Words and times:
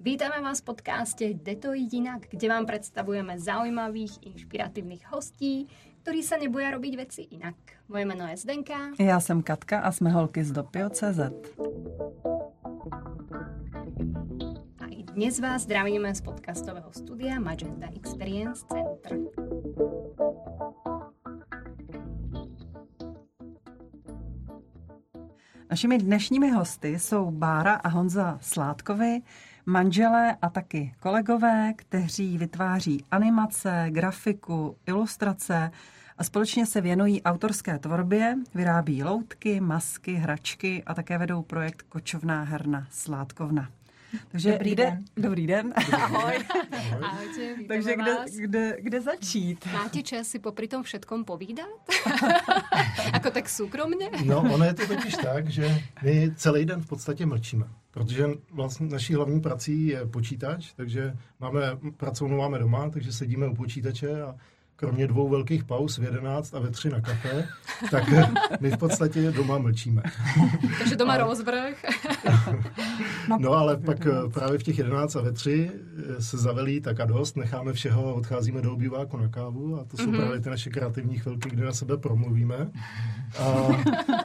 Vítáme 0.00 0.40
vás 0.40 0.60
v 0.60 0.64
podcaste 0.64 1.24
Jde 1.24 1.56
to 1.56 1.72
jinak, 1.72 2.22
kde 2.30 2.48
vám 2.48 2.66
predstavujeme 2.66 3.38
zaujímavých, 3.38 4.12
inšpiratívnych 4.22 5.12
hostí, 5.12 5.68
ktorí 6.00 6.24
sa 6.24 6.40
neboja 6.40 6.72
robiť 6.72 6.96
veci 6.96 7.28
inak. 7.36 7.52
Moje 7.84 8.08
meno 8.08 8.24
je 8.32 8.36
Zdenka. 8.40 8.96
Já 8.96 9.20
jsem 9.20 9.42
Katka 9.42 9.80
a 9.80 9.92
jsme 9.92 10.10
holky 10.10 10.44
z 10.44 10.52
Dopio.cz. 10.52 11.20
A 14.80 14.84
i 14.88 15.02
dnes 15.02 15.40
vás 15.40 15.62
zdravíme 15.62 16.14
z 16.14 16.20
podcastového 16.20 16.92
studia 16.92 17.36
Magenta 17.40 17.92
Experience 17.92 18.64
Center. 18.72 19.18
Našimi 25.70 25.98
dnešními 25.98 26.50
hosty 26.50 26.98
jsou 26.98 27.30
Bára 27.30 27.74
a 27.74 27.88
Honza 27.88 28.38
Sládkovi, 28.40 29.22
manželé 29.70 30.36
a 30.42 30.48
taky 30.50 30.94
kolegové, 31.00 31.72
kteří 31.76 32.38
vytváří 32.38 33.04
animace, 33.10 33.86
grafiku, 33.88 34.76
ilustrace 34.86 35.70
a 36.18 36.24
společně 36.24 36.66
se 36.66 36.80
věnují 36.80 37.22
autorské 37.22 37.78
tvorbě, 37.78 38.36
vyrábí 38.54 39.02
loutky, 39.02 39.60
masky, 39.60 40.14
hračky 40.14 40.82
a 40.86 40.94
také 40.94 41.18
vedou 41.18 41.42
projekt 41.42 41.82
Kočovná 41.88 42.42
herna 42.42 42.86
Sládkovna. 42.90 43.68
Takže 44.28 44.52
Dobrý 44.52 44.70
kde, 44.72 44.84
den. 44.84 45.04
Dobrý 45.16 45.46
den. 45.46 45.74
Ahoj. 45.92 46.38
Ahojte, 47.02 47.54
Takže 47.68 47.94
kde, 47.96 48.14
vás. 48.14 48.30
kde, 48.30 48.76
kde 48.80 49.00
začít? 49.00 49.68
Máte 49.72 50.02
čas 50.02 50.26
si 50.26 50.38
popri 50.38 50.68
tom 50.68 50.82
všetkom 50.82 51.24
povídat? 51.24 51.70
Ako 53.14 53.30
tak 53.30 53.46
súkromne? 53.48 54.10
No, 54.26 54.42
ono 54.42 54.64
je 54.64 54.74
to 54.74 54.86
totiž 54.86 55.14
tak, 55.22 55.48
že 55.48 55.82
my 56.02 56.34
celý 56.36 56.64
den 56.64 56.80
v 56.82 56.86
podstatě 56.86 57.26
mlčíme, 57.26 57.64
protože 57.90 58.26
vlastně 58.52 58.86
naší 58.86 59.14
hlavní 59.14 59.40
prací 59.40 59.86
je 59.86 60.06
počítač, 60.06 60.72
takže 60.76 61.16
máme, 61.40 61.60
pracovnu 61.96 62.36
máme 62.36 62.58
doma, 62.58 62.90
takže 62.90 63.12
sedíme 63.12 63.46
u 63.46 63.54
počítače 63.54 64.22
a 64.22 64.34
kromě 64.76 65.06
dvou 65.06 65.28
velkých 65.28 65.64
pauz 65.64 65.98
v 65.98 66.02
11 66.02 66.54
a 66.54 66.58
ve 66.58 66.70
3 66.70 66.90
na 66.90 67.00
kafe, 67.00 67.48
tak 67.90 68.04
my 68.60 68.70
v 68.70 68.76
podstatě 68.76 69.30
doma 69.30 69.58
mlčíme. 69.58 70.02
Takže 70.78 70.96
doma 70.96 71.16
rozvrh. 71.16 71.84
No 73.38 73.52
ale 73.52 73.76
pak 73.76 74.06
eh, 74.06 74.28
právě 74.34 74.58
v 74.58 74.62
těch 74.62 74.78
11 74.78 75.16
a 75.16 75.20
ve 75.20 75.32
3 75.32 75.70
eh, 75.70 76.22
se 76.22 76.38
zavelí 76.38 76.80
tak 76.80 77.00
a 77.00 77.04
dost, 77.04 77.36
necháme 77.36 77.72
všeho 77.72 78.08
a 78.08 78.14
odcházíme 78.14 78.62
do 78.62 78.72
obýváku 78.72 79.16
na 79.16 79.28
kávu 79.28 79.80
a 79.80 79.84
to 79.84 79.96
jsou 79.96 80.06
mm-hmm. 80.06 80.16
právě 80.16 80.40
ty 80.40 80.50
naše 80.50 80.70
kreativní 80.70 81.18
chvilky, 81.18 81.50
kdy 81.50 81.64
na 81.64 81.72
sebe 81.72 81.96
promluvíme 81.96 82.70
a, 83.38 83.44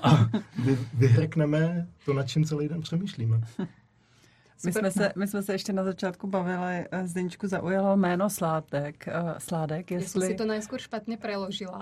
a 0.02 0.30
vy, 0.66 0.78
vyhrkneme 0.94 1.88
to, 2.06 2.14
nad 2.14 2.28
čím 2.28 2.46
celý 2.46 2.68
den 2.68 2.82
přemýšlíme. 2.82 3.42
My 4.66 4.74
jsme, 4.74 4.92
se, 4.92 5.14
my 5.16 5.28
jsme 5.28 5.44
se 5.44 5.54
ještě 5.54 5.74
na 5.74 5.84
začátku 5.84 6.28
bavili, 6.28 6.86
eh, 6.92 7.08
Zdeňčku 7.08 7.48
zaujalo 7.48 7.98
jméno 7.98 8.30
Sládek, 8.30 9.06
Sládek 9.38 9.92
Ja 9.92 10.00
som 10.00 10.24
jestli, 10.24 10.28
si 10.28 10.36
to 10.40 10.46
najskôr 10.48 10.80
špatne 10.80 11.20
preložila. 11.20 11.80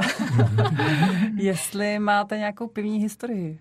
jestli 1.38 2.00
máte 2.00 2.38
nějakou 2.38 2.68
pivní 2.68 3.00
historii. 3.00 3.60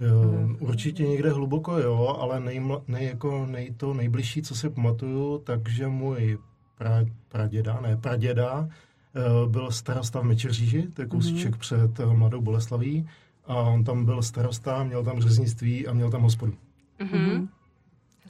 Jo, 0.00 0.48
určitě 0.58 1.02
někde 1.08 1.32
hluboko, 1.32 1.78
jo, 1.78 2.16
ale 2.20 2.40
nejmla, 2.40 2.82
nej, 2.88 3.06
jako 3.06 3.46
nej, 3.46 3.74
to 3.76 3.94
nejbližší, 3.94 4.42
co 4.42 4.54
si 4.54 4.70
pamatuju, 4.70 5.38
takže 5.38 5.86
můj 5.86 6.38
pra, 6.78 7.04
praděda, 7.28 7.80
ne, 7.80 7.96
praděda, 7.96 8.68
eh, 8.68 9.48
byl 9.48 9.70
starosta 9.70 10.20
v 10.20 10.24
Mečeříži, 10.24 10.88
to 10.94 11.02
je 11.02 11.08
kousíček 11.08 11.54
mm-hmm. 11.54 11.58
před 11.58 12.00
eh, 12.00 12.06
Mladou 12.06 12.40
Boleslaví, 12.40 13.08
a 13.46 13.54
on 13.54 13.84
tam 13.84 14.04
byl 14.04 14.22
starosta, 14.22 14.84
měl 14.84 15.04
tam 15.04 15.20
řeznictví 15.20 15.86
a 15.86 15.92
měl 15.92 16.10
tam 16.10 16.22
hospodu. 16.22 16.54
Mhm. 16.98 17.48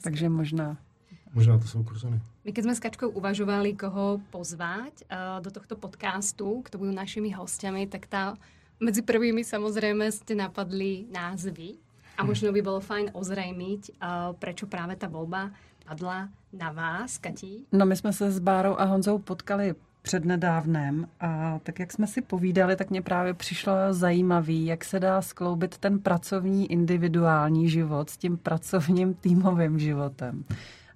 Takže 0.01 0.29
možná. 0.29 0.77
Možná 1.33 1.57
to 1.57 1.67
jsou 1.67 1.83
kurzony. 1.83 2.21
My 2.45 2.55
keď 2.55 2.63
sme 2.63 2.75
s 2.75 2.79
Kačkou 2.79 3.11
uvažovali, 3.11 3.75
koho 3.75 4.23
pozvať 4.31 5.03
uh, 5.11 5.43
do 5.43 5.51
tohto 5.51 5.75
podcastu, 5.75 6.63
kto 6.63 6.79
budú 6.79 6.95
našimi 6.95 7.35
hostiami, 7.35 7.91
tak 7.91 8.07
tá, 8.07 8.39
medzi 8.79 9.01
prvými 9.01 9.43
samozrejme 9.43 10.11
ste 10.11 10.33
napadli 10.37 11.05
názvy. 11.09 11.77
A 12.17 12.25
možno 12.25 12.49
by 12.49 12.61
bolo 12.65 12.81
fajn 12.81 13.13
ozrejmiť, 13.13 14.01
uh, 14.01 14.33
prečo 14.41 14.65
práve 14.65 14.97
tá 14.97 15.05
voľba 15.05 15.53
padla 15.85 16.33
na 16.53 16.69
vás, 16.73 17.17
Kati. 17.17 17.69
No 17.71 17.85
my 17.85 17.95
jsme 17.95 18.13
se 18.13 18.31
s 18.31 18.39
Bárou 18.39 18.79
a 18.79 18.83
Honzou 18.83 19.17
potkali 19.17 19.75
přednedávnem 20.01 21.07
a 21.19 21.59
tak 21.63 21.79
jak 21.79 21.91
jsme 21.91 22.07
si 22.07 22.21
povídali, 22.21 22.75
tak 22.75 22.89
mě 22.89 23.01
právě 23.01 23.33
přišlo 23.33 23.73
zajímavý, 23.91 24.65
jak 24.65 24.85
se 24.85 24.99
dá 24.99 25.21
skloubit 25.21 25.77
ten 25.77 25.99
pracovní 25.99 26.71
individuální 26.71 27.69
život 27.69 28.09
s 28.09 28.17
tím 28.17 28.37
pracovním 28.37 29.13
týmovým 29.13 29.79
životem. 29.79 30.43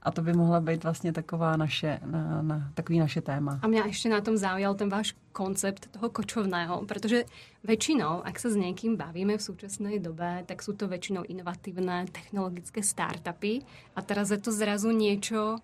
A 0.02 0.12
to 0.12 0.22
by 0.22 0.34
mohla 0.34 0.60
být 0.60 0.84
vlastně 0.84 1.14
taková 1.14 1.58
naše, 1.58 2.00
na, 2.06 2.42
na, 2.42 2.72
takový 2.74 3.00
naše 3.00 3.22
téma. 3.22 3.60
A 3.62 3.68
mňa 3.68 3.86
ešte 3.86 4.10
na 4.10 4.22
tom 4.22 4.34
zaujal 4.34 4.74
ten 4.74 4.90
váš 4.90 5.14
koncept 5.32 5.94
toho 5.94 6.10
kočovného, 6.10 6.82
pretože 6.90 7.30
väčšinou, 7.62 8.26
ak 8.26 8.34
sa 8.42 8.50
s 8.50 8.58
niekým 8.58 8.98
bavíme 8.98 9.38
v 9.38 9.46
súčasnej 9.46 10.02
dobe, 10.02 10.42
tak 10.50 10.66
sú 10.66 10.74
to 10.74 10.90
väčšinou 10.90 11.22
inovatívne 11.30 12.10
technologické 12.10 12.82
startupy 12.82 13.62
a 13.94 14.02
teraz 14.02 14.34
je 14.34 14.42
to 14.42 14.50
zrazu 14.50 14.90
niečo 14.90 15.62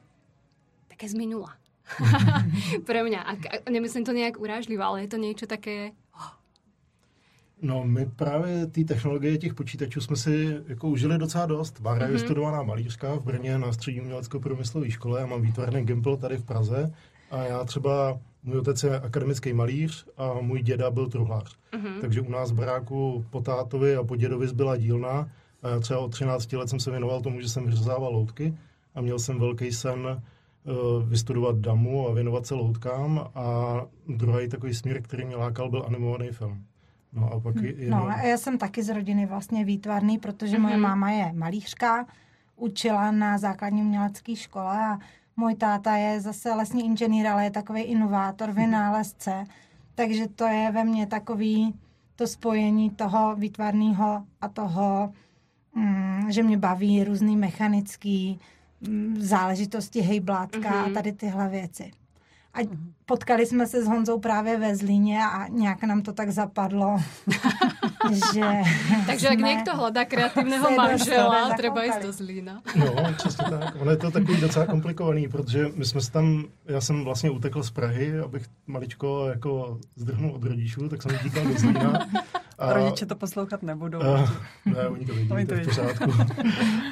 také 0.87 1.09
z 1.09 1.17
minula. 1.17 1.57
Pre 2.87 2.99
mňa. 3.03 3.21
A, 3.25 3.31
nemyslím 3.69 4.05
to 4.05 4.13
nejak 4.13 4.37
urážlivo, 4.37 4.83
ale 4.83 5.05
je 5.05 5.09
to 5.09 5.17
niečo 5.17 5.45
také... 5.49 5.97
No, 7.61 7.83
my 7.83 8.05
právě 8.05 8.65
té 8.67 8.83
technologie 8.83 9.37
těch 9.37 9.53
počítačů 9.53 10.01
jsme 10.01 10.15
si 10.15 10.57
jako 10.67 10.87
užili 10.89 11.17
docela 11.17 11.45
dost. 11.45 11.81
Bára 11.81 11.99
je 12.01 12.11
Mhm. 12.11 12.13
vystudovaná 12.13 12.63
malířka 12.63 13.15
v 13.15 13.23
Brně 13.23 13.57
na 13.57 13.71
střední 13.73 14.01
umělecko-průmyslové 14.01 14.91
škole, 14.91 15.19
já 15.19 15.25
mám 15.25 15.41
výtvarný 15.41 15.85
Gimpl 15.85 16.17
tady 16.17 16.37
v 16.37 16.43
Praze 16.43 16.91
a 17.31 17.43
já 17.43 17.63
třeba, 17.63 18.19
můj 18.43 18.57
otec 18.57 18.83
je 18.83 18.99
akademický 18.99 19.53
malíř 19.53 20.05
a 20.17 20.33
můj 20.41 20.61
děda 20.61 20.91
byl 20.91 21.07
truhlář. 21.09 21.55
Mhm. 21.75 22.01
Takže 22.01 22.21
u 22.21 22.31
nás 22.31 22.51
v 22.51 22.55
baráku 22.55 23.25
po 23.29 23.41
tátovi 23.41 23.95
a 23.95 24.03
po 24.03 24.15
dědovi 24.15 24.47
zbyla 24.47 24.77
dílna 24.77 25.29
a 25.63 25.69
já 25.69 25.79
třeba 25.79 25.99
od 25.99 26.11
13 26.11 26.57
let 26.57 26.69
jsem 26.69 26.79
se 26.79 26.91
věnoval 26.91 27.21
tomu, 27.21 27.41
že 27.41 27.49
jsem 27.49 27.65
vyřezával 27.65 28.13
loutky 28.13 28.57
a 28.95 29.01
měl 29.01 29.19
jsem 29.19 29.39
velký 29.39 29.71
sen 29.71 30.07
eh, 30.07 30.71
vystudovat 31.05 31.55
damu 31.57 32.07
a 32.09 32.13
věnovat 32.13 32.45
se 32.45 32.53
loutkám 32.55 33.27
a 33.35 33.75
druhý 34.07 34.49
takový 34.49 34.73
směr, 34.73 35.01
který 35.01 35.25
mě 35.25 35.35
lákal, 35.35 35.69
byl 35.69 35.83
animovaný 35.87 36.29
film. 36.29 36.63
No 37.13 37.33
a 37.33 37.39
pak 37.39 37.55
je, 37.55 37.89
No 37.89 38.07
a 38.07 38.21
já 38.21 38.37
jsem 38.37 38.57
taky 38.57 38.83
z 38.83 38.89
rodiny 38.93 39.25
vlastně 39.25 39.65
výtvarný, 39.65 40.17
protože 40.17 40.59
moje 40.59 40.73
Mhm. 40.77 40.83
máma 40.83 41.11
je 41.11 41.33
malířka, 41.33 42.05
učila 42.55 43.11
na 43.11 43.37
základní 43.37 43.81
umělecké 43.81 44.35
škole 44.35 44.85
a 44.85 44.99
můj 45.37 45.55
táta 45.55 45.95
je 45.95 46.21
zase 46.21 46.53
lesní 46.53 46.85
inženýr, 46.85 47.27
ale 47.27 47.43
je 47.43 47.51
takový 47.51 47.81
inovátor, 47.81 48.51
vynálezce. 48.51 49.43
Takže 49.95 50.27
to 50.27 50.45
je 50.45 50.71
ve 50.71 50.83
mně 50.83 51.07
takový 51.07 51.73
to 52.15 52.27
spojení 52.27 52.89
toho 52.89 53.35
výtvarného 53.35 54.23
a 54.41 54.47
toho, 54.47 55.13
mm, 55.75 56.25
že 56.31 56.43
mě 56.43 56.57
baví 56.57 57.03
různý 57.03 57.37
mechanický 57.37 58.39
mm, 58.81 59.15
záležitosti, 59.19 60.01
hejblátka 60.01 60.69
Mhm. 60.69 60.85
a 60.85 60.89
tady 60.89 61.11
tyhle 61.11 61.49
věci. 61.49 61.91
A 62.53 62.59
potkali 63.07 63.45
jsme 63.45 63.67
se 63.67 63.83
s 63.83 63.87
Honzou 63.87 64.19
právě 64.19 64.57
ve 64.57 64.75
Zlíně 64.75 65.19
a 65.23 65.47
nějak 65.47 65.83
nám 65.83 66.01
to 66.01 66.13
tak 66.13 66.29
zapadlo, 66.29 66.97
že 68.33 68.45
Takže 69.07 69.27
ak 69.31 69.39
jsme 69.39 69.47
niekto 69.47 69.71
hľadá 69.75 70.03
kreatívneho 70.03 70.67
se 70.67 70.71
do 70.71 70.77
manžela, 70.77 71.39
ísť 71.39 71.61
zakoukali. 71.63 72.03
do 72.03 72.11
Zlína. 72.11 72.53
No, 72.75 72.85
přesně 73.17 73.45
tak. 73.49 73.75
Ono 73.79 73.91
je 73.91 73.97
to 73.97 74.11
takový 74.11 74.41
docela 74.41 74.65
komplikovaný, 74.65 75.27
protože 75.27 75.65
my 75.75 75.85
jsme 75.85 76.01
se 76.01 76.11
tam, 76.11 76.45
já 76.65 76.81
jsem 76.81 77.03
vlastně 77.03 77.29
utekl 77.29 77.63
z 77.63 77.71
Prahy, 77.71 78.19
abych 78.19 78.45
maličko 78.67 79.27
jako 79.27 79.79
zdrhnul 79.95 80.35
od 80.35 80.43
rodičů, 80.43 80.89
tak 80.89 81.01
jsem 81.01 81.15
utíkal 81.15 81.43
do 81.43 81.53
Zlína. 81.53 81.99
A 82.57 82.73
rodiče 82.73 83.05
to 83.05 83.15
poslouchat 83.15 83.63
nebudou. 83.63 83.99
Uh, 83.99 84.29
ne, 84.65 84.87
oni 84.87 85.05
to 85.05 85.13
vidí, 85.13 85.31
Oni 85.31 85.45
to 85.45 85.53
to 85.53 85.59
je 85.59 85.63
v 85.63 85.67
pořádku. 85.67 86.11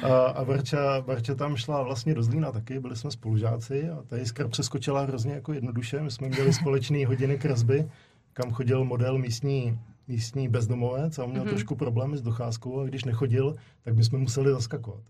a, 0.02 0.26
a 0.26 0.44
Barča, 0.44 1.00
Barča 1.00 1.34
tam 1.34 1.56
šla 1.56 1.82
vlastně 1.82 2.14
do 2.14 2.22
Zlína 2.22 2.52
taky, 2.52 2.80
byli 2.80 2.96
jsme 2.96 3.10
spolužáci 3.10 3.90
a 3.90 4.02
ta 4.06 4.16
jiskra 4.16 4.48
přeskočila 4.48 5.00
hrozně 5.00 5.32
jako 5.32 5.52
jednoduše. 5.52 6.00
My 6.06 6.10
jsme 6.12 6.28
měli 6.28 6.52
společné 6.52 7.06
hodiny 7.06 7.38
kresby, 7.38 7.88
kam 8.32 8.50
chodil 8.50 8.84
model 8.84 9.18
místní, 9.18 9.78
místní 10.08 10.48
bezdomovec 10.48 11.18
a 11.18 11.24
on 11.24 11.30
měl 11.30 11.40
Mhm. 11.42 11.46
mm-hmm. 11.48 11.54
trošku 11.54 11.74
problémy 11.74 12.16
s 12.16 12.22
docházkou 12.22 12.80
a 12.80 12.84
když 12.84 13.04
nechodil, 13.04 13.56
tak 13.84 13.96
my 13.96 14.04
jsme 14.04 14.18
museli 14.18 14.52
zaskakovat. 14.52 15.00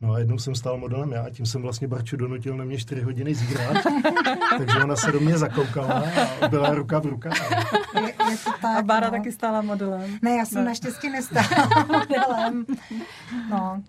No 0.00 0.12
a 0.12 0.18
jednou 0.18 0.38
jsem 0.38 0.54
stál 0.54 0.78
modelem 0.78 1.12
já, 1.12 1.30
tím 1.30 1.46
jsem 1.46 1.62
vlastně 1.62 1.88
Barču 1.88 2.16
donutil 2.16 2.56
na 2.56 2.64
mě 2.64 2.78
4 2.78 3.00
hodiny 3.02 3.34
zírat, 3.34 3.76
takže 4.58 4.78
ona 4.84 4.96
se 4.96 5.12
do 5.12 5.20
mě 5.20 5.38
zakoukala 5.38 6.04
a 6.42 6.48
byla 6.48 6.74
ruka 6.74 6.98
v 6.98 7.06
ruka. 7.06 7.30
je, 8.00 8.06
je 8.06 8.36
to 8.44 8.50
tak, 8.62 8.78
A 8.78 8.82
Bára 8.82 9.06
no. 9.06 9.10
taky 9.10 9.32
stála 9.32 9.60
modelem. 9.62 10.18
Ne, 10.22 10.30
já 10.30 10.44
jsem 10.46 10.58
Ne. 10.64 10.64
naštěstí 10.64 11.10
nestála 11.10 11.86
modelem. 11.92 12.66
No, 13.50 13.82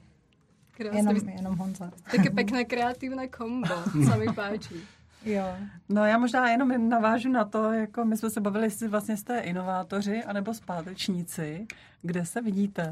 Krásne. 0.71 0.97
jenom, 0.99 1.29
jenom 1.29 1.57
Honza. 1.57 1.91
Také 2.11 2.29
pekné 2.29 2.63
kreatívne 2.65 3.27
kombo, 3.27 3.75
sa 4.07 4.15
mi 4.15 4.31
páči. 4.31 4.79
Jo. 5.25 5.55
No 5.89 6.05
já 6.05 6.17
možná 6.17 6.49
jenom 6.49 6.89
navážu 6.89 7.29
na 7.29 7.45
to, 7.45 7.71
jako 7.71 8.05
my 8.05 8.17
jsme 8.17 8.29
se 8.29 8.41
bavili, 8.41 8.65
jestli 8.65 8.87
vlastně 8.87 9.17
jste 9.17 9.39
inovátoři 9.39 10.23
anebo 10.23 10.53
zpátečníci. 10.53 11.67
Kde 12.01 12.25
se 12.25 12.41
vidíte? 12.41 12.91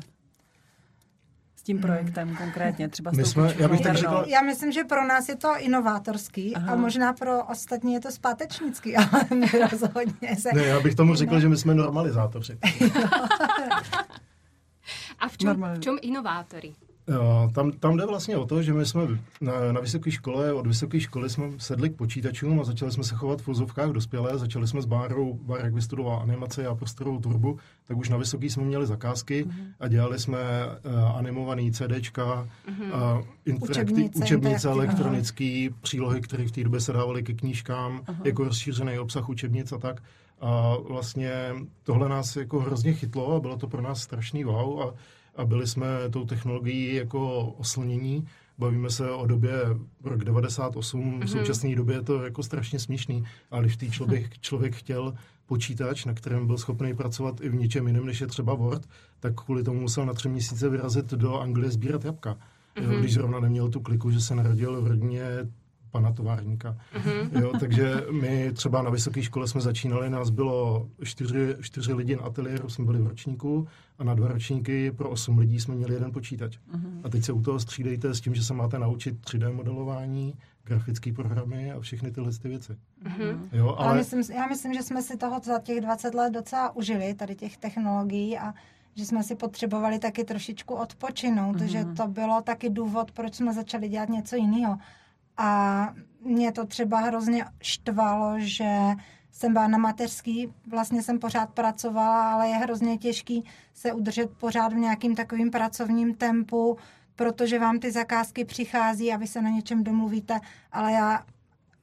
S 1.55 1.63
tím 1.63 1.79
projektem 1.79 2.35
konkrétně? 2.35 2.89
Třeba 2.89 3.11
My 3.15 3.25
jsme, 3.25 3.55
já 3.57 3.67
bych 3.67 3.81
tak 3.81 3.95
řekl... 3.95 4.23
Já 4.27 4.41
myslím, 4.41 4.71
že 4.71 4.83
pro 4.83 5.07
nás 5.07 5.29
je 5.29 5.35
to 5.35 5.53
inovátorský 5.57 6.55
Aha. 6.55 6.73
a 6.73 6.75
možná 6.75 7.13
pro 7.13 7.43
ostatní 7.43 7.93
je 7.93 7.99
to 7.99 8.11
zpátečnický, 8.11 8.95
ale 8.97 9.25
rozhodně 9.71 10.35
se... 10.39 10.49
Ne, 10.53 10.63
já 10.63 10.79
bych 10.79 10.95
tomu 10.95 11.15
řekl, 11.15 11.39
že 11.39 11.49
my 11.49 11.57
jsme 11.57 11.73
normalizátoři. 11.73 12.57
a 15.19 15.27
v 15.27 15.37
čem, 15.37 15.63
v 15.77 15.79
čem 15.79 15.97
inovátory? 16.01 16.73
Tam, 17.51 17.71
tam 17.71 17.97
jde 17.97 18.05
vlastně 18.05 18.37
o 18.37 18.45
to, 18.45 18.61
že 18.63 18.73
my 18.73 18.85
jsme 18.85 19.01
na, 19.41 19.71
na 19.71 19.81
vysoké 19.81 20.11
škole, 20.11 20.53
od 20.53 20.67
vysoké 20.67 20.99
školy 20.99 21.29
jsme 21.29 21.45
sedli 21.57 21.89
k 21.89 21.95
počítačům 21.95 22.59
a 22.59 22.63
začali 22.63 22.91
jsme 22.91 23.03
se 23.03 23.15
chovat 23.15 23.41
v 23.41 23.47
úzovkách 23.47 23.89
dospělé. 23.89 24.37
Začali 24.37 24.67
jsme 24.67 24.81
s 24.81 24.85
Bárou, 24.85 25.33
Bár 25.33 25.59
jak 25.63 25.73
vystudoval 25.73 26.19
animace 26.19 26.67
a 26.67 26.75
prostorovou 26.75 27.19
turbu, 27.19 27.59
tak 27.87 27.97
už 27.97 28.09
na 28.09 28.17
vysoký 28.17 28.49
jsme 28.49 28.63
měli 28.63 28.85
zakázky 28.85 29.45
mm-hmm. 29.45 29.73
a 29.79 29.87
dělali 29.87 30.19
jsme 30.19 30.37
uh, 30.37 31.17
animovaný 31.17 31.71
CDčka, 31.71 32.47
mm-hmm. 32.67 33.17
uh, 33.47 33.63
učebnice, 33.69 34.23
učebnice 34.23 34.69
elektronické, 34.69 35.67
přílohy, 35.81 36.21
které 36.21 36.47
v 36.47 36.51
té 36.51 36.63
době 36.63 36.79
se 36.79 36.93
dávaly 36.93 37.23
ke 37.23 37.33
knížkám, 37.33 38.01
aha. 38.07 38.21
jako 38.23 38.43
rozšířený 38.43 38.99
obsah 38.99 39.29
učebnic 39.29 39.71
a 39.71 39.77
tak. 39.77 40.03
A 40.41 40.73
vlastně 40.89 41.31
tohle 41.83 42.09
nás 42.09 42.35
jako 42.35 42.59
hrozně 42.59 42.93
chytlo 42.93 43.35
a 43.35 43.39
bylo 43.39 43.57
to 43.57 43.67
pro 43.67 43.81
nás 43.81 44.01
strašný 44.01 44.43
wow. 44.43 44.81
A 44.81 44.93
a 45.37 45.45
byli 45.45 45.67
jsme 45.67 45.87
tou 46.09 46.25
technologií 46.25 46.95
jako 46.95 47.43
oslnění. 47.45 48.27
Bavíme 48.57 48.89
se 48.89 49.11
o 49.11 49.25
době 49.25 49.51
rok 50.03 50.23
98, 50.23 51.01
mm-hmm. 51.01 51.15
v 51.15 51.19
mhm. 51.19 51.27
současné 51.27 51.75
době 51.75 51.95
je 51.95 52.01
to 52.01 52.23
jako 52.23 52.43
strašně 52.43 52.79
směšný, 52.79 53.23
ale 53.51 53.61
když 53.61 53.77
tý 53.77 53.91
člověk, 53.91 54.39
člověk 54.39 54.75
chtěl 54.75 55.13
počítač, 55.45 56.05
na 56.05 56.13
kterém 56.13 56.47
byl 56.47 56.57
schopný 56.57 56.95
pracovat 56.95 57.41
i 57.41 57.49
v 57.49 57.55
něčem 57.55 57.87
jiném, 57.87 58.05
než 58.05 58.21
je 58.21 58.27
třeba 58.27 58.53
Word, 58.53 58.89
tak 59.19 59.41
kvůli 59.41 59.63
tomu 59.63 59.79
musel 59.79 60.05
na 60.05 60.13
tři 60.13 60.29
měsíce 60.29 60.69
vyrazit 60.69 61.05
do 61.05 61.39
Anglie 61.39 61.71
sbírat 61.71 62.05
jabka. 62.05 62.37
Mm-hmm. 62.75 62.99
Když 62.99 63.13
zrovna 63.13 63.39
neměl 63.39 63.69
tu 63.69 63.79
kliku, 63.79 64.11
že 64.11 64.21
se 64.21 64.35
narodil 64.35 64.81
v 64.81 64.87
rodině 64.87 65.23
pana 65.91 66.11
továrníka. 66.11 66.77
Mm-hmm. 66.95 67.41
Jo, 67.41 67.51
takže 67.59 67.95
my 68.11 68.51
třeba 68.53 68.81
na 68.81 68.89
vysoké 68.89 69.23
škole 69.23 69.47
jsme 69.47 69.61
začínali, 69.61 70.09
nás 70.09 70.29
bylo 70.29 70.87
čtyři, 71.03 71.55
čtyři 71.61 71.93
lidi 71.93 72.15
na 72.15 72.21
ateliéru, 72.21 72.69
jsme 72.69 72.85
byli 72.85 72.99
v 72.99 73.07
ročníku 73.07 73.67
a 73.99 74.03
na 74.03 74.13
dva 74.13 74.27
ročníky 74.27 74.91
pro 74.91 75.09
osm 75.09 75.37
lidí 75.37 75.59
jsme 75.59 75.75
měli 75.75 75.93
jeden 75.93 76.11
počítač. 76.11 76.57
Mm-hmm. 76.57 77.01
A 77.03 77.09
teď 77.09 77.23
se 77.23 77.31
u 77.31 77.41
toho 77.41 77.59
střídejte 77.59 78.13
s 78.13 78.21
tím, 78.21 78.35
že 78.35 78.43
se 78.43 78.53
máte 78.53 78.79
naučit 78.79 79.21
3D 79.21 79.53
modelování, 79.53 80.33
grafické 80.63 81.13
programy 81.13 81.71
a 81.71 81.79
všechny 81.79 82.11
tyhle 82.11 82.31
ty 82.41 82.47
věci. 82.47 82.77
Mm-hmm. 83.03 83.39
Jo, 83.51 83.75
ale... 83.77 83.87
ale 83.87 83.97
myslím, 83.97 84.23
já 84.35 84.47
myslím, 84.47 84.73
že 84.73 84.83
jsme 84.83 85.01
si 85.01 85.17
toho 85.17 85.39
za 85.43 85.59
těch 85.59 85.81
20 85.81 86.13
let 86.13 86.33
docela 86.33 86.75
užili, 86.75 87.13
tady 87.13 87.35
těch 87.35 87.57
technologií 87.57 88.37
a 88.37 88.53
že 88.95 89.05
jsme 89.05 89.23
si 89.23 89.35
potřebovali 89.35 89.99
taky 89.99 90.23
trošičku 90.23 90.73
odpočinout, 90.73 91.55
mm-hmm. 91.55 91.65
že 91.65 91.85
to 91.85 92.07
bylo 92.07 92.41
taky 92.41 92.69
důvod, 92.69 93.11
proč 93.11 93.35
jsme 93.35 93.53
začali 93.53 93.89
dělat 93.89 94.09
něco 94.09 94.35
jiného. 94.35 94.77
A 95.37 95.93
mě 96.21 96.51
to 96.51 96.65
třeba 96.65 96.99
hrozně 96.99 97.45
štvalo, 97.61 98.33
že 98.37 98.77
jsem 99.31 99.53
byla 99.53 99.67
na 99.67 99.77
mateřský, 99.77 100.53
vlastně 100.67 101.03
jsem 101.03 101.19
pořád 101.19 101.49
pracovala, 101.49 102.33
ale 102.33 102.47
je 102.47 102.55
hrozně 102.55 102.97
těžký 102.97 103.43
se 103.73 103.93
udržet 103.93 104.29
pořád 104.37 104.73
v 104.73 104.77
nějakým 104.77 105.15
takovým 105.15 105.51
pracovním 105.51 106.15
tempu, 106.15 106.77
protože 107.15 107.59
vám 107.59 107.79
ty 107.79 107.91
zakázky 107.91 108.45
přichází 108.45 109.13
a 109.13 109.17
vy 109.17 109.27
se 109.27 109.41
na 109.41 109.49
něčem 109.49 109.83
domluvíte, 109.83 110.39
ale 110.71 110.91
já 110.91 111.25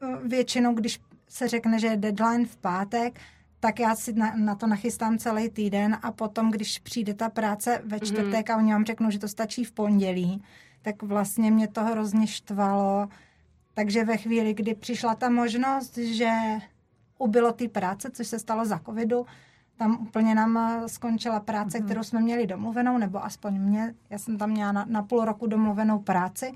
eh, 0.02 0.06
většinou, 0.28 0.74
když 0.74 1.00
se 1.28 1.48
řekne, 1.48 1.78
že 1.78 1.86
je 1.86 1.96
deadline 1.96 2.46
v 2.46 2.56
pátek, 2.56 3.20
tak 3.60 3.80
já 3.80 3.94
si 3.94 4.12
na, 4.12 4.34
na 4.36 4.54
to 4.54 4.66
nachystám 4.66 5.18
celý 5.18 5.48
týden 5.48 5.98
a 6.02 6.12
potom, 6.12 6.50
když 6.50 6.78
přijde 6.78 7.14
ta 7.14 7.28
práce 7.28 7.82
ve 7.84 7.96
mhm. 7.96 8.06
čtvrtek 8.06 8.48
mm-hmm. 8.48 8.54
a 8.54 8.56
oni 8.56 8.72
vám 8.72 8.84
řeknou, 8.84 9.10
že 9.10 9.18
to 9.18 9.28
stačí 9.28 9.64
v 9.64 9.72
pondělí, 9.72 10.42
tak 10.82 11.02
vlastně 11.02 11.50
mě 11.50 11.68
to 11.68 11.84
hrozně 11.84 12.26
štvalo, 12.26 13.08
takže 13.74 14.04
ve 14.04 14.16
chvíli, 14.16 14.54
kdy 14.54 14.74
přišla 14.74 15.14
ta 15.14 15.30
možnost, 15.30 15.96
že 15.96 16.30
ubylo 17.18 17.52
ty 17.52 17.68
práce, 17.68 18.10
což 18.10 18.26
se 18.26 18.38
stalo 18.38 18.64
za 18.64 18.78
covidu, 18.78 19.26
tam 19.76 19.98
úplně 20.06 20.34
nám 20.34 20.82
skončila 20.86 21.40
práce, 21.40 21.78
mm-hmm. 21.78 21.84
kterou 21.84 22.02
jsme 22.02 22.20
měli 22.20 22.46
domluvenou, 22.46 22.98
nebo 22.98 23.24
aspoň 23.24 23.60
mě, 23.60 23.94
já 24.10 24.18
jsem 24.18 24.38
tam 24.38 24.50
měla 24.50 24.72
na, 24.72 24.84
na 24.88 25.02
půl 25.02 25.24
roku 25.24 25.46
domluvenou 25.46 25.98
práci. 25.98 26.52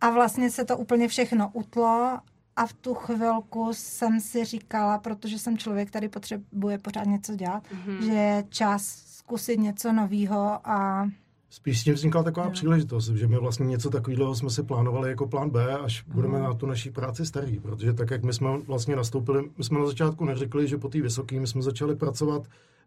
A 0.00 0.10
vlastně 0.10 0.50
se 0.50 0.64
to 0.64 0.78
úplně 0.78 1.08
všechno 1.08 1.50
utlo 1.52 2.18
a 2.56 2.66
v 2.66 2.72
tu 2.72 2.94
chvilku 2.94 3.68
jsem 3.72 4.20
si 4.20 4.44
říkala, 4.44 4.98
protože 4.98 5.38
jsem 5.38 5.58
člověk, 5.58 5.88
který 5.88 6.08
potřebuje 6.08 6.78
pořád 6.78 7.06
něco 7.06 7.36
dělat, 7.36 7.62
mm-hmm. 7.64 8.04
že 8.04 8.12
je 8.12 8.44
čas 8.48 8.86
zkusit 9.06 9.60
něco 9.60 9.92
nového 9.92 10.60
a 10.64 11.08
Spíš 11.56 11.80
s 11.80 11.84
tím 11.84 11.94
vznikla 11.94 12.22
taková 12.22 12.46
no. 12.46 12.52
příležitost, 12.52 13.08
že 13.08 13.26
my 13.26 13.36
vlastně 13.36 13.66
něco 13.66 13.90
takového 13.90 14.34
jsme 14.34 14.50
si 14.50 14.62
plánovali 14.62 15.08
jako 15.08 15.26
plán 15.26 15.50
B, 15.50 15.78
až 15.78 16.04
uh-huh. 16.04 16.14
budeme 16.14 16.40
na 16.40 16.54
tu 16.54 16.66
naší 16.66 16.90
práci 16.90 17.26
starý, 17.26 17.58
protože 17.60 17.92
tak, 17.92 18.10
jak 18.10 18.24
my 18.24 18.32
jsme 18.32 18.48
vlastně 18.58 18.96
nastoupili, 18.96 19.50
my 19.58 19.64
jsme 19.64 19.78
na 19.78 19.86
začátku 19.86 20.24
neřekli, 20.24 20.68
že 20.68 20.78
po 20.78 20.88
té 20.88 21.02
vysoké 21.02 21.40
my 21.40 21.46
jsme 21.46 21.62
začali 21.62 21.96
pracovat 21.96 22.42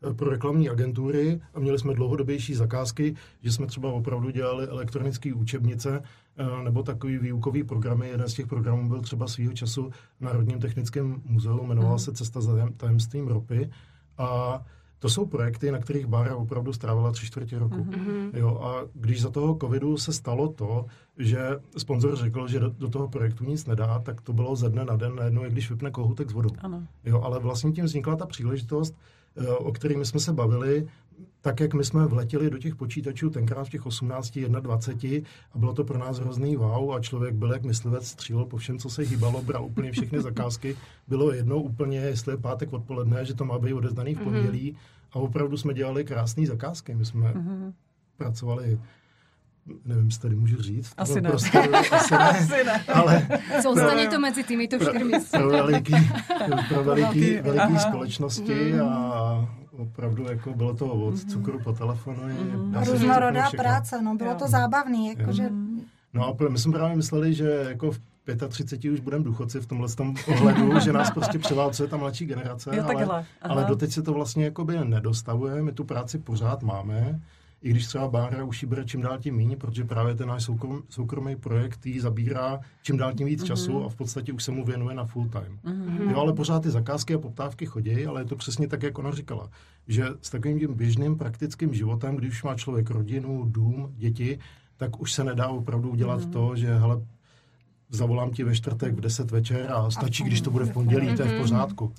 eh, 0.10 0.14
pro 0.14 0.30
reklamní 0.30 0.70
agentury 0.70 1.42
a 1.54 1.60
měli 1.60 1.80
jsme 1.80 1.94
dlouhodobější 1.94 2.56
zakázky, 2.56 3.16
že 3.42 3.52
jsme 3.52 3.68
třeba 3.68 3.92
opravdu 3.92 4.30
dělali 4.30 4.68
elektronické 4.68 5.34
učebnice 5.34 6.04
eh, 6.38 6.64
nebo 6.64 6.84
takový 6.84 7.18
výukový 7.18 7.64
programy. 7.64 8.10
Jeden 8.10 8.30
z 8.30 8.34
těch 8.34 8.48
programů 8.48 8.90
byl 8.90 9.02
třeba 9.02 9.28
svýho 9.28 9.54
času 9.54 9.90
v 10.20 10.22
Národním 10.22 10.60
technickém 10.60 11.22
muzeu, 11.26 11.64
jmenoval 11.64 11.96
uh-huh. 11.96 12.04
se 12.04 12.14
Cesta 12.14 12.42
za 12.42 12.70
tajemstvím 12.78 13.28
ropy 13.28 13.70
a 14.18 14.62
to 15.00 15.10
jsou 15.10 15.26
projekty, 15.26 15.72
na 15.72 15.78
kterých 15.78 16.06
Bára 16.06 16.36
opravdu 16.36 16.74
strávila 16.74 17.12
tři 17.12 17.26
čtvrtě 17.26 17.60
roku. 17.60 17.76
Mm-hmm. 17.76 18.30
Jo, 18.34 18.60
a 18.64 18.86
když 18.94 19.22
za 19.22 19.30
toho 19.30 19.58
covidu 19.62 19.98
se 19.98 20.14
stalo 20.14 20.48
to, 20.48 20.86
že 21.18 21.40
sponzor 21.78 22.16
řekl, 22.16 22.48
že 22.48 22.60
do, 22.60 22.70
do 22.70 22.90
toho 22.90 23.08
projektu 23.08 23.46
nic 23.46 23.66
nedá, 23.66 24.00
tak 24.00 24.22
to 24.22 24.34
bylo 24.34 24.56
ze 24.56 24.70
dne 24.70 24.86
na 24.86 24.96
den, 24.96 25.16
najednou, 25.16 25.44
jak 25.44 25.52
když 25.52 25.70
vypne 25.70 25.92
kohoutek 25.92 26.30
s 26.30 26.34
vodou. 26.34 26.50
Ano. 26.60 26.84
Jo, 27.06 27.22
ale 27.22 27.40
vlastně 27.40 27.72
tím 27.72 27.86
vznikla 27.86 28.16
ta 28.16 28.26
příležitost, 28.26 28.96
eh, 29.36 29.48
o 29.48 29.72
kterými 29.72 30.06
jsme 30.06 30.20
se 30.20 30.34
bavili, 30.34 30.88
tak, 31.42 31.60
jak 31.60 31.74
my 31.74 31.84
jsme 31.84 32.06
vletěli 32.06 32.50
do 32.50 32.58
těch 32.58 32.76
počítačů 32.76 33.30
tenkrát 33.30 33.64
v 33.64 33.70
těch 33.70 33.86
18, 33.86 34.40
21 34.40 35.30
a 35.54 35.58
bylo 35.58 35.74
to 35.74 35.84
pro 35.84 35.98
nás 35.98 36.20
hrozný 36.20 36.56
wow 36.56 36.94
a 36.94 37.00
člověk 37.00 37.36
byl 37.36 37.54
jak 37.54 37.64
myslivec, 37.64 38.08
střílel 38.08 38.46
po 38.46 38.58
všem, 38.58 38.78
co 38.78 38.90
se 38.90 39.02
hýbalo, 39.02 39.42
bral 39.42 39.66
úplně 39.66 39.92
všechny 39.92 40.22
zakázky. 40.22 40.78
Bylo 41.08 41.34
jednou 41.34 41.62
úplně, 41.62 41.98
jestli 42.00 42.34
je 42.34 42.38
pátek 42.38 42.74
odpoledne, 42.74 43.26
že 43.26 43.34
to 43.34 43.46
má 43.46 43.60
být 43.60 43.74
odezdaný 43.74 44.16
v 44.16 44.18
mhm. 44.18 44.26
pondělí 44.26 44.76
a 45.12 45.16
opravdu 45.16 45.58
jsme 45.58 45.74
dělali 45.74 46.04
krásné 46.04 46.46
zakázky. 46.46 46.96
My 46.96 47.06
jsme 47.06 47.32
mm-hmm. 47.32 47.74
pracovali 48.18 48.80
nevím, 49.86 50.06
jestli 50.06 50.22
tady 50.22 50.36
můžu 50.36 50.62
říct. 50.62 50.94
Asi 50.98 51.22
ne. 51.22 51.30
Prostě, 51.30 51.60
asi 51.60 52.14
ne. 52.14 52.20
asi 52.30 52.64
ne. 52.64 52.84
Ale 52.94 53.28
Zůstane 53.64 54.08
to 54.08 54.20
mezi 54.20 54.44
těmito 54.44 54.78
čtyřmi. 54.78 55.12
Pro, 55.32 55.40
pro 55.40 55.50
veliký, 55.50 55.94
pro 56.70 56.84
veliký, 56.84 57.38
veliký 57.38 57.80
společnosti 57.80 58.74
mm. 58.74 58.82
a 58.82 59.59
opravdu 59.80 60.24
jako 60.24 60.54
bylo 60.54 60.74
to 60.74 60.86
od 60.86 61.14
mm-hmm. 61.14 61.30
cukru 61.30 61.60
po 61.64 61.74
telefonu. 61.74 62.20
Mm-hmm. 62.20 62.92
Různorodá 62.92 63.50
práce, 63.50 64.02
no 64.02 64.16
bylo 64.16 64.30
jo. 64.32 64.36
to 64.40 64.48
zábavný, 64.48 65.08
jakože... 65.08 65.50
No 66.14 66.28
a 66.28 66.50
my 66.50 66.60
jsme 66.60 66.74
právě 66.74 66.96
mysleli, 66.96 67.34
že 67.34 67.66
jako 67.70 67.92
v 67.92 68.00
35 68.50 68.92
už 68.92 69.00
budeme 69.00 69.24
důchodci 69.24 69.60
v 69.60 69.66
tomhle 69.66 69.90
tom 69.90 70.16
ohledu, 70.28 70.80
že 70.84 70.94
nás 70.94 71.12
prostě 71.12 71.40
převálcuje 71.40 71.90
ta 71.90 71.98
mladší 71.98 72.26
generace, 72.26 72.76
jo, 72.76 72.84
ale, 72.96 73.26
ale 73.42 73.66
doteď 73.66 73.92
se 73.92 74.02
to 74.02 74.14
vlastně 74.14 74.46
jakoby 74.46 74.78
nedostavuje, 74.84 75.62
my 75.62 75.72
tu 75.72 75.84
práci 75.84 76.18
pořád 76.18 76.64
máme, 76.64 77.20
i 77.62 77.70
když 77.70 77.88
třeba 77.88 78.08
Bára 78.08 78.44
už 78.44 78.62
ji 78.62 78.70
bere 78.70 78.86
čím 78.86 79.02
dál 79.02 79.18
tím 79.18 79.36
méně, 79.36 79.58
protože 79.58 79.84
právě 79.84 80.16
ten 80.16 80.28
náš 80.28 80.44
soukrom, 80.44 80.82
soukromý 80.90 81.36
projekt 81.36 81.86
jí 81.86 82.00
zabírá 82.00 82.60
čím 82.82 82.98
dál 82.98 83.14
tím 83.14 83.28
víc 83.28 83.44
mm-hmm. 83.44 83.48
času 83.48 83.84
a 83.86 83.90
v 83.90 83.96
podstatě 83.96 84.34
už 84.34 84.44
se 84.44 84.52
mu 84.52 84.66
věnuje 84.66 84.96
na 84.96 85.06
full 85.06 85.30
time. 85.30 85.60
Mm-hmm. 85.66 86.12
Jo, 86.12 86.18
ale 86.20 86.34
pořád 86.34 86.64
ty 86.64 86.70
zakázky 86.70 87.14
a 87.14 87.20
poptávky 87.20 87.66
chodí, 87.66 88.06
ale 88.06 88.22
je 88.22 88.26
to 88.26 88.36
přesně 88.36 88.68
tak, 88.68 88.84
jak 88.84 88.98
ona 88.98 89.12
říkala, 89.12 89.50
že 89.88 90.06
s 90.22 90.30
takovým 90.30 90.60
tím 90.60 90.74
běžným 90.74 91.18
praktickým 91.18 91.74
životem, 91.74 92.16
když 92.16 92.32
už 92.32 92.44
má 92.44 92.56
člověk 92.56 92.90
rodinu, 92.90 93.46
dům, 93.48 93.94
děti, 93.98 94.40
tak 94.78 95.02
už 95.02 95.14
se 95.14 95.24
nedá 95.24 95.48
opravdu 95.48 95.90
udělat 95.90 96.22
mm-hmm. 96.22 96.32
to, 96.32 96.56
že 96.56 96.74
hele, 96.74 97.02
zavolám 97.90 98.32
ti 98.32 98.44
ve 98.44 98.56
čtvrtek 98.56 98.96
v 98.96 99.02
10 99.02 99.32
večer 99.32 99.72
a 99.72 99.92
stačí, 99.92 100.24
když 100.24 100.42
to 100.42 100.52
bude 100.52 100.66
v 100.66 100.74
pondělí, 100.74 101.16
to 101.16 101.22
je 101.22 101.28
v 101.30 101.32
mhm. 101.32 101.42
pořádku. 101.42 101.94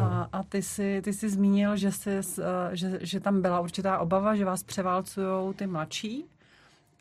A, 0.00 0.28
a 0.32 0.42
ty, 0.42 0.62
jsi, 0.62 1.00
ty 1.04 1.12
jsi 1.12 1.30
zmínil, 1.30 1.76
že, 1.76 1.92
jsi, 1.92 2.10
eh, 2.10 2.76
že, 2.76 2.98
že 3.02 3.20
tam 3.20 3.42
byla 3.42 3.60
určitá 3.60 3.98
obava, 3.98 4.36
že 4.36 4.44
vás 4.44 4.62
převálcují 4.62 5.54
ty 5.54 5.66
mladší. 5.66 6.24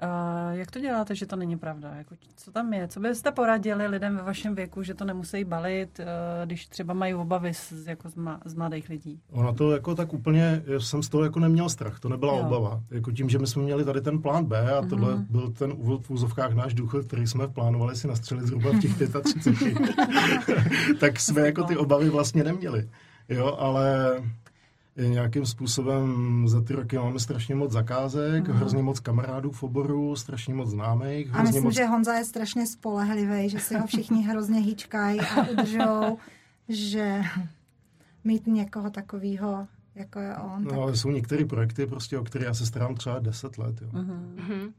Uh, 0.03 0.58
jak 0.58 0.72
to 0.72 0.79
děláte, 0.79 1.15
že 1.15 1.25
to 1.25 1.36
není 1.36 1.58
pravda? 1.58 1.96
Jako, 1.96 2.15
co 2.36 2.51
tam 2.51 2.74
je? 2.74 2.88
Co 2.88 3.00
byste 3.00 3.32
poradili 3.32 3.88
lidem 3.88 4.15
ve 4.15 4.24
vašem 4.24 4.56
věku, 4.56 4.84
že 4.84 4.94
to 4.94 5.06
nemusí 5.06 5.44
balit, 5.44 6.00
uh, 6.00 6.06
když 6.46 6.68
třeba 6.68 6.94
mají 6.94 7.13
obavy 7.13 7.53
z, 7.53 7.88
jako 7.88 8.10
z, 8.10 8.15
ma, 8.15 8.39
z 8.46 8.53
mladých 8.53 8.89
lidí? 8.89 9.20
Ona 9.32 9.53
to 9.53 9.72
jako 9.72 9.96
tak 9.96 10.13
úplně, 10.13 10.63
jsem 10.77 11.03
z 11.03 11.10
toho 11.10 11.24
jako 11.24 11.39
neměl 11.39 11.70
strach, 11.70 12.00
to 12.00 12.10
nebyla 12.10 12.38
jo. 12.38 12.39
obava. 12.39 12.82
Jako 12.91 13.12
tím, 13.12 13.29
že 13.29 13.39
my 13.39 13.48
jsme 13.48 13.63
měli 13.63 13.86
tady 13.86 14.01
ten 14.01 14.22
plán 14.22 14.46
B 14.46 14.72
a 14.74 14.86
tohle 14.86 15.13
mm-hmm. 15.13 15.25
byl 15.29 15.51
ten 15.51 15.74
úvod 15.77 16.06
v 16.06 16.12
úzovkách 16.12 16.53
náš 16.53 16.74
důchod, 16.74 17.06
který 17.06 17.27
jsme 17.27 17.48
plánovali 17.48 17.96
si 17.96 18.08
nastřelit 18.08 18.46
zhruba 18.46 18.72
v 18.72 18.79
těch 18.79 18.91
35. 19.24 19.77
tak 21.00 21.20
jsme 21.20 21.41
jako 21.41 21.63
ty 21.63 21.77
obavy 21.77 22.10
vlastně 22.10 22.44
neměli. 22.44 22.89
Jo, 23.29 23.56
ale 23.60 24.15
nějakým 25.08 25.46
způsobem 25.46 26.44
za 26.48 26.62
ty 26.62 26.74
roky 26.74 26.98
máme 26.98 27.20
strašně 27.20 27.56
moc 27.56 27.72
zakázek, 27.72 28.48
mm. 28.48 28.53
hrozně 28.53 28.84
moc 28.84 29.00
kamarádů 29.00 29.51
v 29.51 29.63
oboru, 29.63 30.15
strašně 30.15 30.53
moc 30.53 30.70
známých. 30.70 31.36
A 31.36 31.44
myslím, 31.44 31.63
moc... 31.63 31.74
že 31.74 31.86
Honza 31.86 32.13
je 32.13 32.25
strašně 32.25 32.68
spolehlivý, 32.68 33.50
že 33.50 33.60
si 33.60 33.77
ho 33.77 33.88
všichni 33.88 34.24
hrozně 34.24 34.60
hýčkají 34.60 35.20
a 35.20 35.50
udržou, 35.51 36.18
že 36.70 37.22
mít 38.24 38.48
někoho 38.48 38.89
takového 38.89 39.68
jako 39.96 40.20
je 40.20 40.36
on. 40.36 40.63
No, 40.63 40.70
tak... 40.70 40.79
ale 40.79 40.98
jsou 40.98 41.10
některé 41.12 41.46
projekty, 41.46 41.88
prostě, 41.88 42.18
o 42.18 42.24
které 42.24 42.46
já 42.46 42.53
se 42.53 42.65
starám 42.65 42.96
třeba 42.96 43.20
10 43.20 43.58
let. 43.58 43.82
Jo. 43.82 43.88
Uh-huh. 43.88 44.74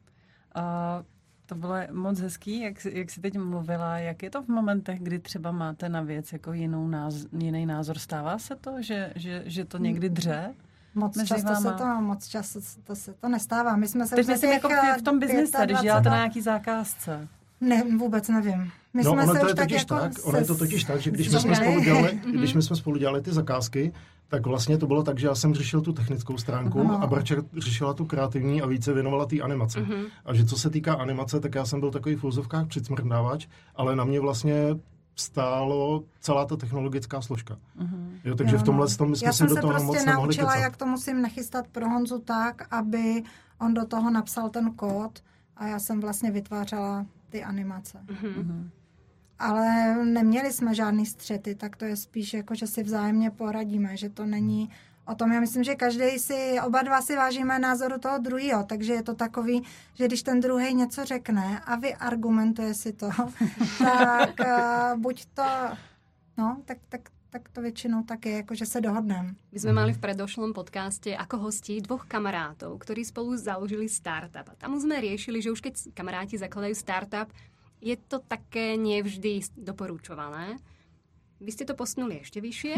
A 0.55 1.03
to 1.51 1.57
bylo 1.57 1.75
moc 1.93 2.21
hezký, 2.21 2.61
jak, 2.61 2.85
jak 2.85 3.11
jsi 3.11 3.21
teď 3.21 3.39
mluvila. 3.39 3.99
Jak 3.99 4.23
je 4.23 4.31
to 4.31 4.43
v 4.43 4.49
momentech, 4.49 5.01
kdy 5.03 5.19
třeba 5.19 5.53
máte 5.53 5.89
na 5.89 6.03
věc 6.03 6.33
jako 6.33 6.53
jinou 6.53 6.89
náz, 6.89 7.15
jiný 7.39 7.67
názor? 7.67 7.99
Stává 7.99 8.39
se 8.39 8.57
to, 8.57 8.83
že, 8.83 9.13
že, 9.17 9.43
že 9.47 9.65
to 9.65 9.79
někdy 9.79 10.09
dře? 10.09 10.55
Moc 10.95 11.25
často 11.25 11.53
váma? 11.53 11.61
se 11.61 11.79
to, 11.79 12.01
moc 12.01 12.29
často 12.29 12.61
to 12.85 12.97
se 12.97 13.15
to 13.15 13.29
nestává. 13.29 13.77
My 13.77 13.89
jsme 13.89 14.07
se 14.07 14.17
Teď 14.17 14.27
myslím 14.27 14.53
jako 14.53 14.69
v 14.99 15.03
tom 15.03 15.19
biznise, 15.19 15.65
když 15.65 15.81
děláte 15.81 16.09
na 16.09 16.17
nějaký 16.17 16.41
zakázce. 16.41 17.29
Ne, 17.61 17.83
vůbec 17.99 18.29
nevím. 18.29 18.73
My 18.95 19.03
no, 19.03 19.13
jsme 19.13 19.23
ono 19.23 19.35
se 19.35 19.41
to 19.41 19.49
je 19.49 19.55
tak 19.55 19.69
totiž 19.69 19.81
jako 19.83 19.95
tak, 19.95 20.13
ono 20.23 20.39
je 20.39 20.45
to 20.45 20.55
totiž 20.55 20.85
tak, 20.85 21.01
že 21.01 21.11
když 21.11 21.29
my 21.33 21.41
jsme 21.41 21.57
spolu 21.57 21.81
dělali, 21.81 22.21
když 22.39 22.55
my 22.55 22.63
jsme 22.63 22.77
spolu 22.77 22.97
dělali 22.97 23.23
ty 23.23 23.33
zakázky, 23.33 23.93
tak 24.31 24.47
vlastně 24.47 24.79
to 24.79 24.87
bylo 24.87 25.03
tak, 25.03 25.19
že 25.19 25.27
já 25.27 25.35
jsem 25.35 25.55
řešil 25.55 25.81
tu 25.81 25.93
technickou 25.93 26.39
stránku 26.39 26.79
uh-huh. 26.79 27.03
a 27.03 27.07
Barča 27.07 27.35
řešila 27.57 27.95
tu 27.95 28.05
kreativní 28.05 28.63
a 28.63 28.67
více 28.67 28.93
věnovala 28.93 29.27
té 29.27 29.41
animaci. 29.41 29.81
Uh-huh. 29.81 30.07
A 30.25 30.35
že 30.35 30.45
co 30.45 30.59
se 30.59 30.71
týká 30.71 30.95
animace, 30.95 31.41
tak 31.41 31.55
já 31.55 31.65
jsem 31.65 31.81
byl 31.81 31.91
takový 31.91 32.17
v 32.17 32.25
úzovkách 32.25 32.67
přicmrdávač, 32.67 33.47
ale 33.77 33.97
na 33.97 34.05
mě 34.05 34.21
vlastně 34.21 34.55
stálo 35.17 36.03
celá 36.21 36.47
ta 36.47 36.57
technologická 36.57 37.21
složka. 37.21 37.55
Uh-huh. 37.55 38.11
Jo, 38.25 38.35
takže 38.35 38.57
jo, 38.57 38.61
v 38.61 38.65
tomhle 38.65 38.87
no. 38.91 38.97
tom 38.97 39.11
my 39.11 39.17
jsme 39.17 39.27
Já 39.27 39.33
jsem 39.33 39.49
se 39.49 39.55
do 39.55 39.61
toho 39.61 39.73
prostě 39.73 39.87
moc 39.87 40.05
naučila, 40.05 40.57
jak 40.57 40.77
to 40.77 40.87
musím 40.87 41.23
nachystat 41.23 41.69
pro 41.69 41.89
Honzu 41.89 42.19
tak, 42.19 42.67
aby 42.71 43.23
on 43.61 43.75
do 43.75 43.87
toho 43.87 44.11
napsal 44.11 44.49
ten 44.49 44.73
kód 44.73 45.23
a 45.57 45.67
já 45.67 45.79
jsem 45.79 46.01
vlastně 46.01 46.31
vytvářela 46.31 47.07
ty 47.29 47.45
animace. 47.45 47.99
Uh-huh 48.07 48.71
ale 49.41 49.95
neměli 50.05 50.53
jsme 50.53 50.75
žádný 50.75 51.07
střety, 51.07 51.55
tak 51.55 51.77
to 51.77 51.85
je 51.85 51.97
spíš 51.97 52.35
jako, 52.35 52.55
že 52.55 52.67
si 52.67 52.83
vzájemně 52.83 53.31
poradíme, 53.31 53.97
že 53.97 54.09
to 54.09 54.27
není 54.27 54.71
o 55.07 55.15
tom. 55.15 55.33
Já 55.33 55.41
myslím, 55.41 55.65
že 55.65 55.75
každý 55.75 56.19
si, 56.19 56.57
oba 56.67 56.83
dva 56.83 57.01
si 57.01 57.17
vážíme 57.17 57.59
názoru 57.59 57.99
toho 57.99 58.19
druhého, 58.19 58.65
takže 58.65 58.93
je 58.93 59.03
to 59.03 59.15
takový, 59.15 59.63
že 59.95 60.07
když 60.07 60.23
ten 60.23 60.41
druhý 60.41 60.75
něco 60.75 61.05
řekne 61.05 61.61
a 61.61 61.77
vy 61.77 61.95
argumentuje 61.95 62.75
si 62.75 62.93
to, 62.93 63.11
tak 63.79 64.35
uh, 64.41 65.01
buď 65.01 65.25
to, 65.35 65.45
no, 66.39 66.63
tak, 66.65 66.79
tak, 66.89 67.01
tak 67.31 67.49
to 67.49 67.61
většinou 67.61 68.03
tak 68.03 68.27
je, 68.27 68.33
jako 68.33 68.55
že 68.55 68.67
se 68.67 68.81
dohodneme. 68.81 69.35
My 69.53 69.59
jsme 69.59 69.73
mali 69.73 69.93
v 69.93 69.99
predošlom 69.99 70.53
podcaste 70.53 71.11
jako 71.11 71.39
hostí 71.39 71.81
dvoch 71.81 72.05
kamarátov, 72.09 72.79
ktorí 72.79 73.05
spolu 73.05 73.37
založili 73.37 73.89
startup. 73.89 74.49
A 74.49 74.55
tam 74.59 74.81
jsme 74.81 75.01
riešili, 75.01 75.43
že 75.43 75.51
už 75.51 75.61
keď 75.61 75.75
kamaráti 75.95 76.39
zakladajú 76.39 76.75
startup, 76.75 77.33
je 77.81 77.97
to 77.97 78.19
také 78.19 78.77
nevždy 78.77 79.41
doporučované. 79.57 80.57
Vy 81.41 81.51
ste 81.53 81.65
to 81.65 81.73
posunuli 81.73 82.21
ešte 82.21 82.41
vyššie. 82.41 82.77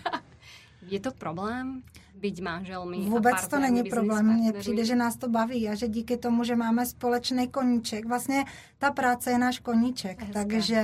je 0.92 1.00
to 1.00 1.12
problém 1.12 1.84
byť 2.14 2.40
manželmi 2.40 2.96
Vůbec 2.96 3.48
to 3.48 3.58
není 3.58 3.84
problém. 3.84 4.34
Mně 4.34 4.52
přijde, 4.52 4.84
že 4.84 4.96
nás 4.96 5.16
to 5.16 5.28
baví 5.28 5.68
a 5.68 5.74
že 5.74 5.88
díky 5.88 6.16
tomu, 6.16 6.44
že 6.44 6.56
máme 6.56 6.86
společný 6.86 7.48
koníček, 7.48 8.06
vlastně 8.06 8.44
ta 8.78 8.90
práce 8.90 9.30
je 9.30 9.38
náš 9.38 9.58
koníček, 9.58 10.20
Hezké. 10.20 10.32
takže 10.32 10.82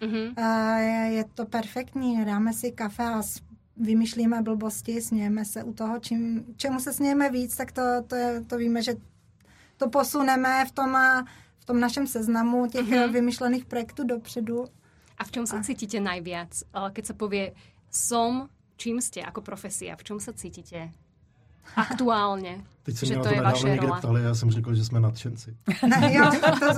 uh-huh. 0.00 0.34
je, 0.78 1.12
je 1.12 1.24
to 1.34 1.46
perfektní. 1.46 2.24
Dáme 2.24 2.52
si 2.52 2.72
kafe 2.72 3.04
a 3.04 3.22
vymýšlíme 3.76 4.42
blbosti, 4.42 5.00
smějeme 5.00 5.44
se 5.44 5.64
u 5.64 5.72
toho, 5.72 5.98
čím, 5.98 6.44
čemu 6.56 6.80
se 6.80 6.92
smějeme 6.92 7.30
víc, 7.30 7.56
tak 7.56 7.72
to, 7.72 7.82
to, 8.06 8.14
je, 8.14 8.40
to 8.40 8.56
víme, 8.56 8.82
že 8.82 8.94
to 9.76 9.88
posuneme 9.88 10.64
v 10.64 10.72
tom 10.72 10.96
a 10.96 11.24
tom 11.68 11.80
našem 11.80 12.06
seznamu 12.08 12.66
těch 12.72 12.88
mm-hmm. 12.88 13.12
vymyšlených 13.12 13.64
projektů 13.68 14.04
dopředu. 14.04 14.64
A 15.18 15.24
v 15.24 15.30
čom 15.30 15.44
sa 15.46 15.60
a... 15.60 15.62
cítite 15.62 16.00
najviac? 16.00 16.64
Keď 16.72 17.04
sa 17.04 17.14
povie 17.14 17.52
som, 17.90 18.48
čím 18.80 19.02
ste 19.04 19.20
ako 19.20 19.42
profesia? 19.44 19.98
V 20.00 20.06
čom 20.06 20.18
sa 20.22 20.32
cítite 20.32 20.94
aktuálně. 21.76 22.64
Teď 22.88 22.96
jsem 22.96 23.08
že 23.08 23.14
to, 23.14 23.22
to 23.22 23.34
je 23.34 23.40
vaše 23.42 23.68
někde 23.68 23.86
rola. 23.86 23.98
ptali, 23.98 24.22
já 24.22 24.34
jsem 24.34 24.50
řekl, 24.50 24.74
že 24.74 24.84
jsme 24.84 25.00
nadšenci. 25.00 25.56
Ne, 25.88 26.14
jo, 26.14 26.30
to, 26.30 26.50
to, 26.50 26.66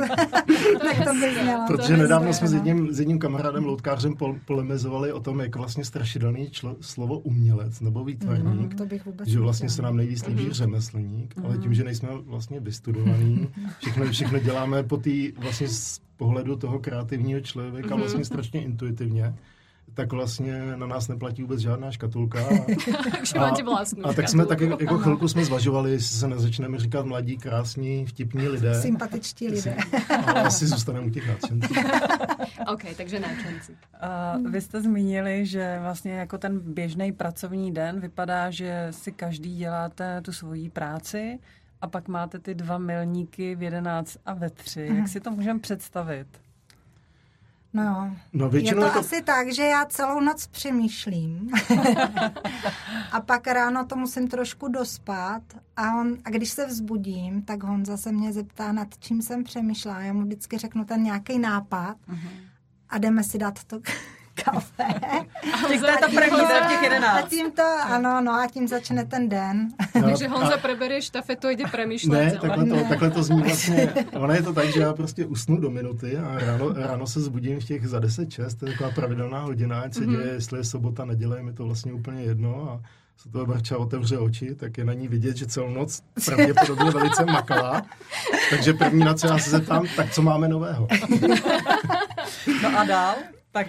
tak 0.82 1.04
to 1.04 1.14
bych 1.20 1.42
měla. 1.42 1.66
Protože 1.66 1.96
nedávno 1.96 2.32
jsme 2.32 2.48
s 2.48 2.52
jedním, 2.52 2.92
s 2.92 2.98
jedním 2.98 3.18
kamarádem 3.18 3.64
loutkářem 3.64 4.16
pol, 4.16 4.36
polemizovali 4.44 5.12
o 5.12 5.20
tom, 5.20 5.40
jak 5.40 5.56
vlastně 5.56 5.84
strašidelný 5.84 6.50
člo, 6.50 6.76
slovo 6.80 7.18
umělec 7.18 7.80
nebo 7.80 8.04
výtvarník, 8.04 8.72
mm, 8.72 8.78
to 8.78 8.86
bych 8.86 9.06
vůbec 9.06 9.28
že 9.28 9.40
vlastně 9.40 9.70
se 9.70 9.82
nám 9.82 9.96
nejvíc 9.96 10.26
líbí 10.26 10.44
mm. 10.44 10.52
řemeslník, 10.52 11.36
mm. 11.36 11.44
ale 11.44 11.58
tím, 11.58 11.74
že 11.74 11.84
nejsme 11.84 12.08
vlastně 12.24 12.60
vystudovaní, 12.60 13.48
všechno, 13.78 14.06
všechno 14.06 14.38
děláme 14.38 14.82
po 14.82 14.96
té 14.96 15.10
vlastně 15.38 15.68
z 15.68 16.00
pohledu 16.16 16.56
toho 16.56 16.78
kreativního 16.78 17.40
člověka 17.40 17.94
mm. 17.94 18.00
vlastně 18.00 18.24
strašně 18.24 18.62
intuitivně 18.62 19.34
tak 19.94 20.12
vlastně 20.12 20.76
na 20.76 20.86
nás 20.86 21.08
neplatí 21.08 21.42
vůbec 21.42 21.60
žádná 21.60 21.90
škatulka. 21.90 22.38
A, 23.38 23.44
a, 23.44 23.84
a 24.04 24.12
tak 24.12 24.28
jsme 24.28 24.46
tak 24.46 24.60
jako 24.60 24.98
chvilku 24.98 25.28
jsme 25.28 25.44
zvažovali, 25.44 25.92
jestli 25.92 26.16
se 26.16 26.28
nezačneme 26.28 26.78
říkat 26.78 27.06
mladí, 27.06 27.36
krásní, 27.36 28.06
vtipní 28.06 28.48
lidé. 28.48 28.74
Sympatičtí 28.74 29.48
lidé. 29.48 29.76
Ale 30.26 30.42
asi 30.42 30.66
zůstaneme 30.66 31.06
u 31.06 31.10
těch 31.10 31.28
nadšenců. 31.28 31.74
OK, 32.72 32.82
takže 32.96 33.20
nadšenci. 33.20 33.72
Uh, 33.72 34.50
vy 34.50 34.60
jste 34.60 34.82
zmínili, 34.82 35.46
že 35.46 35.78
vlastně 35.82 36.12
jako 36.12 36.38
ten 36.38 36.60
běžný 36.60 37.12
pracovní 37.12 37.72
den 37.72 38.00
vypadá, 38.00 38.50
že 38.50 38.88
si 38.90 39.12
každý 39.12 39.56
děláte 39.56 40.20
tu 40.20 40.32
svoji 40.32 40.70
práci 40.70 41.38
a 41.80 41.86
pak 41.86 42.08
máte 42.08 42.38
ty 42.38 42.54
dva 42.54 42.78
milníky 42.78 43.54
v 43.54 43.62
11 43.62 44.16
a 44.26 44.34
ve 44.34 44.50
3. 44.50 44.90
Jak 44.94 45.08
si 45.08 45.20
to 45.20 45.30
můžeme 45.30 45.60
představit? 45.60 46.26
No, 47.72 48.16
no 48.32 48.48
většinou 48.48 48.82
je 48.82 48.88
to, 48.88 48.92
to 48.92 48.98
asi 49.00 49.22
tak, 49.22 49.52
že 49.52 49.62
já 49.62 49.84
celou 49.84 50.20
noc 50.20 50.46
přemýšlím. 50.46 51.50
A 53.12 53.20
pak 53.20 53.46
ráno 53.46 53.86
to 53.86 53.96
musím 53.96 54.28
trošku 54.28 54.68
dospat. 54.68 55.42
A, 55.76 56.00
on, 56.00 56.16
a 56.24 56.30
když 56.30 56.50
se 56.50 56.66
vzbudím, 56.66 57.42
tak 57.42 57.62
Honza 57.62 57.96
se 57.96 58.12
mě 58.12 58.32
zeptá, 58.32 58.72
nad 58.72 58.88
čím 58.98 59.22
jsem 59.22 59.44
přemýšlela. 59.44 60.00
Já 60.00 60.12
mu 60.12 60.22
vždycky 60.22 60.58
řeknu 60.58 60.84
ten 60.84 61.02
nějaký 61.02 61.38
nápad. 61.38 61.96
Uh-huh. 62.08 62.30
a 62.88 62.98
jdeme 62.98 63.24
si 63.24 63.38
dát 63.38 63.64
to 63.64 63.80
kafe. 64.44 64.84
Těch 65.68 65.80
to 65.80 65.86
je 65.86 65.96
to 65.96 66.06
první 66.14 66.40
v 66.40 66.68
těch 66.68 66.82
jedenáct. 66.82 67.24
A 67.24 67.28
tím 67.28 67.52
to, 67.52 67.62
ano, 67.82 68.20
no 68.20 68.32
a 68.32 68.46
tím 68.52 68.68
začne 68.68 69.06
ten 69.06 69.28
den. 69.28 69.68
No, 69.94 70.08
Takže 70.08 70.28
Honza 70.28 70.54
a... 70.54 70.58
prebere 70.58 71.02
štafetu 71.02 71.46
a 71.46 71.50
jde 71.50 71.64
přemýšlet. 71.64 72.12
Ne, 72.12 72.38
takhle 72.40 72.66
to, 72.66 72.76
ne. 72.76 72.84
takhle 72.88 73.10
to 73.10 73.22
zní 73.22 73.42
vlastně. 73.42 73.92
Ono 74.12 74.34
je 74.34 74.42
to 74.42 74.52
tak, 74.52 74.72
že 74.72 74.80
já 74.80 74.92
prostě 74.92 75.26
usnu 75.26 75.56
do 75.56 75.70
minuty 75.70 76.16
a 76.16 76.38
ráno, 76.38 76.72
ráno 76.72 77.06
se 77.06 77.20
zbudím 77.20 77.60
v 77.60 77.64
těch 77.64 77.88
za 77.88 78.00
10-6, 78.00 78.58
to 78.58 78.66
je 78.66 78.72
taková 78.72 78.90
pravidelná 78.90 79.40
hodina, 79.40 79.80
ať 79.80 79.94
se 79.94 80.00
mm-hmm. 80.00 80.16
děje, 80.16 80.32
jestli 80.32 80.58
je 80.58 80.64
sobota, 80.64 81.04
neděle, 81.04 81.42
mi 81.42 81.52
to 81.52 81.64
vlastně 81.64 81.92
úplně 81.92 82.22
jedno 82.22 82.70
a 82.70 82.80
se 83.22 83.28
toho 83.28 83.46
Barča 83.46 83.78
otevře 83.78 84.18
oči, 84.18 84.54
tak 84.54 84.78
je 84.78 84.84
na 84.84 84.92
ní 84.92 85.08
vidět, 85.08 85.36
že 85.36 85.46
celou 85.46 85.70
noc 85.70 86.02
pravděpodobně 86.24 86.90
velice 86.90 87.24
makala. 87.24 87.82
Takže 88.50 88.72
první 88.72 89.04
noc 89.04 89.24
já 89.24 89.38
se 89.38 89.50
zeptám, 89.50 89.86
tak 89.96 90.10
co 90.10 90.22
máme 90.22 90.48
nového? 90.48 90.88
No 92.62 92.78
a 92.78 92.84
dál? 92.84 93.14
Tak 93.52 93.66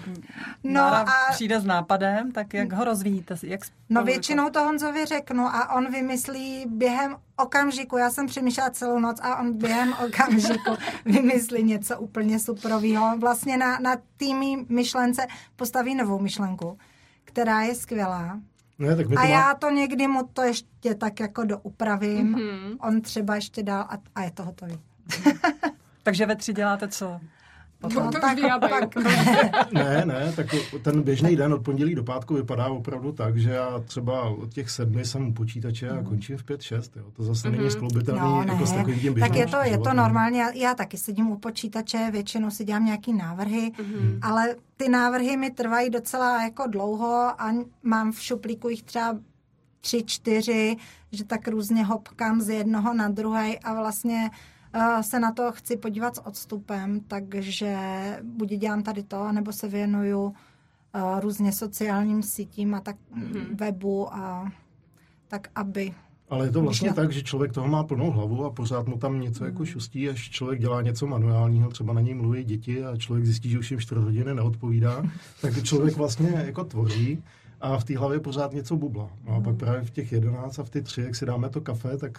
no 0.64 0.82
a 0.82 1.06
přijde 1.30 1.60
s 1.60 1.64
nápadem, 1.64 2.32
tak 2.32 2.54
jak 2.54 2.72
ho 2.72 2.84
rozvíjíte? 2.84 3.34
Jak 3.42 3.60
no 3.88 4.04
většinou 4.04 4.50
to 4.50 4.64
Honzovi 4.64 5.06
řeknu 5.06 5.46
a 5.46 5.72
on 5.72 5.92
vymyslí 5.92 6.64
během 6.68 7.16
okamžiku, 7.36 7.96
já 7.96 8.10
jsem 8.10 8.26
přemýšlela 8.26 8.70
celou 8.70 8.98
noc 8.98 9.20
a 9.20 9.36
on 9.40 9.52
během 9.52 9.94
okamžiku 10.06 10.76
vymyslí 11.04 11.62
něco 11.62 11.98
úplně 11.98 12.38
superového. 12.38 13.18
Vlastně 13.18 13.56
na, 13.56 13.78
na 13.78 13.96
týmí 14.16 14.66
myšlence 14.68 15.26
postaví 15.56 15.94
novou 15.94 16.18
myšlenku, 16.18 16.78
která 17.24 17.62
je 17.62 17.74
skvělá. 17.74 18.40
Ne, 18.78 18.96
tak 18.96 19.06
a 19.06 19.14
má... 19.14 19.24
já 19.24 19.54
to 19.54 19.70
někdy 19.70 20.08
mu 20.08 20.22
to 20.32 20.42
ještě 20.42 20.94
tak 20.94 21.20
jako 21.20 21.44
doupravím, 21.44 22.34
mm-hmm. 22.34 22.76
on 22.80 23.00
třeba 23.00 23.34
ještě 23.34 23.62
dál 23.62 23.86
a, 23.88 23.98
a 24.14 24.22
je 24.22 24.30
to 24.30 24.44
hotový. 24.44 24.78
Takže 26.02 26.26
ve 26.26 26.36
tři 26.36 26.52
děláte 26.52 26.88
co? 26.88 27.20
Potom. 27.82 28.04
No, 28.04 28.10
tak, 28.10 28.38
pak, 28.60 28.94
ne, 29.72 30.02
ne, 30.06 30.32
tak 30.36 30.46
ten 30.82 31.02
běžný 31.02 31.36
den 31.36 31.52
od 31.52 31.62
pondělí 31.62 31.94
do 31.94 32.04
pátku 32.04 32.34
vypadá 32.34 32.66
opravdu 32.66 33.12
tak, 33.12 33.36
že 33.36 33.50
já 33.50 33.80
třeba 33.84 34.22
od 34.22 34.54
těch 34.54 34.70
sedmi 34.70 35.04
jsem 35.04 35.28
u 35.28 35.32
počítače 35.32 35.90
a 35.90 35.94
mhm. 35.94 36.04
končím 36.04 36.36
v 36.36 36.44
pět, 36.44 36.62
šest. 36.62 36.96
Jo. 36.96 37.04
To 37.12 37.22
zase 37.22 37.48
mm-hmm. 37.48 37.56
není 37.56 37.70
skloubitelný 37.70 38.20
no, 38.20 38.44
jako 38.48 38.66
s 38.66 38.72
takovým 38.72 39.00
tím 39.00 39.14
Tak 39.14 39.34
je 39.34 39.46
to, 39.46 39.56
je 39.64 39.78
to 39.78 39.92
normálně. 39.92 40.40
Já, 40.40 40.50
já 40.50 40.74
taky 40.74 40.98
sedím 40.98 41.30
u 41.30 41.38
počítače, 41.38 42.08
většinou 42.12 42.50
si 42.50 42.64
dělám 42.64 42.84
nějaký 42.84 43.12
návrhy, 43.12 43.72
mm-hmm. 43.78 44.18
ale 44.22 44.56
ty 44.76 44.88
návrhy 44.88 45.36
mi 45.36 45.50
trvají 45.50 45.90
docela 45.90 46.42
jako 46.42 46.64
dlouho 46.66 47.42
a 47.42 47.54
mám 47.82 48.12
v 48.12 48.20
šuplíku 48.20 48.68
jich 48.68 48.82
třeba 48.82 49.16
tři, 49.80 50.04
čtyři, 50.06 50.76
že 51.12 51.24
tak 51.24 51.48
různě 51.48 51.84
hopkám 51.84 52.40
z 52.40 52.48
jednoho 52.48 52.94
na 52.94 53.08
druhý 53.08 53.58
a 53.58 53.74
vlastně 53.74 54.30
se 55.00 55.20
na 55.20 55.32
to 55.32 55.52
chci 55.52 55.76
podívat 55.76 56.16
s 56.16 56.26
odstupem, 56.26 57.00
takže 57.00 57.76
buď 58.22 58.48
dělám 58.48 58.82
tady 58.82 59.02
to, 59.02 59.32
nebo 59.32 59.52
se 59.52 59.68
věnuju 59.68 60.22
uh, 60.24 61.20
různě 61.20 61.52
sociálním 61.52 62.22
sítím 62.22 62.74
a 62.74 62.80
tak 62.80 62.96
mm-hmm. 63.16 63.56
webu 63.56 64.14
a 64.14 64.52
tak, 65.28 65.48
aby 65.54 65.94
ale 66.32 66.46
je 66.46 66.50
to 66.50 66.60
vlastně 66.60 66.88
Když 66.88 66.96
tak, 66.96 67.12
že 67.12 67.22
člověk 67.22 67.52
toho 67.52 67.68
má 67.68 67.84
plnou 67.84 68.10
hlavu 68.10 68.44
a 68.44 68.50
pořád 68.50 68.86
mu 68.86 68.98
tam 68.98 69.20
něco 69.20 69.44
jako 69.44 69.64
šustí, 69.64 70.08
až 70.08 70.30
člověk 70.30 70.60
dělá 70.60 70.82
něco 70.82 71.06
manuálního, 71.06 71.70
třeba 71.70 71.92
na 71.92 72.00
něj 72.00 72.14
mluví 72.14 72.44
děti 72.44 72.84
a 72.84 72.96
člověk 72.96 73.26
zjistí, 73.26 73.50
že 73.50 73.58
už 73.58 73.70
jim 73.70 73.80
4 73.80 74.00
hodiny 74.00 74.34
neodpovídá, 74.34 75.02
tak 75.42 75.62
člověk 75.62 75.96
vlastně 75.96 76.42
jako 76.46 76.64
tvoří 76.64 77.22
a 77.60 77.78
v 77.78 77.84
té 77.84 77.98
hlavě 77.98 78.20
pořád 78.20 78.52
něco 78.52 78.76
bubla. 78.76 79.10
No 79.24 79.34
a 79.34 79.40
pak 79.40 79.56
právě 79.56 79.82
v 79.82 79.90
těch 79.90 80.12
11 80.12 80.58
a 80.58 80.62
v 80.62 80.70
ty 80.70 80.82
3, 80.82 81.02
jak 81.02 81.16
si 81.16 81.26
dáme 81.26 81.48
to 81.48 81.60
kafe, 81.60 81.96
tak 81.96 82.18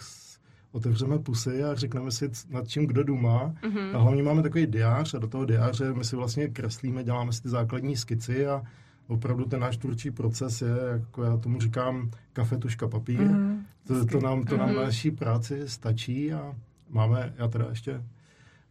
otevřeme 0.74 1.18
pusy 1.18 1.64
a 1.64 1.74
řekneme 1.74 2.10
si, 2.10 2.30
nad 2.50 2.68
čím 2.68 2.86
kdo 2.86 3.04
důmá. 3.04 3.54
Mm-hmm. 3.62 3.96
A 3.96 3.98
hlavně 3.98 4.22
máme 4.22 4.42
takový 4.42 4.66
diář 4.66 5.14
a 5.14 5.18
do 5.18 5.26
toho 5.26 5.44
diáře 5.44 5.94
my 5.94 6.04
si 6.04 6.16
vlastně 6.16 6.48
kreslíme, 6.48 7.04
děláme 7.04 7.32
si 7.32 7.42
ty 7.42 7.48
základní 7.48 7.96
skici 7.96 8.46
a 8.46 8.62
opravdu 9.06 9.44
ten 9.44 9.60
náš 9.60 9.76
tvůrčí 9.76 10.10
proces 10.10 10.62
je, 10.62 10.76
jako 10.92 11.22
já 11.22 11.36
tomu 11.36 11.60
říkám, 11.60 12.10
kafe, 12.32 12.56
tuška, 12.56 12.88
papír. 12.88 13.20
Mm-hmm. 13.20 13.58
To, 13.86 14.06
to, 14.06 14.20
nám, 14.20 14.44
to 14.44 14.56
nám 14.56 14.68
mm-hmm. 14.68 14.76
na 14.76 14.82
naší 14.82 15.10
práci 15.10 15.62
stačí 15.66 16.32
a 16.32 16.54
máme, 16.90 17.32
já 17.38 17.48
teda 17.48 17.66
ještě 17.70 18.02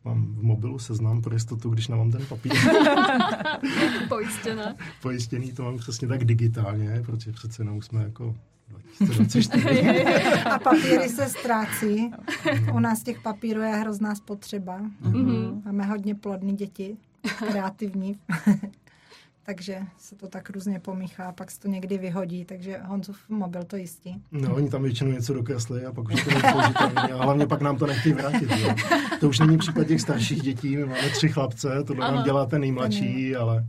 mám 0.06 0.26
v 0.26 0.44
mobilu 0.44 0.80
seznam 0.80 1.22
pro 1.22 1.34
jistotu, 1.34 1.70
když 1.70 1.88
nemám 1.88 2.12
ten 2.12 2.26
papír. 2.26 2.54
Pojistěné. 4.10 4.76
Pojistěný, 5.02 5.52
to 5.52 5.64
mám 5.64 5.78
přesně 5.78 6.08
tak 6.08 6.26
digitálně, 6.26 7.04
protože 7.06 7.32
přece 7.32 7.62
jenom 7.62 7.82
jsme 7.82 8.04
jako 8.04 8.24
2024. 8.24 8.53
A 10.52 10.60
papíry 10.60 11.10
se 11.10 11.30
ztrácí. 11.30 12.12
U 12.74 12.80
nás 12.80 13.04
těch 13.04 13.22
papírů 13.22 13.62
je 13.62 13.76
hrozná 13.76 14.16
spotřeba. 14.16 14.82
Mm-hmm. 15.04 15.62
Máme 15.66 15.86
hodně 15.86 16.16
plodní 16.16 16.56
děti, 16.56 16.98
kreativní 17.38 18.20
takže 19.46 19.80
se 19.98 20.16
to 20.16 20.28
tak 20.28 20.50
různě 20.50 20.80
pomíchá, 20.80 21.32
pak 21.32 21.52
se 21.52 21.60
to 21.60 21.68
někdy 21.68 21.98
vyhodí, 21.98 22.46
takže 22.46 22.80
Honzův 22.84 23.18
mobil 23.30 23.64
to 23.64 23.76
jistí. 23.76 24.22
No, 24.32 24.56
oni 24.56 24.70
tam 24.70 24.84
většinou 24.84 25.12
něco 25.12 25.34
dokreslí 25.34 25.86
a 25.86 25.92
pak 25.92 26.06
už 26.06 26.24
to 26.24 26.30
nepoužitelné 26.30 27.02
a 27.02 27.24
hlavně 27.24 27.48
pak 27.48 27.62
nám 27.62 27.78
to 27.78 27.88
nechtějí 27.88 28.16
vrátit. 28.16 28.52
Jo. 28.58 28.76
To 29.20 29.30
už 29.30 29.40
není 29.40 29.58
případ 29.58 29.88
těch 29.88 30.02
starších 30.02 30.42
dětí, 30.42 30.78
my 30.78 30.86
máme 30.86 31.10
tři 31.10 31.30
chlapce, 31.30 31.84
to 31.84 31.94
nám 31.94 32.24
dělá 32.24 32.46
ten 32.46 32.62
nejmladší, 32.62 33.36
ale 33.36 33.66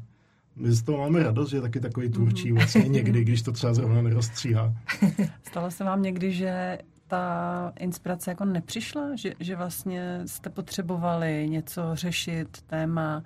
my 0.56 0.72
z 0.72 0.82
toho 0.82 0.98
máme 0.98 1.22
radost, 1.22 1.50
že 1.50 1.56
je 1.56 1.60
taky 1.60 1.80
takový 1.80 2.08
tvůrčí 2.08 2.52
mhm. 2.52 2.58
vlastně 2.58 2.88
někdy, 2.88 3.24
když 3.24 3.42
to 3.42 3.52
třeba 3.52 3.74
zrovna 3.74 4.02
nerozstříhá. 4.02 4.74
Stalo 5.42 5.70
se 5.70 5.84
vám 5.84 6.02
někdy, 6.02 6.32
že 6.32 6.78
ta 7.06 7.72
inspirace 7.78 8.30
jako 8.30 8.44
nepřišla, 8.44 9.16
že, 9.16 9.32
že 9.40 9.56
vlastně 9.56 10.20
jste 10.26 10.50
potřebovali 10.50 11.48
něco 11.48 11.82
řešit, 11.92 12.62
téma 12.66 13.22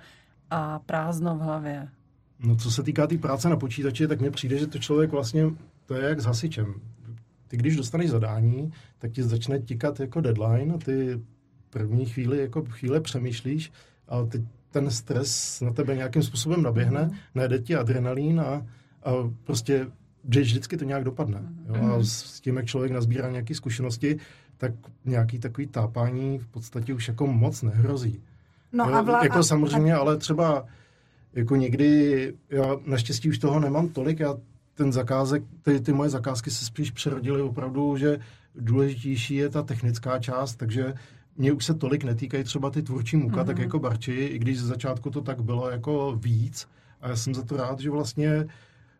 a 0.51 0.79
prázdno 0.79 1.37
v 1.37 1.41
hlavě? 1.41 1.89
No 2.39 2.57
co 2.57 2.71
se 2.71 2.83
týká 2.83 3.07
té 3.07 3.09
tý 3.09 3.19
práce 3.19 3.49
na 3.49 3.57
počítači, 3.57 4.09
tak 4.09 4.21
mně 4.21 4.31
přijde, 4.31 4.59
že 4.59 4.67
to 4.67 4.79
člověk 4.79 5.13
vlastně, 5.13 5.45
to 5.87 5.95
je 5.95 6.09
jak 6.09 6.21
s 6.21 6.25
hasičem. 6.25 6.75
Ty 7.49 7.57
když 7.57 7.77
dostaneš 7.77 8.11
zadání, 8.11 8.73
tak 8.99 9.13
ti 9.13 9.23
začne 9.23 9.59
tikat 9.59 10.01
jako 10.01 10.21
deadline 10.21 10.75
a 10.75 10.79
ty 10.79 11.21
první 11.71 12.07
chvíli 12.07 12.39
jako 12.39 12.65
chvíle 12.65 13.01
přemýšlíš 13.01 13.73
a 14.09 14.25
teď 14.25 14.43
ten 14.71 14.91
stres 14.91 15.61
na 15.61 15.73
tebe 15.73 15.97
nějakým 15.97 16.23
způsobem 16.23 16.63
naběhne, 16.63 17.03
mm. 17.03 17.11
najde 17.35 17.59
ti 17.59 17.77
adrenalín 17.77 18.41
a, 18.41 18.67
a 19.05 19.13
prostě 19.45 19.87
že 20.35 20.41
vždycky 20.41 20.77
to 20.77 20.85
nějak 20.85 21.05
dopadne. 21.05 21.43
Jo? 21.67 21.75
A 21.75 21.79
mhm. 21.79 22.05
s 22.05 22.41
tím, 22.41 22.57
jak 22.57 22.67
člověk 22.67 22.93
nazbírá 22.93 23.31
nějaké 23.31 23.55
zkušenosti, 23.55 24.19
tak 24.57 24.73
nějaký 25.05 25.39
takový 25.39 25.67
tápání 25.67 26.39
v 26.39 26.47
podstatě 26.47 26.95
už 26.95 27.09
jako 27.09 27.27
moc 27.27 27.63
nehrozí. 27.63 28.23
No 28.73 28.85
jo? 28.85 28.95
a 28.95 29.03
vla... 29.03 29.25
Jako 29.25 29.43
samozřejmě, 29.43 29.95
ale 29.95 30.17
třeba 30.17 30.65
jako 31.33 31.57
někdy, 31.57 32.35
já 32.51 32.77
naštěstí 32.87 33.29
už 33.29 33.39
toho 33.39 33.61
nemám 33.61 33.89
tolik, 33.89 34.21
já 34.21 34.35
ten 34.75 34.93
zakázek, 34.93 35.43
ty, 35.63 35.81
ty 35.81 35.93
moje 35.93 36.11
zakázky 36.11 36.51
se 36.51 36.65
spíš 36.65 36.91
přerodily 36.91 37.43
opravdu, 37.43 37.97
že 37.97 38.19
důležitější 38.55 39.35
je 39.35 39.49
ta 39.49 39.63
technická 39.63 40.19
část, 40.19 40.57
takže 40.57 40.95
mě 41.39 41.53
už 41.53 41.65
se 41.65 41.75
tolik 41.75 42.05
netýkají 42.05 42.45
třeba 42.45 42.71
ty 42.71 42.83
tvůrčí 42.83 43.17
muka, 43.17 43.37
mm-hmm. 43.37 43.47
tak 43.47 43.57
mhm. 43.57 43.63
jako 43.63 43.79
Barči, 43.79 44.13
i 44.13 44.39
když 44.39 44.59
z 44.59 44.67
začátku 44.67 45.11
to 45.11 45.21
tak 45.21 45.43
bylo 45.43 45.71
jako 45.71 46.13
víc. 46.17 46.69
A 47.01 47.09
já 47.09 47.17
jsem 47.17 47.35
za 47.35 47.43
to 47.43 47.57
rád, 47.57 47.81
že 47.81 47.91
vlastně 47.91 48.47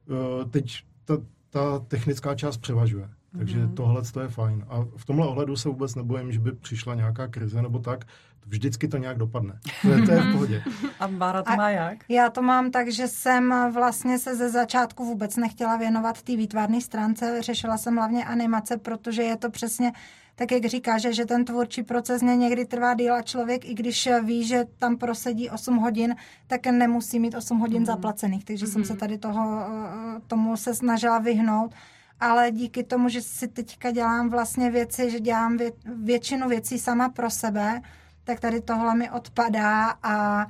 uh, 0.07 0.51
teď 0.51 0.83
ta, 1.05 1.15
ta 1.51 1.79
technická 1.79 2.35
část 2.35 2.57
převažuje. 2.57 3.09
Takže 3.39 3.59
mm-hmm. 3.59 3.75
tohle 3.75 4.03
je 4.23 4.29
fajn. 4.29 4.65
A 4.69 4.85
v 4.97 5.05
tomhle 5.05 5.27
ohledu 5.27 5.57
se 5.57 5.69
vůbec 5.69 5.95
nebojím, 5.95 6.33
že 6.33 6.39
by 6.39 6.53
přišla 6.53 6.95
nějaká 6.95 7.29
krize 7.29 7.63
nebo 7.63 7.79
tak. 7.79 8.05
Vždycky 8.47 8.89
to 8.89 8.97
nějak 8.97 9.19
dopadne. 9.19 9.59
To 9.83 9.89
je, 9.89 10.03
to 10.03 10.13
je 10.13 10.23
v 10.23 10.33
pohodě. 10.33 10.63
A 11.01 11.09
Bára 11.09 11.43
to 11.43 11.57
má 11.57 11.71
jak? 11.71 11.99
Já 12.09 12.31
to 12.31 12.43
mám 12.43 12.71
tak, 12.71 12.93
že 12.93 13.09
jsem 13.09 13.73
vlastně 13.75 14.19
se 14.19 14.37
ze 14.37 14.51
začátku 14.51 15.05
vůbec 15.05 15.37
nechtěla 15.37 15.77
věnovat 15.77 16.23
té 16.23 16.37
výtvarné 16.37 16.81
stránce. 16.81 17.43
Řešila 17.43 17.79
jsem 17.79 17.97
hlavně 17.97 18.25
animace, 18.25 18.77
protože 18.77 19.23
je 19.23 19.37
to 19.37 19.51
přesně 19.51 19.93
tak, 20.39 20.53
jak 20.53 20.65
říká, 20.65 20.99
že, 20.99 21.13
že 21.13 21.27
ten 21.27 21.45
tvůrčí 21.45 21.83
proces 21.83 22.23
mě 22.23 22.37
někdy 22.37 22.65
trvá 22.65 22.95
díl 22.95 23.15
a 23.15 23.23
člověk, 23.23 23.65
i 23.65 23.75
když 23.75 24.09
ví, 24.25 24.45
že 24.45 24.65
tam 24.79 24.97
prosedí 24.97 25.51
8 25.51 25.77
hodin, 25.77 26.17
tak 26.47 26.67
nemusí 26.67 27.21
mít 27.21 27.35
8 27.35 27.59
hodin 27.59 27.79
mm. 27.79 27.87
zaplacených. 27.87 28.45
Takže 28.45 28.67
mm. 28.67 28.73
jsem 28.73 28.85
se 28.85 28.93
mhm. 28.93 29.01
tady 29.01 29.19
toho, 29.19 29.61
eh, 29.61 30.21
tomu 30.27 30.57
se 30.57 30.75
snažila 30.75 31.19
vyhnout 31.19 31.75
ale 32.21 32.51
díky 32.51 32.83
tomu, 32.85 33.09
že 33.09 33.23
si 33.23 33.49
teďka 33.49 33.91
dělám 33.91 34.31
vlastně 34.31 34.71
věci, 34.71 35.11
že 35.11 35.21
dělám 35.21 35.57
vě, 35.57 35.73
většinu 35.85 36.49
věcí 36.49 36.79
sama 36.79 37.09
pro 37.09 37.31
sebe, 37.31 37.81
tak 38.25 38.41
tady 38.41 38.61
tohle 38.61 38.95
mi 38.95 39.11
odpadá 39.11 39.95
a 40.03 40.47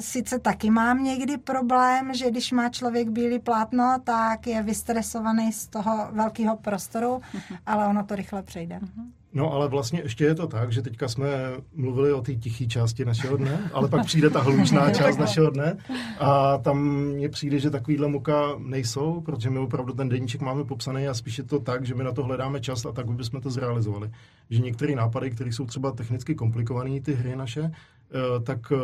sice 0.00 0.38
taky 0.38 0.70
mám 0.70 1.04
někdy 1.04 1.38
problém, 1.38 2.14
že 2.14 2.30
když 2.30 2.52
má 2.52 2.68
člověk 2.68 3.08
bílý 3.08 3.38
plátno, 3.38 3.98
tak 4.04 4.46
je 4.46 4.62
vystresovaný 4.62 5.52
z 5.52 5.66
toho 5.66 6.08
velkého 6.12 6.56
prostoru, 6.56 7.20
ale 7.66 7.86
ono 7.86 8.04
to 8.04 8.14
rychle 8.14 8.42
přejde. 8.42 8.78
Mhm. 8.82 9.12
No 9.34 9.52
ale 9.52 9.68
vlastně 9.68 10.00
ještě 10.00 10.24
je 10.24 10.34
to 10.34 10.46
tak, 10.46 10.72
že 10.72 10.82
teďka 10.82 11.08
jsme 11.08 11.26
mluvili 11.74 12.12
o 12.12 12.22
té 12.22 12.34
tiché 12.34 12.66
části 12.66 13.04
našeho 13.04 13.36
dne, 13.36 13.70
ale 13.72 13.88
pak 13.88 14.06
přijde 14.06 14.30
ta 14.30 14.40
hlučná 14.40 14.90
část 14.94 15.16
našeho 15.16 15.50
dne 15.50 15.76
a 16.18 16.58
tam 16.58 16.78
mně 16.92 17.28
přijde, 17.28 17.58
že 17.58 17.70
takovýhle 17.70 18.08
muka 18.08 18.34
nejsou, 18.58 19.20
protože 19.20 19.50
my 19.50 19.58
opravdu 19.58 19.92
ten 19.92 20.08
deníček 20.08 20.40
máme 20.40 20.64
popsaný 20.64 21.08
a 21.08 21.14
spíš 21.14 21.38
je 21.38 21.44
to 21.44 21.60
tak, 21.60 21.86
že 21.86 21.94
my 21.94 22.04
na 22.04 22.12
to 22.12 22.22
hledáme 22.22 22.60
čas 22.60 22.84
a 22.84 22.92
tak 22.92 23.06
bychom 23.06 23.40
to 23.40 23.50
zrealizovali. 23.50 24.10
Že 24.50 24.62
některé 24.62 24.94
nápady, 24.94 25.30
které 25.30 25.52
jsou 25.52 25.66
třeba 25.66 25.92
technicky 25.92 26.34
komplikované, 26.34 27.00
ty 27.00 27.14
hry 27.14 27.36
naše, 27.36 27.62
eh, 27.62 28.40
tak 28.40 28.72
eh, 28.72 28.76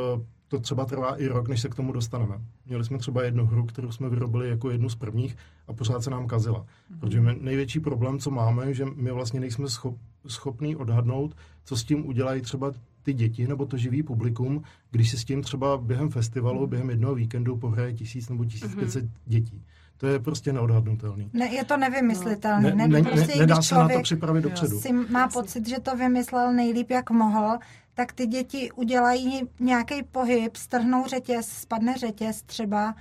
to 0.48 0.61
třeba 0.61 0.84
trvá 0.84 1.16
i 1.16 1.26
rok, 1.26 1.48
než 1.48 1.61
se 1.61 1.68
k 1.68 1.74
tomu 1.74 1.92
dostaneme. 1.92 2.40
Měli 2.66 2.84
jsme 2.84 2.98
třeba 2.98 3.22
jednu 3.22 3.46
hru, 3.46 3.66
kterou 3.66 3.92
jsme 3.92 4.08
vyrobili 4.08 4.48
jako 4.48 4.70
jednu 4.70 4.88
z 4.88 4.96
prvních 4.96 5.37
a 5.68 5.72
pořád 5.72 6.04
se 6.04 6.11
nám 6.11 6.26
kazila. 6.26 6.61
Mm-hmm. 6.61 6.98
Protože 7.00 7.20
my, 7.20 7.37
největší 7.40 7.80
problém, 7.80 8.18
co 8.18 8.30
máme, 8.30 8.74
že 8.74 8.84
my 8.84 9.12
vlastně 9.12 9.40
nejsme 9.40 9.68
schop, 9.68 9.96
schopní 10.26 10.76
odhadnout, 10.76 11.37
co 11.64 11.76
s 11.76 11.84
tím 11.84 12.06
udělají 12.06 12.42
třeba 12.42 12.72
ty 13.02 13.12
děti 13.12 13.46
nebo 13.46 13.66
to 13.66 13.76
živý 13.76 14.02
publikum, 14.02 14.62
když 14.90 15.11
si 15.11 15.18
s 15.18 15.24
tím 15.24 15.42
třeba 15.42 15.78
během 15.78 16.08
festivalu, 16.08 16.61
mm-hmm. 16.61 16.68
během 16.68 16.90
jednoho 16.90 17.14
víkendu 17.14 17.56
pohraje 17.56 17.92
tisíc 17.92 18.28
nebo 18.28 18.44
1500 18.44 19.04
mm-hmm. 19.04 19.11
dětí. 19.26 19.62
To 19.98 20.06
je 20.06 20.18
prostě 20.18 20.52
neodhadnutelný. 20.52 21.30
Ne, 21.32 21.54
je 21.54 21.64
to 21.64 21.76
nevymyslitelné. 21.76 22.74
Ne, 22.74 22.88
ne, 22.88 23.02
ne, 23.02 23.11
prostě, 23.11 23.38
nedá 23.38 23.62
se 23.62 23.74
na 23.74 23.88
to 23.88 24.02
připravit 24.02 24.40
dopředu. 24.40 24.80
Si 24.80 24.92
má 24.92 25.28
pocit, 25.28 25.68
že 25.68 25.80
to 25.80 25.96
vymyslel 25.96 26.52
nejlíp, 26.52 26.90
jak 26.90 27.11
mohl, 27.11 27.58
tak 27.98 28.12
ty 28.12 28.26
děti 28.26 28.72
udělají 28.72 29.42
nějaký 29.61 30.02
pohyb, 30.02 30.56
strhnou 30.56 31.06
řetěz, 31.06 31.48
spadne 31.48 31.94
řetěz 31.96 32.42
třeba 32.42 32.94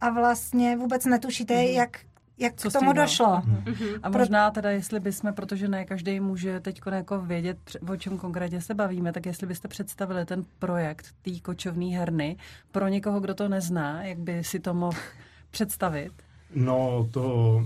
a 0.00 0.10
vlastně 0.10 0.76
vůbec 0.76 1.04
netušíte, 1.04 1.54
mm. 1.54 1.60
jak 1.60 1.98
jak 2.38 2.54
Co 2.56 2.70
k 2.70 2.72
tomu 2.72 2.92
došlo. 2.92 3.26
Mm-hmm. 3.26 4.00
A 4.02 4.08
možná 4.08 4.50
teda, 4.50 4.70
jestli 4.70 5.00
bychom, 5.00 5.32
protože 5.34 5.68
ne 5.68 5.84
každý 5.84 6.20
může 6.20 6.60
teď 6.60 6.80
jako 6.92 7.20
vědět, 7.20 7.58
o 7.88 7.96
čem 7.96 8.18
konkrétně 8.18 8.60
se 8.60 8.74
bavíme, 8.74 9.12
tak 9.12 9.26
jestli 9.26 9.46
byste 9.46 9.68
představili 9.68 10.26
ten 10.26 10.44
projekt 10.58 11.06
té 11.22 11.30
kočovné 11.40 11.86
herny 11.86 12.36
pro 12.72 12.88
někoho, 12.88 13.20
kdo 13.20 13.34
to 13.34 13.48
nezná, 13.48 14.04
jak 14.04 14.18
by 14.18 14.44
si 14.44 14.60
to 14.60 14.74
mohl 14.74 14.98
představit? 15.50 16.12
No, 16.54 17.08
to 17.10 17.64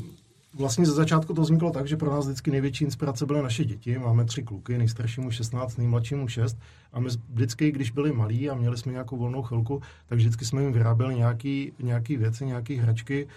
Vlastně 0.54 0.86
ze 0.86 0.92
začátku 0.92 1.34
to 1.34 1.42
vzniklo 1.42 1.70
tak, 1.70 1.88
že 1.88 1.96
pro 1.96 2.10
nás 2.10 2.26
vždycky 2.26 2.50
největší 2.50 2.84
inspirace 2.84 3.26
byly 3.26 3.42
naše 3.42 3.64
děti. 3.64 3.98
Máme 3.98 4.24
tři 4.24 4.42
kluky, 4.42 4.78
nejstaršímu 4.78 5.30
16, 5.30 5.76
nejmladšímu 5.76 6.28
6. 6.28 6.58
A 6.92 7.00
my 7.00 7.08
vždycky, 7.28 7.72
když 7.72 7.90
byli 7.90 8.12
malí 8.12 8.50
a 8.50 8.54
měli 8.54 8.76
jsme 8.76 8.92
nějakou 8.92 9.16
volnou 9.16 9.42
chvilku, 9.42 9.82
tak 10.06 10.18
vždycky 10.18 10.44
jsme 10.44 10.62
jim 10.62 10.72
vyráběli 10.72 11.14
nějaký, 11.14 11.72
nějaký 11.78 12.16
věci, 12.16 12.46
nějaké 12.46 12.74
hračky, 12.80 13.28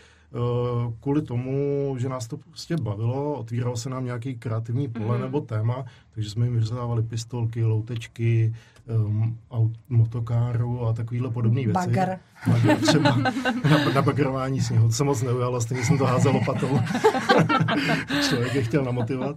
kvůli 0.99 1.21
tomu, 1.21 1.95
že 1.99 2.09
nás 2.09 2.27
to 2.27 2.37
prostě 2.37 2.77
bavilo, 2.77 3.33
otvíralo 3.33 3.77
se 3.77 3.89
nám 3.89 4.05
nějaký 4.05 4.35
kreativní 4.35 4.87
pole 4.87 5.17
mm-hmm. 5.17 5.21
nebo 5.21 5.41
téma, 5.41 5.85
takže 6.13 6.29
jsme 6.29 6.45
jim 6.45 6.53
vyřezávali 6.53 7.03
pistolky, 7.03 7.63
loutečky, 7.63 8.53
um, 9.05 9.37
aut, 9.51 9.71
motokáru 9.89 10.87
a 10.87 10.93
takovýhle 10.93 11.29
podobné 11.29 11.55
věci. 11.55 11.73
Bagar. 11.73 12.19
Bagar 12.47 12.77
třeba 12.77 13.17
na, 13.69 13.89
na 13.93 14.01
bagrování 14.01 14.61
sněhu. 14.61 14.87
To 14.87 14.93
se 14.93 15.03
moc 15.03 15.21
neujalo, 15.21 15.61
stejně 15.61 15.85
jsem 15.85 15.97
to 15.97 16.05
házel 16.05 16.31
lopatou. 16.31 16.79
Člověk 18.29 18.55
je 18.55 18.63
chtěl 18.63 18.83
namotivovat. 18.83 19.35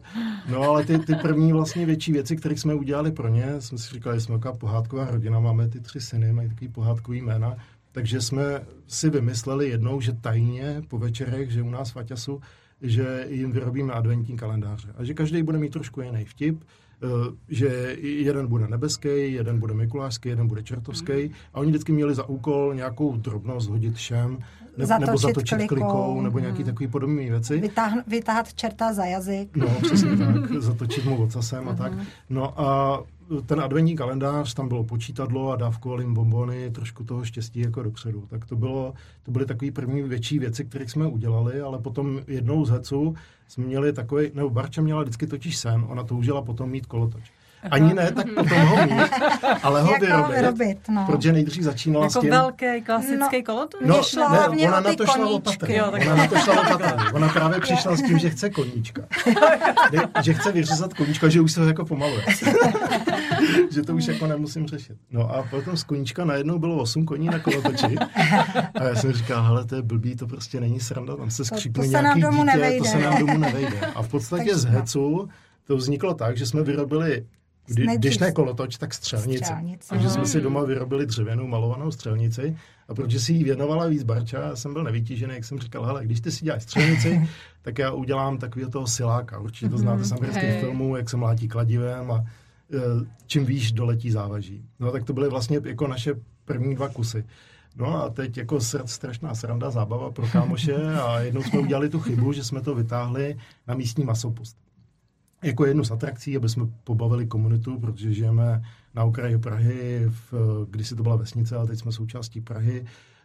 No 0.49 0.63
ale 0.63 0.85
ty, 0.85 0.99
ty 0.99 1.15
první 1.15 1.53
vlastně 1.53 1.87
větší 1.87 2.13
věci, 2.13 2.37
které 2.37 2.57
jsme 2.57 2.75
udělali 2.75 3.13
pro 3.13 3.29
ně, 3.29 3.61
jsme 3.61 3.79
si 3.79 3.95
říkali, 3.95 4.21
jsme 4.21 4.35
taková 4.35 4.55
pohádková 4.55 5.11
rodina, 5.11 5.41
máme 5.41 5.69
ty 5.69 5.81
tři 5.81 6.01
syny, 6.01 6.33
mají 6.33 6.49
takový 6.49 6.69
pohádkový 6.69 7.23
jména, 7.23 7.57
Takže 7.97 8.21
jsme 8.21 8.61
si 8.87 9.11
vymysleli 9.11 9.69
jednou, 9.69 10.01
že 10.01 10.13
tajně 10.13 10.83
po 10.89 10.99
večerech, 10.99 11.51
že 11.51 11.63
u 11.63 11.71
nás 11.71 11.91
v 11.91 11.97
Aťasu, 11.97 12.41
že 12.83 13.27
jim 13.29 13.53
vyrobíme 13.53 13.93
adventní 13.93 14.37
kalendáře. 14.37 14.89
A 14.99 15.05
že 15.05 15.15
každý 15.15 15.43
bude 15.43 15.59
mít 15.59 15.73
trošku 15.73 16.01
jiný 16.01 16.25
vtip, 16.25 16.65
eh, 16.65 17.07
že 17.49 17.97
jeden 18.01 18.47
bude 18.47 18.69
nebeský, 18.69 19.33
jeden 19.33 19.59
bude 19.59 19.75
mikulášský, 19.75 20.29
jeden 20.29 20.47
bude 20.49 20.63
čertovský. 20.63 21.13
Mm. 21.13 21.31
A 21.55 21.61
oni 21.61 21.71
vždycky 21.71 21.93
měli 21.93 22.15
za 22.15 22.29
úkol 22.29 22.75
nějakou 22.75 23.17
drobnost 23.17 23.71
hodit 23.71 23.95
všem, 23.95 24.39
ne, 24.77 24.87
zatočit 24.87 25.07
nebo 25.07 25.19
zatočit 25.19 25.59
klikou, 25.59 25.75
klikou 25.75 26.21
nebo 26.21 26.39
nějaký 26.39 26.59
mm. 26.59 26.65
takový 26.65 26.89
podobné 26.89 27.23
věci. 27.23 27.61
Vytáhn, 27.61 28.03
vytáhat 28.07 28.55
čerta 28.55 28.93
za 28.93 29.05
jazyk. 29.05 29.57
No, 29.57 29.67
přesně 29.83 30.17
tak. 30.17 30.53
Zatočit 30.59 31.05
mu 31.05 31.23
ocasem 31.23 31.65
mm. 31.65 31.69
a 31.69 31.75
tak. 31.75 31.93
Mhm. 31.93 32.07
No 32.31 32.61
a 32.61 33.01
ten 33.47 33.61
adventní 33.61 33.97
kalendář, 33.97 34.55
tam 34.55 34.69
bylo 34.69 34.85
počítadlo 34.85 35.51
a 35.51 35.57
dávkovali 35.57 36.05
jim 36.05 36.15
bombony, 36.15 36.71
trošku 36.71 37.05
toho 37.05 37.25
štěstí 37.25 37.61
jako 37.61 37.83
dopředu. 37.83 38.27
Tak 38.31 38.45
to, 38.45 38.57
bylo, 38.57 38.95
to 39.23 39.31
byly 39.31 39.47
takové 39.47 39.71
první 39.71 40.03
větší 40.03 40.39
věci, 40.39 40.65
které 40.65 40.89
jsme 40.89 41.07
udělali, 41.07 41.61
ale 41.61 41.79
potom 41.79 42.21
jednou 42.27 42.65
z 42.65 42.71
heců 42.71 43.15
jsme 43.49 43.65
měli 43.65 43.93
takový, 43.93 44.31
nebo 44.35 44.51
Barča 44.51 44.83
měla 44.83 45.03
vždycky 45.03 45.27
totiž 45.27 45.57
sen, 45.57 45.85
ona 45.89 46.05
toužila 46.05 46.43
potom 46.43 46.71
mít 46.71 46.87
kolotoč. 46.87 47.33
Ani 47.71 47.95
ne, 47.95 48.13
tak 48.13 48.27
potom 48.35 48.59
ho 48.59 48.87
mít, 48.87 49.11
ale 49.63 49.83
ho 49.83 49.95
vyrobit. 50.01 50.37
vyrobit 50.37 50.79
no. 50.89 51.07
Protože 51.07 51.33
nejdřív 51.33 51.63
začínala 51.63 52.05
jako 52.05 52.19
s 52.19 52.21
tím... 52.21 52.31
velký 52.31 52.83
klasický 52.87 53.37
no, 53.37 53.43
kolotoč? 53.47 53.81
No, 54.15 54.29
ne, 54.33 54.69
ona 54.69 54.81
na 54.81 54.95
to 54.95 55.07
šla 55.07 55.27
opatrně. 55.27 55.83
Ona 55.83 56.17
na 56.17 56.27
to 56.27 56.37
šla 56.37 56.61
opatrně. 56.61 57.13
Ona 57.13 57.29
právě 57.29 57.61
přišla 57.61 57.97
s 57.97 58.03
tím, 58.03 58.19
že 58.19 58.31
chce 58.31 58.51
koníčka. 58.51 59.03
že 60.23 60.35
chce 60.35 60.53
vyřezat 60.53 60.95
koníčka, 60.95 61.29
že 61.29 61.41
už 61.41 61.53
se 61.53 61.61
ho 61.61 61.67
jako 61.67 61.85
pomaluje. 61.85 62.25
že 63.71 63.83
to 63.83 63.95
už 63.95 64.07
jako 64.07 64.27
nemusím 64.27 64.67
řešit. 64.67 64.97
No 65.11 65.35
a 65.35 65.43
potom 65.43 65.77
z 65.77 65.85
koníčka 65.85 66.25
najednou 66.25 66.59
bylo 66.59 66.77
8 66.77 67.05
koní 67.05 67.27
na 67.27 67.39
kolotoči. 67.39 67.97
A 68.75 68.85
já 68.85 68.95
jsem 68.95 69.13
říkal, 69.13 69.43
hele, 69.43 69.65
to 69.65 69.75
je 69.75 69.83
blbý, 69.83 70.17
to 70.17 70.27
prostě 70.27 70.61
není 70.61 70.81
sranda, 70.81 71.17
tam 71.17 71.31
se 71.31 71.45
skřípne 71.45 71.85
to, 71.85 71.93
to 71.93 71.99
nějaký 71.99 72.21
dítě, 72.21 72.45
nevejde. 72.45 72.79
to 72.79 72.85
se 72.85 72.99
nám 72.99 73.19
domů 73.19 73.39
nevejde. 73.39 73.81
A 73.81 74.03
v 74.03 74.09
podstatě 74.09 74.57
z 74.59 74.65
hecu 74.65 75.29
to 75.67 75.77
vzniklo 75.77 76.15
tak, 76.15 76.37
že 76.37 76.47
jsme 76.47 76.63
vyrobili 76.63 77.27
Kdy, 77.67 77.87
když 77.99 78.19
ne 78.19 78.33
kolotoč, 78.33 78.77
tak 78.77 78.95
střelnici. 78.95 79.45
střelnici. 79.45 79.89
Takže 79.89 80.11
jsme 80.11 80.27
si 80.27 80.41
doma 80.41 80.63
vyrobili 80.63 81.07
dřevěnou 81.07 81.47
malovanou 81.47 81.91
střelnici 81.91 82.57
a 82.89 82.95
protože 82.95 83.21
si 83.21 83.33
ji 83.33 83.45
věnovala 83.45 83.87
víc 83.87 84.03
Barča, 84.03 84.41
já 84.41 84.57
jsem 84.57 84.73
byl 84.73 84.85
nevytížený, 84.85 85.35
jak 85.35 85.45
jsem 85.45 85.59
říkal, 85.59 85.85
hele, 85.85 86.05
když 86.05 86.21
ty 86.21 86.33
si 86.33 86.45
děláš 86.45 86.63
střelnici, 86.63 87.29
tak 87.63 87.79
já 87.79 87.91
udělám 87.91 88.39
takového 88.39 88.71
toho 88.71 88.87
siláka. 88.87 89.39
Určitě 89.39 89.69
to 89.69 89.79
znáte 89.79 90.05
z 90.05 90.13
amerických 90.13 90.61
filmů, 90.61 90.97
jak 90.97 91.11
se 91.11 91.17
mlátí 91.17 91.49
kladivem 91.49 92.11
a 92.11 92.25
e, 92.73 92.79
čím 93.27 93.45
výš 93.45 93.73
doletí 93.73 94.11
závaží. 94.11 94.65
No 94.81 94.93
tak 94.93 95.05
to 95.05 95.13
byly 95.13 95.29
vlastně 95.29 95.61
jako 95.65 95.87
naše 95.87 96.15
první 96.45 96.75
dva 96.75 96.89
kusy. 96.89 97.25
No 97.77 98.05
a 98.05 98.11
teď 98.11 98.37
jako 98.37 98.61
strašná 98.85 99.35
sranda, 99.35 99.71
zábava 99.71 100.11
pro 100.11 100.27
kámoše 100.27 100.75
a 100.75 101.21
jednou 101.21 101.43
jsme 101.43 101.59
udělali 101.59 101.89
tu 101.89 102.01
chybu, 102.01 102.33
že 102.33 102.45
jsme 102.45 102.61
to 102.61 102.75
vytáhli 102.75 103.37
na 103.67 103.75
místní 103.75 104.05
masopust 104.05 104.66
jako 105.47 105.67
jednu 105.67 105.85
z 105.85 105.91
atrakcí, 105.91 106.37
aby 106.37 106.49
jsme 106.49 106.67
pobavili 106.85 107.27
komunitu, 107.27 107.81
protože 107.81 108.15
žijeme 108.15 108.63
na 108.95 109.05
okraji 109.05 109.39
Prahy, 109.39 110.05
v, 110.09 110.33
když 110.71 110.89
si 110.89 110.97
to 110.97 111.03
byla 111.03 111.17
vesnice, 111.17 111.57
ale 111.57 111.67
teď 111.67 111.79
jsme 111.79 111.93
součástí 111.93 112.41
Prahy, 112.41 112.85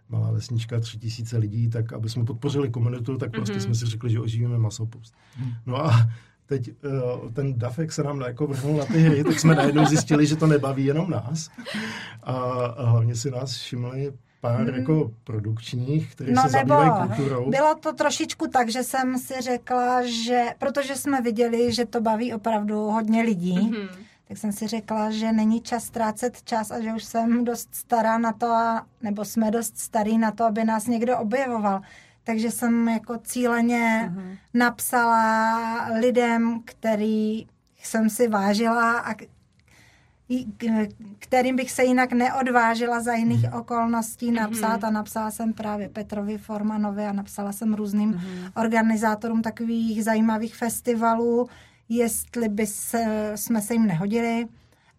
malá 0.10 0.32
vesnička, 0.32 0.80
tři 0.80 0.98
tisíce 0.98 1.38
lidí, 1.38 1.70
tak 1.70 1.94
aby 1.94 2.10
jsme 2.10 2.26
podpořili 2.26 2.70
komunitu, 2.70 3.18
tak 3.18 3.32
prostě 3.32 3.56
mm-hmm. 3.56 3.64
jsme 3.64 3.76
si 3.76 3.86
řekli, 3.86 4.10
že 4.10 4.20
oživíme 4.20 4.58
masopust. 4.58 5.16
Mm. 5.40 5.52
No 5.66 5.86
a 5.86 6.10
teď 6.46 6.70
uh, 6.70 7.32
ten 7.32 7.60
Dafek 7.60 7.92
se 7.92 8.04
nám 8.04 8.22
jako 8.22 8.48
vrhnul 8.48 8.78
na 8.78 8.86
ty 8.86 9.00
hry, 9.00 9.24
tak 9.24 9.40
jsme 9.40 9.56
najednou 9.56 9.86
zjistili, 9.86 10.28
že 10.28 10.36
to 10.36 10.48
nebaví 10.48 10.86
jenom 10.86 11.10
nás. 11.10 11.50
A, 12.24 12.34
a 12.34 12.90
hlavně 12.90 13.16
si 13.16 13.32
nás 13.32 13.52
všimli 13.52 14.14
pár 14.42 14.60
hmm. 14.60 14.80
jako 14.80 15.12
produkčních, 15.24 16.16
které 16.16 16.32
no, 16.32 16.42
se 16.42 16.50
zabývají 16.50 16.92
kulturou. 17.08 17.50
Bylo 17.50 17.76
to 17.76 17.94
trošičku 17.94 18.48
tak, 18.48 18.70
že 18.70 18.84
jsem 18.84 19.18
si 19.18 19.42
řekla, 19.42 20.02
že 20.06 20.46
protože 20.58 20.96
jsme 20.96 21.22
viděli, 21.22 21.74
že 21.74 21.86
to 21.86 22.02
baví 22.02 22.34
opravdu 22.34 22.76
hodně 22.76 23.22
lidí, 23.22 23.60
hmm. 23.60 23.88
tak 24.28 24.38
jsem 24.38 24.52
si 24.52 24.68
řekla, 24.68 25.12
že 25.12 25.32
není 25.32 25.62
čas 25.62 25.84
ztrácet 25.84 26.44
čas 26.44 26.72
a 26.72 26.82
že 26.82 26.94
už 26.94 27.04
jsem 27.04 27.44
dost 27.44 27.76
stará 27.76 28.18
na 28.18 28.34
to, 28.34 28.56
nebo 29.02 29.26
jsme 29.26 29.52
dost 29.52 29.78
starý 29.78 30.18
na 30.18 30.32
to, 30.32 30.44
aby 30.44 30.64
nás 30.64 30.88
někdo 30.88 31.18
objevoval. 31.18 31.82
Takže 32.24 32.52
jsem 32.52 32.88
jako 32.88 33.18
cíleně 33.18 34.12
hmm. 34.16 34.36
napsala 34.54 35.88
lidem, 36.00 36.62
který 36.66 37.48
jsem 37.84 38.10
si 38.10 38.28
vážila 38.28 39.00
a 39.00 39.14
kterým 41.20 41.56
bych 41.56 41.72
se 41.72 41.84
jinak 41.84 42.14
neodvážila 42.14 43.02
za 43.02 43.14
jiných 43.14 43.44
mm. 43.44 43.54
okolností 43.60 44.32
napsat 44.32 44.82
mm. 44.82 44.86
a 44.86 44.90
napsala 44.90 45.32
jsem 45.32 45.54
právě 45.54 45.90
Petrovi 45.90 46.38
Formanovi 46.38 47.06
a 47.06 47.12
napsala 47.12 47.52
jsem 47.52 47.74
různým 47.74 48.10
mm. 48.10 48.22
organizátorům 48.56 49.42
takových 49.42 50.04
zajímavých 50.04 50.56
festivalů, 50.56 51.50
jestli 51.90 52.50
by 52.50 52.68
se, 52.68 53.32
jsme 53.36 53.62
se 53.62 53.74
jim 53.74 53.88
nehodili 53.88 54.48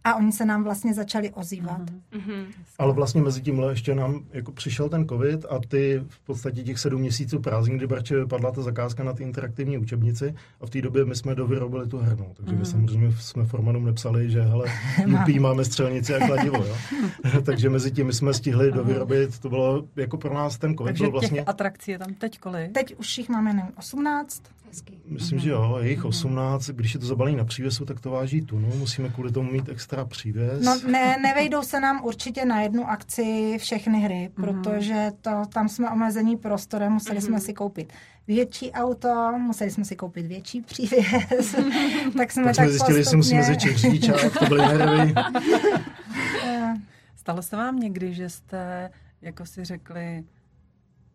a 0.04 0.14
oni 0.14 0.32
se 0.32 0.44
nám 0.44 0.64
vlastně 0.64 0.94
začali 0.94 1.30
ozývat. 1.30 1.80
Mm-hmm. 1.80 2.44
Ale 2.78 2.92
vlastně 2.92 3.22
mezi 3.22 3.42
tím 3.42 3.62
ještě 3.70 3.94
nám 3.94 4.20
jako 4.32 4.52
přišel 4.52 4.88
ten 4.88 5.08
covid 5.08 5.44
a 5.50 5.58
ty 5.68 6.02
v 6.08 6.20
podstatě 6.20 6.62
těch 6.62 6.78
sedm 6.78 7.00
měsíců 7.00 7.40
prázdnin, 7.40 7.78
kdy 7.78 7.86
Barče 7.86 8.16
vypadla 8.16 8.50
ta 8.50 8.62
zakázka 8.62 9.04
na 9.04 9.12
ty 9.12 9.22
interaktivní 9.22 9.78
učebnici 9.78 10.34
a 10.60 10.66
v 10.66 10.70
té 10.70 10.82
době 10.82 11.04
my 11.04 11.16
jsme 11.16 11.34
dovyrobili 11.34 11.88
tu 11.88 11.98
hernu. 11.98 12.32
Takže 12.36 12.52
mm-hmm. 12.52 12.58
my 12.58 12.62
mhm. 12.62 12.64
samozřejmě 12.64 13.12
jsme 13.12 13.44
formanům 13.44 13.84
nepsali, 13.84 14.30
že 14.30 14.42
hele, 14.42 14.66
lupí 15.06 15.38
máme 15.38 15.64
střelnici 15.64 16.14
a 16.14 16.26
kladivo. 16.26 16.64
Jo? 16.64 16.76
Takže 17.44 17.70
mezi 17.70 17.90
tím 17.90 18.06
my 18.06 18.12
jsme 18.12 18.34
stihli 18.34 18.72
dovyrobit, 18.72 19.38
to 19.38 19.48
bylo 19.48 19.84
jako 19.96 20.18
pro 20.18 20.34
nás 20.34 20.58
ten 20.58 20.76
covid. 20.76 20.86
Takže 20.86 21.04
byl 21.04 21.10
vlastně... 21.10 21.38
těch 21.38 21.48
atrakcí 21.48 21.90
je 21.90 21.98
tam 21.98 22.14
teď 22.14 22.38
kolik? 22.38 22.72
Teď 22.72 22.94
už 22.98 23.18
jich 23.18 23.28
máme 23.28 23.52
nevím, 23.52 23.72
18 23.76 24.42
hezky. 24.72 25.00
Myslím, 25.06 25.38
že 25.38 25.50
jo, 25.50 25.78
je 25.82 25.90
jich 25.90 26.04
18, 26.04 26.66
když 26.70 26.94
je 26.94 27.00
to 27.00 27.06
zabalení 27.06 27.36
na 27.36 27.44
přívěsu, 27.44 27.84
tak 27.84 28.00
to 28.00 28.10
váží 28.10 28.42
tunu, 28.42 28.72
musíme 28.76 29.08
kvůli 29.08 29.32
tomu 29.32 29.52
mít 29.52 29.68
extra 29.68 30.04
přívěs. 30.04 30.64
No 30.64 30.80
ne, 30.90 31.16
nevejdou 31.22 31.62
se 31.62 31.80
nám 31.80 32.04
určitě 32.04 32.44
na 32.44 32.60
jednu 32.60 32.90
akci 32.90 33.56
všechny 33.58 34.00
hry, 34.00 34.30
mm. 34.36 34.44
protože 34.44 35.12
to, 35.20 35.30
tam 35.52 35.68
jsme 35.68 35.90
omezení 35.90 36.36
prostorem, 36.36 36.92
museli 36.92 37.20
jsme 37.20 37.40
si 37.40 37.52
koupit 37.52 37.92
větší 38.26 38.72
auto, 38.72 39.32
museli 39.38 39.70
jsme 39.70 39.84
si 39.84 39.96
koupit 39.96 40.26
větší 40.26 40.62
přívěs. 40.62 41.56
tak 42.16 42.32
jsme 42.32 42.44
tak, 42.44 42.56
tak 42.56 42.64
jsme 42.64 42.68
zjistili, 42.68 42.98
že 42.98 43.04
si 43.04 43.16
musíme 43.16 43.42
zvětšit 43.42 43.76
řidičák, 43.76 44.38
to 44.38 44.44
byly 44.44 44.60
nervy. 44.60 45.14
Stalo 47.16 47.42
se 47.42 47.56
vám 47.56 47.80
někdy, 47.80 48.14
že 48.14 48.28
jste 48.28 48.90
jako 49.22 49.46
si 49.46 49.64
řekli, 49.64 50.24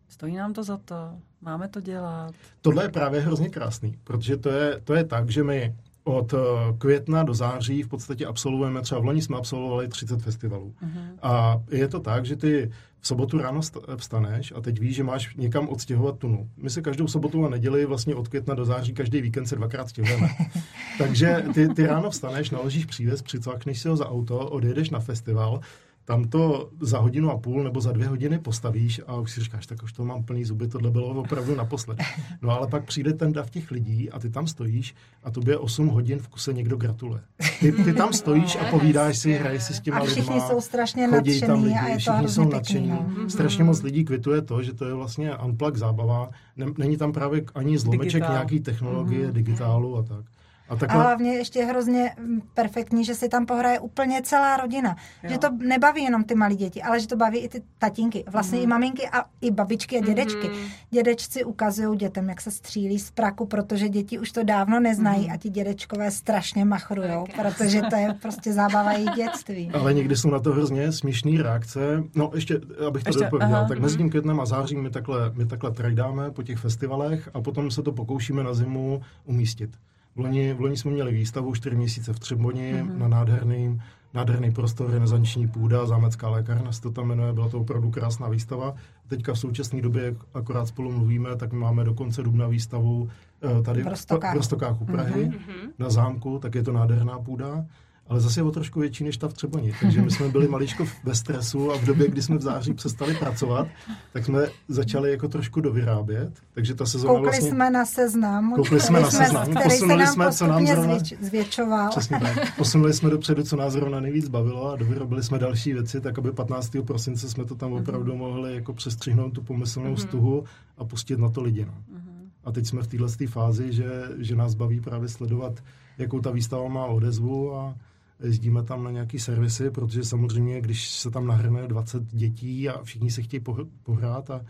Stojí 0.08 0.36
nám 0.36 0.52
to 0.52 0.62
za 0.62 0.76
to? 0.76 0.94
Máme 1.40 1.68
to 1.68 1.80
dělat? 1.80 2.34
Tohle 2.60 2.84
je 2.84 2.88
právě 2.88 3.20
hrozně 3.20 3.48
krásný, 3.48 3.98
protože 4.04 4.36
to 4.36 4.48
je, 4.50 4.80
to 4.84 4.94
je 4.94 5.04
tak, 5.04 5.30
že 5.30 5.44
my 5.44 5.74
od 6.04 6.34
eh, 6.34 6.38
května 6.78 7.22
do 7.22 7.34
září 7.34 7.82
v 7.82 7.88
podstatě 7.88 8.26
absolvujeme, 8.26 8.82
třeba 8.82 9.00
v 9.00 9.04
loni 9.04 9.22
jsme 9.22 9.36
absolvovali 9.36 9.88
30 9.88 10.22
festivalů. 10.22 10.74
Uh-huh. 10.82 11.18
A 11.22 11.62
je 11.70 11.88
to 11.88 12.00
tak, 12.00 12.26
že 12.26 12.36
ty 12.36 12.70
v 13.00 13.06
sobotu 13.06 13.38
ráno 13.38 13.60
vstaneš 13.96 14.52
a 14.56 14.60
teď 14.60 14.80
víš, 14.80 14.96
že 14.96 15.04
máš 15.04 15.36
někam 15.36 15.68
odstěhovat 15.68 16.18
tunu. 16.18 16.50
My 16.56 16.70
se 16.70 16.82
každou 16.82 17.08
sobotu 17.08 17.46
a 17.46 17.48
neděli 17.48 17.86
vlastně 17.86 18.14
od 18.14 18.28
května 18.28 18.54
do 18.54 18.64
září 18.64 18.92
každý 18.92 19.20
víkend 19.20 19.46
se 19.46 19.56
dvakrát 19.56 19.88
stěhujeme. 19.88 20.28
Takže 20.98 21.44
ty, 21.54 21.68
ty 21.68 21.86
ráno 21.86 22.10
vstaneš, 22.10 22.50
naložíš 22.50 22.84
přívěs, 22.84 23.22
přicvakneš 23.22 23.80
si 23.80 23.88
ho 23.88 23.96
za 23.96 24.08
auto, 24.08 24.38
odjedeš 24.38 24.90
na 24.90 25.00
festival, 25.00 25.60
tam 26.08 26.24
to 26.24 26.70
za 26.80 26.98
hodinu 26.98 27.30
a 27.30 27.38
půl 27.38 27.64
nebo 27.64 27.80
za 27.80 27.92
dvě 27.92 28.08
hodiny 28.08 28.38
postavíš 28.38 29.00
a 29.06 29.16
už 29.16 29.32
si 29.32 29.40
říkáš, 29.40 29.66
tak 29.66 29.82
už 29.82 29.92
to 29.92 30.04
mám 30.04 30.24
plný 30.24 30.44
zuby, 30.44 30.68
tohle 30.68 30.90
bylo 30.90 31.06
opravdu 31.06 31.54
naposled. 31.54 31.98
No 32.42 32.50
ale 32.50 32.66
pak 32.66 32.84
přijde 32.84 33.12
ten 33.12 33.32
dav 33.32 33.50
těch 33.50 33.70
lidí 33.70 34.10
a 34.10 34.18
ty 34.18 34.30
tam 34.30 34.46
stojíš 34.46 34.94
a 35.24 35.30
tobě 35.30 35.58
8 35.58 35.86
hodin 35.86 36.18
v 36.18 36.28
kuse 36.28 36.52
někdo 36.52 36.76
gratuluje. 36.76 37.20
Ty, 37.60 37.72
ty 37.72 37.92
tam 37.92 38.12
stojíš 38.12 38.56
a 38.56 38.64
povídáš 38.70 39.18
si, 39.18 39.32
hraješ 39.32 39.62
si 39.62 39.74
s 39.74 39.80
těma. 39.80 39.98
A 39.98 40.04
všichni 40.04 40.34
lidma, 40.34 40.48
jsou 40.48 40.60
strašně 40.60 41.08
nadšení 41.08 41.40
tam 41.40 41.62
lidi, 41.62 41.74
a 41.74 41.88
je 41.88 41.94
to 41.94 41.98
všichni 41.98 42.28
jsou 42.28 42.48
nadšení. 42.48 42.88
No. 42.88 43.30
Strašně 43.30 43.64
moc 43.64 43.82
lidí 43.82 44.04
kvituje 44.04 44.42
to, 44.42 44.62
že 44.62 44.72
to 44.72 44.84
je 44.84 44.94
vlastně 44.94 45.36
unplug 45.36 45.76
zábava. 45.76 46.30
Není 46.78 46.96
tam 46.96 47.12
právě 47.12 47.44
ani 47.54 47.78
zlomeček 47.78 48.12
Digitál. 48.12 48.32
nějaký 48.32 48.60
technologie, 48.60 49.28
mm-hmm. 49.28 49.32
digitálu 49.32 49.96
a 49.96 50.02
tak. 50.02 50.24
A, 50.68 50.76
takhle... 50.76 51.00
a 51.00 51.02
hlavně 51.02 51.34
ještě 51.34 51.64
hrozně 51.64 52.14
mm, 52.20 52.40
perfektní, 52.54 53.04
že 53.04 53.14
si 53.14 53.28
tam 53.28 53.46
pohraje 53.46 53.80
úplně 53.80 54.22
celá 54.22 54.56
rodina. 54.56 54.96
Jo. 55.22 55.30
Že 55.30 55.38
to 55.38 55.48
nebaví 55.58 56.02
jenom 56.02 56.24
ty 56.24 56.34
malí 56.34 56.56
děti, 56.56 56.82
ale 56.82 57.00
že 57.00 57.06
to 57.06 57.16
baví 57.16 57.38
i 57.38 57.48
ty 57.48 57.62
tatínky, 57.78 58.24
vlastně 58.30 58.58
mm. 58.58 58.64
i 58.64 58.66
maminky 58.66 59.08
a 59.08 59.24
i 59.40 59.50
babičky 59.50 59.98
a 59.98 60.00
dědečky. 60.00 60.48
Mm. 60.48 60.68
Dědečci 60.90 61.44
ukazují 61.44 61.98
dětem, 61.98 62.28
jak 62.28 62.40
se 62.40 62.50
střílí 62.50 62.98
z 62.98 63.10
praku, 63.10 63.46
protože 63.46 63.88
děti 63.88 64.18
už 64.18 64.32
to 64.32 64.44
dávno 64.44 64.80
neznají 64.80 65.26
mm. 65.26 65.32
a 65.32 65.36
ti 65.36 65.50
dědečkové 65.50 66.10
strašně 66.10 66.64
machrujou, 66.64 67.24
protože 67.42 67.82
to 67.90 67.96
je 67.96 68.14
prostě 68.22 68.52
zábava 68.52 68.92
jejich 68.92 69.10
dětství. 69.10 69.70
Ale 69.74 69.94
někdy 69.94 70.16
jsou 70.16 70.30
na 70.30 70.38
to 70.38 70.52
hrozně 70.52 70.92
směšné 70.92 71.42
reakce. 71.42 72.04
No 72.14 72.30
ještě, 72.34 72.60
abych 72.88 73.04
to 73.04 73.18
dopověděl, 73.18 73.66
tak 73.68 73.78
mezi 73.78 73.96
tím 73.96 74.10
květnem 74.10 74.40
a 74.40 74.46
zářím 74.46 74.82
my 74.82 74.90
takhle, 74.90 75.32
my 75.34 75.46
takhle 75.46 75.70
trajdáme 75.70 76.30
po 76.30 76.42
těch 76.42 76.58
festivalech 76.58 77.28
a 77.34 77.40
potom 77.40 77.70
se 77.70 77.82
to 77.82 77.92
pokoušíme 77.92 78.44
na 78.44 78.54
zimu 78.54 79.02
umístit. 79.24 79.70
V 80.18 80.20
loni, 80.20 80.54
v 80.54 80.60
loni 80.60 80.76
jsme 80.76 80.90
měli 80.90 81.12
výstavu 81.12 81.54
čtyři 81.54 81.76
měsíce 81.76 82.12
v 82.12 82.18
Třeboni 82.18 82.74
mm-hmm. 82.74 82.98
na 82.98 83.08
nádherným 83.08 83.82
nádherný 84.14 84.52
prostor, 84.52 84.90
renesanční 84.90 85.48
půda, 85.48 85.86
zámecká 85.86 86.28
lékárna 86.28 86.72
se 86.72 86.82
to 86.82 86.90
tam 86.90 87.08
jmenuje, 87.08 87.32
byla 87.32 87.48
to 87.48 87.60
opravdu 87.60 87.90
krásná 87.90 88.28
výstava. 88.28 88.74
Teďka 89.08 89.34
v 89.34 89.38
současné 89.38 89.82
době, 89.82 90.04
jak 90.04 90.14
akorát 90.34 90.66
spolu 90.66 90.92
mluvíme, 90.92 91.36
tak 91.36 91.52
my 91.52 91.58
máme 91.58 91.84
do 91.84 91.94
konce 91.94 92.22
dubna 92.22 92.46
výstavu 92.46 93.08
eh, 93.42 93.62
tady 93.62 93.82
v 93.82 93.86
Rostokáku, 93.86 94.34
v 94.34 94.36
Rostokáku 94.36 94.84
Prahy, 94.84 95.24
mm-hmm. 95.24 95.70
na 95.78 95.90
zámku, 95.90 96.38
tak 96.38 96.54
je 96.54 96.62
to 96.62 96.72
nádherná 96.72 97.18
půda 97.18 97.64
ale 98.08 98.20
zase 98.20 98.40
je 98.40 98.44
o 98.44 98.50
trošku 98.50 98.80
větší 98.80 99.04
než 99.04 99.16
ta 99.16 99.28
v 99.28 99.32
Třeboni. 99.32 99.74
Takže 99.80 100.02
my 100.02 100.10
jsme 100.10 100.28
byli 100.28 100.48
maličko 100.48 100.86
ve 101.04 101.14
stresu 101.14 101.72
a 101.72 101.78
v 101.78 101.84
době, 101.84 102.08
kdy 102.08 102.22
jsme 102.22 102.36
v 102.36 102.42
září 102.42 102.74
přestali 102.74 103.14
pracovat, 103.14 103.68
tak 104.12 104.24
jsme 104.24 104.46
začali 104.68 105.10
jako 105.10 105.28
trošku 105.28 105.60
dovyrábět. 105.60 106.32
Takže 106.54 106.74
ta 106.74 106.86
sezóna 106.86 107.14
Koukli 107.14 107.26
vlastně... 107.26 107.50
jsme 107.50 107.70
na 107.70 107.84
seznam, 107.84 108.54
Koukli 108.54 108.80
jsme 108.80 109.00
na 109.00 109.10
seznam, 109.10 109.54
posunuli 109.62 110.06
se 110.06 110.12
jsme, 110.12 110.32
co 110.32 110.46
nám 110.46 110.66
zrovna... 110.66 110.94
zvětšoval. 111.20 111.88
Přesně 111.90 112.20
tak. 112.20 112.56
Posunuli 112.56 112.92
jsme 112.92 113.10
dopředu, 113.10 113.42
co 113.42 113.56
nás 113.56 113.72
zrovna 113.72 114.00
nejvíc 114.00 114.28
bavilo 114.28 114.72
a 114.72 114.76
dovyrobili 114.76 115.22
jsme 115.22 115.38
další 115.38 115.72
věci, 115.72 116.00
tak 116.00 116.18
aby 116.18 116.32
15. 116.32 116.76
prosince 116.86 117.28
jsme 117.28 117.44
to 117.44 117.54
tam 117.54 117.72
opravdu 117.72 118.16
mohli 118.16 118.54
jako 118.54 118.72
přestřihnout 118.72 119.32
tu 119.32 119.42
pomyslnou 119.42 119.94
mm-hmm. 119.94 120.08
stuhu 120.08 120.44
a 120.78 120.84
pustit 120.84 121.18
na 121.18 121.28
to 121.28 121.42
lidi. 121.42 121.64
No. 121.64 121.72
Mm-hmm. 121.72 122.28
A 122.44 122.52
teď 122.52 122.66
jsme 122.66 122.82
v 122.82 122.86
této 122.86 123.26
fázi, 123.26 123.72
že, 123.72 124.02
že 124.18 124.36
nás 124.36 124.54
baví 124.54 124.80
právě 124.80 125.08
sledovat, 125.08 125.62
jakou 125.98 126.20
ta 126.20 126.30
výstava 126.30 126.68
má 126.68 126.86
odezvu 126.86 127.54
a, 127.56 127.74
jezdíme 128.20 128.62
tam 128.62 128.84
na 128.84 128.90
nějaký 128.90 129.18
servisy, 129.18 129.70
protože 129.70 130.04
samozřejmě, 130.04 130.60
když 130.60 130.90
se 130.90 131.10
tam 131.10 131.26
nahrne 131.26 131.66
20 131.66 132.02
dětí 132.02 132.68
a 132.68 132.82
všichni 132.82 133.10
se 133.10 133.22
chtějí 133.22 133.42
pohrát 133.82 134.30
a 134.30 134.44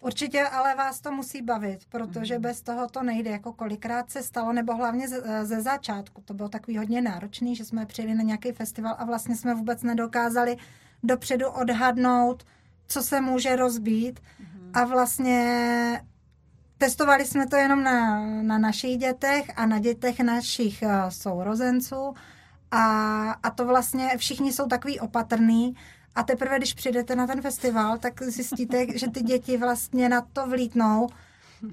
Určitě, 0.00 0.42
ale 0.42 0.74
vás 0.74 1.00
to 1.00 1.12
musí 1.12 1.42
bavit, 1.42 1.86
protože 1.88 2.38
bez 2.38 2.62
toho 2.62 2.88
to 2.88 3.02
nejde. 3.02 3.30
Jako 3.30 3.52
kolikrát 3.52 4.10
se 4.10 4.22
stalo, 4.22 4.52
nebo 4.52 4.76
hlavně 4.76 5.08
ze, 5.08 5.46
ze 5.46 5.62
začátku. 5.62 6.22
To 6.24 6.34
bylo 6.34 6.48
takový 6.48 6.78
hodně 6.78 7.02
náročný, 7.02 7.56
že 7.56 7.64
jsme 7.64 7.86
přijeli 7.86 8.14
na 8.14 8.22
nějaký 8.22 8.52
festival 8.52 8.94
a 8.98 9.04
vlastně 9.04 9.36
jsme 9.36 9.54
vůbec 9.54 9.82
nedokázali 9.82 10.56
dopředu 11.02 11.48
odhadnout, 11.48 12.46
co 12.86 13.02
se 13.02 13.20
může 13.20 13.56
rozbít. 13.56 14.20
A 14.74 14.84
vlastně 14.84 16.02
testovali 16.78 17.24
jsme 17.24 17.46
to 17.46 17.56
jenom 17.56 17.82
na, 17.82 18.26
na 18.42 18.58
našich 18.58 18.98
dětech 18.98 19.50
a 19.56 19.66
na 19.66 19.78
dětech 19.78 20.20
našich 20.20 20.82
uh, 20.82 20.90
sourozenců 21.08 22.14
a, 22.72 23.30
a 23.42 23.50
to 23.50 23.66
vlastně 23.66 24.10
všichni 24.16 24.52
jsou 24.52 24.66
takový 24.68 25.00
opatrný 25.00 25.76
a 26.14 26.22
teprve, 26.22 26.58
když 26.58 26.74
přijdete 26.74 27.16
na 27.16 27.26
ten 27.26 27.42
festival, 27.42 27.98
tak 27.98 28.22
zjistíte, 28.22 28.98
že 28.98 29.10
ty 29.10 29.22
děti 29.22 29.56
vlastně 29.56 30.08
na 30.08 30.20
to 30.32 30.46
vlítnou 30.46 31.08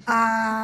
a, 0.06 0.14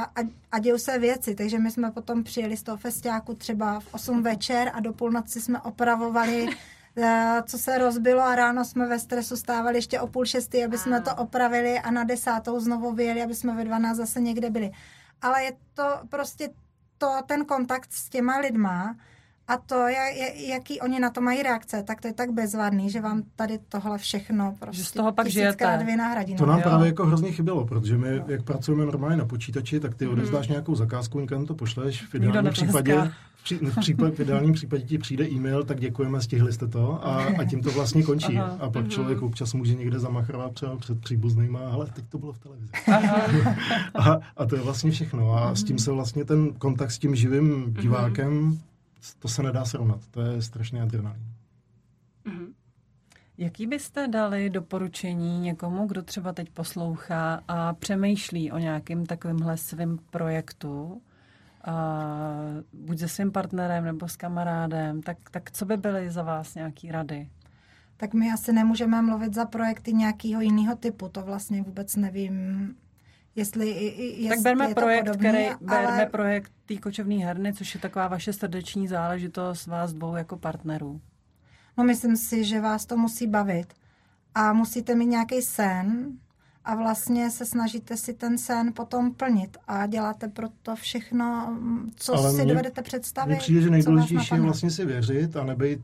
a, 0.02 0.20
a 0.52 0.58
dějou 0.58 0.78
se 0.78 0.98
věci. 0.98 1.34
Takže 1.34 1.58
my 1.58 1.70
jsme 1.70 1.90
potom 1.90 2.24
přijeli 2.24 2.56
z 2.56 2.62
toho 2.62 2.76
festiáku 2.76 3.34
třeba 3.34 3.80
v 3.80 3.94
8 3.94 4.22
večer 4.22 4.70
a 4.74 4.80
do 4.80 4.92
půlnoci 4.92 5.40
jsme 5.40 5.60
opravovali 5.60 6.48
eh, 6.96 7.42
co 7.46 7.58
se 7.58 7.78
rozbilo 7.78 8.22
a 8.22 8.36
ráno 8.36 8.64
jsme 8.64 8.86
ve 8.86 8.98
stresu 8.98 9.36
stávali 9.36 9.78
ještě 9.78 10.00
o 10.00 10.06
půl 10.06 10.24
šestý, 10.24 10.64
aby 10.64 10.78
jsme 10.78 11.00
to 11.00 11.14
opravili 11.14 11.78
a 11.78 11.90
na 11.90 12.04
desátou 12.04 12.60
znovu 12.60 12.92
vyjeli, 12.92 13.22
aby 13.22 13.34
jsme 13.34 13.54
ve 13.54 13.64
12 13.64 13.96
zase 13.96 14.20
někde 14.20 14.50
byli. 14.50 14.70
Ale 15.22 15.44
je 15.44 15.52
to 15.74 16.00
prostě 16.08 16.50
to, 16.98 17.10
ten 17.26 17.44
kontakt 17.44 17.92
s 17.92 18.08
těma 18.08 18.38
lidma, 18.38 18.96
a 19.48 19.56
to, 19.56 19.86
jaký 20.34 20.80
oni 20.80 21.00
na 21.00 21.10
to 21.10 21.20
mají 21.20 21.42
reakce, 21.42 21.82
tak 21.82 22.00
to 22.00 22.08
je 22.08 22.14
tak 22.14 22.30
bezvadný, 22.30 22.90
že 22.90 23.00
vám 23.00 23.22
tady 23.36 23.58
tohle 23.68 23.98
všechno 23.98 24.56
prostě 24.58 24.76
že 24.76 24.84
z 24.84 24.92
toho 24.92 25.12
pak 25.12 25.26
žijete. 25.26 25.78
dvě 25.82 25.96
nahradí. 25.96 26.34
To 26.34 26.46
nám 26.46 26.58
jo. 26.58 26.62
právě 26.62 26.86
jako 26.86 27.06
hrozně 27.06 27.32
chybělo, 27.32 27.66
protože 27.66 27.98
my, 27.98 28.22
jak 28.26 28.42
pracujeme 28.42 28.84
normálně 28.84 29.16
na 29.16 29.24
počítači, 29.24 29.80
tak 29.80 29.94
ty 29.94 30.04
hmm. 30.04 30.14
odevzdáš 30.14 30.48
nějakou 30.48 30.74
zakázku, 30.74 31.20
někam 31.20 31.46
to 31.46 31.54
pošleš, 31.54 32.06
v 32.06 32.14
ideálním 32.14 32.52
případě 32.52 33.12
v, 33.54 33.80
případ, 33.80 34.14
v 34.14 34.20
ideálním 34.20 34.54
případě 34.54 34.82
ti 34.82 34.98
přijde 34.98 35.28
e-mail, 35.28 35.64
tak 35.64 35.80
děkujeme, 35.80 36.20
stihli 36.20 36.52
jste 36.52 36.66
to 36.66 37.06
a, 37.06 37.24
a 37.24 37.44
tím 37.44 37.62
to 37.62 37.70
vlastně 37.70 38.02
končí. 38.02 38.38
Aha. 38.38 38.56
A 38.60 38.70
pak 38.70 38.82
mhm. 38.82 38.90
člověk 38.90 39.22
občas 39.22 39.54
může 39.54 39.74
někde 39.74 39.98
zamachrovat 39.98 40.52
třeba 40.52 40.76
před 40.76 41.00
příbuznýma, 41.00 41.60
ale 41.60 41.86
teď 41.86 42.04
to 42.08 42.18
bylo 42.18 42.32
v 42.32 42.38
televizi. 42.38 42.72
a, 43.94 44.18
a 44.36 44.46
to 44.46 44.56
je 44.56 44.62
vlastně 44.62 44.90
všechno. 44.90 45.32
A 45.32 45.54
s 45.54 45.64
tím 45.64 45.78
se 45.78 45.92
vlastně 45.92 46.24
ten 46.24 46.52
kontakt 46.52 46.90
s 46.90 46.98
tím 46.98 47.14
živým 47.14 47.44
mhm. 47.44 47.74
divákem 47.74 48.58
to 49.18 49.28
se 49.28 49.42
nedá 49.42 49.64
srovnat. 49.64 50.06
To 50.10 50.20
je 50.20 50.42
strašný 50.42 50.80
adrenalin. 50.80 51.22
Mm-hmm. 52.24 52.52
Jaký 53.38 53.66
byste 53.66 54.08
dali 54.08 54.50
doporučení 54.50 55.40
někomu, 55.40 55.86
kdo 55.86 56.02
třeba 56.02 56.32
teď 56.32 56.50
poslouchá 56.50 57.40
a 57.48 57.74
přemýšlí 57.74 58.52
o 58.52 58.58
nějakém 58.58 59.06
takovémhle 59.06 59.56
svém 59.56 59.98
projektu, 60.10 61.02
a 61.66 61.96
buď 62.72 62.98
se 62.98 63.08
svým 63.08 63.32
partnerem 63.32 63.84
nebo 63.84 64.08
s 64.08 64.16
kamarádem, 64.16 65.02
tak, 65.02 65.30
tak 65.30 65.50
co 65.50 65.64
by 65.64 65.76
byly 65.76 66.10
za 66.10 66.22
vás 66.22 66.54
nějaký 66.54 66.92
rady? 66.92 67.28
Tak 67.96 68.14
my 68.14 68.32
asi 68.32 68.52
nemůžeme 68.52 69.02
mluvit 69.02 69.34
za 69.34 69.44
projekty 69.44 69.92
nějakého 69.92 70.40
jiného 70.40 70.76
typu, 70.76 71.08
to 71.08 71.22
vlastně 71.22 71.62
vůbec 71.62 71.96
nevím, 71.96 72.74
Jestli, 73.36 73.68
jestli 73.68 74.28
tak 74.28 74.40
berme 74.40 74.74
projekt, 74.74 75.04
podobný, 75.04 75.28
který, 75.28 75.46
ale... 75.46 75.58
berme 75.60 76.06
projekt 76.06 76.52
té 76.66 76.76
kočovné 76.76 77.14
herny, 77.14 77.52
což 77.52 77.74
je 77.74 77.80
taková 77.80 78.08
vaše 78.08 78.32
srdeční 78.32 78.88
záležitost 78.88 79.66
vás 79.66 79.92
dvou 79.92 80.16
jako 80.16 80.36
partnerů. 80.36 81.00
No 81.78 81.84
myslím 81.84 82.16
si, 82.16 82.44
že 82.44 82.60
vás 82.60 82.86
to 82.86 82.96
musí 82.96 83.26
bavit. 83.26 83.74
A 84.34 84.52
musíte 84.52 84.94
mít 84.94 85.06
nějaký 85.06 85.42
sen, 85.42 86.18
a 86.66 86.74
vlastně 86.74 87.30
se 87.30 87.46
snažíte 87.46 87.96
si 87.96 88.14
ten 88.14 88.38
sen 88.38 88.72
potom 88.72 89.14
plnit 89.14 89.56
a 89.68 89.86
děláte 89.86 90.28
pro 90.28 90.48
to 90.62 90.76
všechno, 90.76 91.56
co 91.96 92.14
Ale 92.14 92.30
si 92.30 92.36
mě, 92.36 92.46
dovedete 92.46 92.82
představit. 92.82 93.30
Mně 93.30 93.38
přijde, 93.38 93.60
že 93.60 93.70
nejdůležitější 93.70 94.34
je 94.34 94.40
vlastně 94.40 94.70
si 94.70 94.84
věřit 94.84 95.36
a 95.36 95.44
nebejt, 95.44 95.80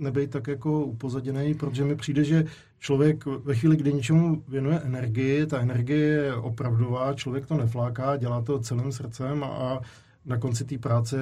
nebejt 0.00 0.30
tak 0.30 0.46
jako 0.46 0.84
upozaděný, 0.84 1.54
protože 1.54 1.84
mi 1.84 1.96
přijde, 1.96 2.24
že 2.24 2.44
člověk 2.78 3.26
ve 3.26 3.54
chvíli, 3.54 3.76
kdy 3.76 3.92
něčemu 3.92 4.42
věnuje 4.48 4.80
energii, 4.80 5.46
ta 5.46 5.60
energie 5.60 6.06
je 6.06 6.34
opravdová, 6.34 7.14
člověk 7.14 7.46
to 7.46 7.56
nefláká, 7.56 8.16
dělá 8.16 8.42
to 8.42 8.58
celým 8.58 8.92
srdcem 8.92 9.44
a 9.44 9.80
na 10.28 10.38
konci 10.38 10.64
té 10.64 10.78
práce 10.78 11.16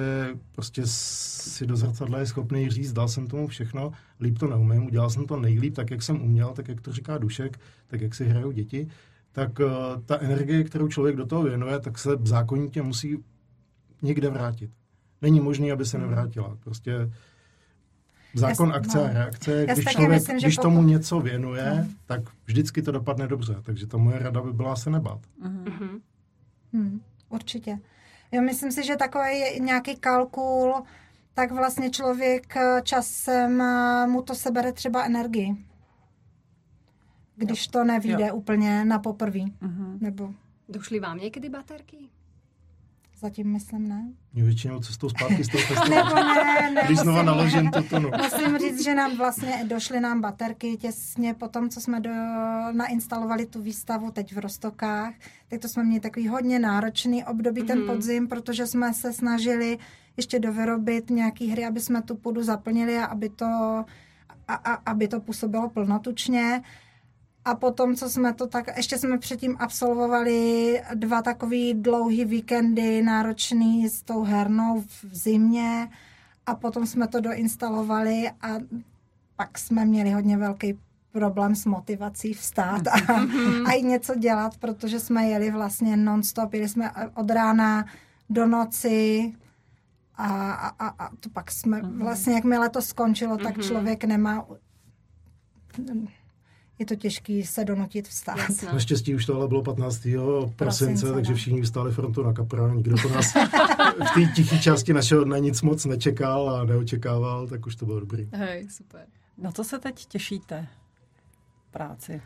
prostě 0.51 0.81
si 0.85 1.65
do 1.65 1.75
zrcadla 1.75 2.19
je 2.19 2.25
schopný 2.25 2.69
říct, 2.69 2.93
dal 2.93 3.07
jsem 3.07 3.27
tomu 3.27 3.47
všechno, 3.47 3.91
líp 4.19 4.39
to 4.39 4.47
neumím, 4.47 4.85
udělal 4.85 5.09
jsem 5.09 5.25
to 5.25 5.39
nejlíp, 5.39 5.75
tak 5.75 5.91
jak 5.91 6.01
jsem 6.01 6.21
uměl, 6.21 6.49
tak 6.49 6.67
jak 6.67 6.81
to 6.81 6.91
říká 6.93 7.17
Dušek, 7.17 7.59
tak 7.87 8.01
jak 8.01 8.15
si 8.15 8.25
hrajou 8.25 8.51
děti, 8.51 8.87
tak 9.31 9.59
uh, 9.59 9.67
ta 10.05 10.19
energie, 10.19 10.63
kterou 10.63 10.87
člověk 10.87 11.15
do 11.15 11.25
toho 11.25 11.43
věnuje, 11.43 11.79
tak 11.79 11.97
se 11.97 12.09
zákonitě 12.23 12.81
musí 12.81 13.17
někde 14.01 14.29
vrátit. 14.29 14.71
Není 15.21 15.39
možné, 15.39 15.71
aby 15.71 15.85
se 15.85 15.97
nevrátila. 15.97 16.57
Prostě 16.63 17.11
zákon 18.33 18.69
Jasný, 18.69 18.79
akce 18.79 18.97
no. 18.97 19.03
a 19.03 19.07
reakce, 19.07 19.65
když 19.73 19.85
člověk, 19.85 20.11
myslím, 20.11 20.37
když 20.37 20.55
pokud... 20.55 20.61
tomu 20.61 20.83
něco 20.83 21.19
věnuje, 21.19 21.73
no. 21.77 21.87
tak 22.05 22.21
vždycky 22.45 22.81
to 22.81 22.91
dopadne 22.91 23.27
dobře. 23.27 23.55
Takže 23.63 23.87
ta 23.87 23.97
moje 23.97 24.19
rada 24.19 24.41
by 24.41 24.53
byla 24.53 24.75
se 24.75 24.89
nebát. 24.89 25.19
Mm-hmm. 25.43 25.99
Hmm, 26.73 27.01
určitě. 27.29 27.79
Jo, 28.31 28.41
myslím 28.41 28.71
si, 28.71 28.83
že 28.83 28.95
takový 28.95 29.39
je 29.39 29.59
nějaký 29.59 29.95
kalkul, 29.95 30.73
tak 31.33 31.51
vlastně 31.51 31.89
člověk 31.89 32.57
eh, 32.57 32.81
časem 32.83 33.61
eh, 33.61 34.07
mu 34.07 34.21
to 34.21 34.35
sebere 34.35 34.71
třeba 34.71 35.03
energii. 35.03 35.55
Když 37.35 37.65
jo. 37.65 37.71
to 37.71 37.83
nevíde 37.83 38.27
jo. 38.27 38.35
úplně 38.35 38.85
na 38.85 38.99
poprví. 38.99 39.53
Uh-huh. 39.61 40.01
Nebo... 40.01 40.33
Došly 40.69 40.99
vám 40.99 41.17
někdy 41.17 41.49
baterky? 41.49 42.09
Zatím 43.19 43.51
myslím 43.51 43.87
ne. 43.87 44.11
Mě 44.33 44.43
většinou 44.43 44.79
cestou 44.79 45.09
zpátky 45.09 45.43
z 45.43 45.47
toho 45.47 45.63
festivalu. 45.67 46.05
Nebo 46.05 46.15
ne, 46.15 46.71
ne. 46.71 46.81
Když 46.85 46.99
znova 46.99 47.23
naložím 47.23 47.71
to 47.71 47.83
tonu. 47.83 48.09
Musím 48.23 48.57
říct, 48.57 48.83
že 48.83 48.95
nám 48.95 49.17
vlastně 49.17 49.65
došly 49.67 49.99
nám 49.99 50.21
baterky 50.21 50.77
těsně 50.77 51.33
po 51.33 51.47
tom, 51.47 51.69
co 51.69 51.81
jsme 51.81 51.99
do, 51.99 52.11
nainstalovali 52.71 53.45
tu 53.45 53.61
výstavu 53.61 54.11
teď 54.11 54.33
v 54.33 54.37
Rostokách. 54.37 55.13
Tak 55.47 55.59
to 55.59 55.67
jsme 55.67 55.83
měli 55.83 55.99
takový 55.99 56.27
hodně 56.27 56.59
náročný 56.59 57.25
období 57.25 57.61
mm-hmm. 57.61 57.67
ten 57.67 57.79
mhm. 57.79 57.87
podzim, 57.87 58.27
protože 58.27 58.67
jsme 58.67 58.93
se 58.93 59.13
snažili 59.13 59.77
ještě 60.17 60.39
dovyrobit 60.39 61.09
nějaký 61.09 61.47
hry, 61.47 61.65
aby 61.65 61.79
jsme 61.79 62.01
tu 62.01 62.15
půdu 62.15 62.43
zaplnili 62.43 62.97
a 62.97 63.05
aby 63.05 63.29
to, 63.29 63.45
a, 64.47 64.53
a, 64.53 64.73
aby 64.73 65.07
to 65.07 65.19
působilo 65.19 65.69
plnotučně. 65.69 66.61
A 67.47 67.55
potom, 67.55 67.95
co 67.95 68.09
jsme 68.09 68.33
to 68.33 68.47
tak, 68.47 68.77
ještě 68.77 68.97
jsme 68.97 69.17
předtím 69.17 69.55
absolvovali 69.59 70.81
dva 70.93 71.21
takový 71.21 71.73
dlouhý 71.73 72.25
víkendy 72.25 73.01
náročný 73.01 73.89
s 73.89 74.03
tou 74.03 74.23
hernou 74.23 74.81
v 74.81 75.15
zimě 75.15 75.89
a 76.45 76.55
potom 76.55 76.85
jsme 76.85 77.07
to 77.07 77.19
doinstalovali 77.19 78.31
a 78.41 78.47
pak 79.35 79.57
jsme 79.57 79.85
měli 79.85 80.11
hodně 80.11 80.37
velký 80.37 80.79
problém 81.11 81.55
s 81.55 81.65
motivací 81.65 82.33
vstát 82.33 82.87
a, 82.87 82.97
a 83.65 83.71
i 83.71 83.83
něco 83.83 84.15
dělat, 84.15 84.57
protože 84.57 84.99
jsme 84.99 85.27
jeli 85.27 85.51
vlastně 85.51 85.97
non-stop, 85.97 86.53
jeli 86.53 86.69
jsme 86.69 86.91
od 87.15 87.29
rána 87.31 87.85
do 88.29 88.47
noci 88.47 89.33
a, 90.15 90.53
a, 90.53 90.87
a 90.87 91.09
to 91.19 91.29
pak 91.29 91.51
jsme, 91.51 91.81
mhm. 91.81 91.99
vlastně 91.99 92.33
jakmile 92.33 92.69
to 92.69 92.81
skončilo, 92.81 93.37
tak 93.37 93.57
mhm. 93.57 93.67
člověk 93.67 94.03
nemá 94.03 94.45
je 96.79 96.85
to 96.85 96.95
těžké 96.95 97.41
se 97.45 97.65
donutit 97.65 98.07
vstát. 98.07 98.37
Jasně. 98.37 98.67
Naštěstí 98.73 99.15
už 99.15 99.25
to 99.25 99.35
ale 99.35 99.47
bylo 99.47 99.63
15. 99.63 100.07
prosince, 100.55 101.13
takže 101.13 101.33
všichni 101.33 101.61
vstali 101.61 101.91
frontu 101.91 102.23
na 102.23 102.33
kapra, 102.33 102.73
nikdo 102.73 102.95
po 103.01 103.09
nás, 103.09 103.33
v 104.11 104.13
té 104.13 104.31
tiché 104.35 104.57
části 104.57 104.93
našeho 104.93 105.23
dne 105.23 105.39
nic 105.39 105.61
moc 105.61 105.85
nečekal 105.85 106.49
a 106.49 106.65
neočekával, 106.65 107.47
tak 107.47 107.65
už 107.65 107.75
to 107.75 107.85
bylo 107.85 107.99
dobrý. 107.99 108.29
Hej, 108.31 108.67
super. 108.69 109.05
Na 109.37 109.51
co 109.51 109.63
se 109.63 109.79
teď 109.79 110.05
těšíte? 110.05 110.67
Práci. 111.71 112.21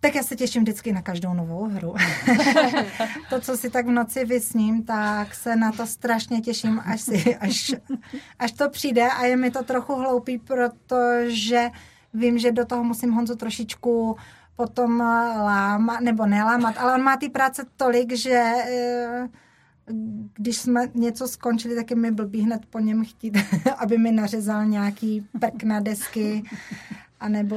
Tak 0.00 0.14
já 0.14 0.22
se 0.22 0.36
těším 0.36 0.62
vždycky 0.62 0.92
na 0.92 1.02
každou 1.02 1.34
novou 1.34 1.68
hru. 1.68 1.94
to, 3.30 3.40
co 3.40 3.56
si 3.56 3.70
tak 3.70 3.86
v 3.86 3.90
noci 3.90 4.24
vysním, 4.24 4.84
tak 4.84 5.34
se 5.34 5.56
na 5.56 5.72
to 5.72 5.86
strašně 5.86 6.40
těším, 6.40 6.80
až, 6.84 7.00
si, 7.00 7.36
až, 7.36 7.74
až 8.38 8.52
to 8.52 8.70
přijde 8.70 9.08
a 9.08 9.24
je 9.24 9.36
mi 9.36 9.50
to 9.50 9.64
trochu 9.64 9.94
hloupý, 9.94 10.38
protože 10.38 11.70
vím, 12.16 12.38
že 12.38 12.52
do 12.52 12.64
toho 12.64 12.84
musím 12.84 13.12
Honzu 13.12 13.36
trošičku 13.36 14.16
potom 14.56 15.00
lámat, 15.00 16.00
nebo 16.00 16.26
nelámat, 16.26 16.74
ale 16.78 16.94
on 16.94 17.02
má 17.02 17.16
ty 17.16 17.28
práce 17.28 17.66
tolik, 17.76 18.12
že 18.12 18.52
eh, 18.68 19.28
když 20.34 20.58
jsme 20.58 20.88
něco 20.94 21.28
skončili, 21.28 21.74
tak 21.74 21.90
je 21.90 21.96
mi 21.96 22.10
blbý 22.10 22.40
hned 22.40 22.66
po 22.66 22.78
něm 22.78 23.04
chtít, 23.04 23.38
aby 23.78 23.98
mi 23.98 24.12
nařezal 24.12 24.66
nějaký 24.66 25.26
prk 25.40 25.62
na 25.62 25.80
desky 25.80 26.42
a 27.20 27.28
nebo... 27.28 27.56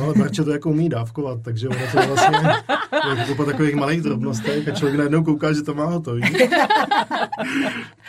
No, 0.00 0.14
Barče 0.14 0.44
to 0.44 0.50
jako 0.50 0.70
umí 0.70 0.88
dávkovat, 0.88 1.42
takže 1.42 1.68
ono 1.68 1.86
to 1.92 2.06
vlastně 2.06 2.38
je 3.20 3.26
to 3.26 3.34
po 3.34 3.44
takových 3.44 3.74
malých 3.74 4.02
drobnostech 4.02 4.68
a 4.68 4.70
člověk 4.70 4.96
najednou 4.96 5.24
kouká, 5.24 5.52
že 5.52 5.62
to 5.62 5.74
má 5.74 5.84
hotový. 5.84 6.22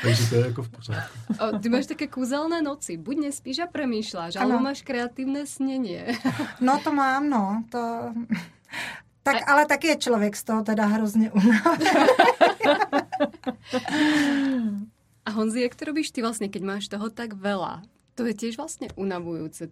takže 0.02 0.30
to 0.30 0.36
je 0.36 0.46
jako 0.46 0.64
v 0.64 0.70
pořádku. 0.70 1.18
O, 1.40 1.60
ty 1.60 1.70
máš 1.70 1.86
také 1.86 2.08
kúzelné 2.08 2.62
noci. 2.62 2.98
Buď 2.98 3.18
nespíš 3.18 3.60
a 3.60 3.68
premýšľaš, 3.68 4.36
alebo 4.38 4.60
máš 4.60 4.82
kreatívne 4.82 5.46
snenie. 5.46 6.14
no 6.62 6.80
to 6.84 6.94
mám, 6.94 7.30
no. 7.30 7.64
To... 7.72 8.14
Tak, 9.24 9.36
a... 9.36 9.52
ale 9.52 9.66
taky 9.66 9.88
je 9.88 9.96
člověk 9.96 10.36
z 10.36 10.44
toho 10.44 10.64
teda 10.64 10.86
hrozně 10.86 11.32
unavený. 11.32 11.86
a 15.26 15.32
Honzi, 15.32 15.62
jak 15.62 15.76
to 15.76 15.86
robíš 15.86 16.12
ty 16.12 16.22
vlastně, 16.22 16.50
keď 16.50 16.62
máš 16.62 16.88
toho 16.88 17.10
tak 17.10 17.34
veľa? 17.34 17.82
to 18.16 18.24
je 18.24 18.34
tiež 18.34 18.56
vlastne 18.56 18.88
unavujúce. 18.96 19.68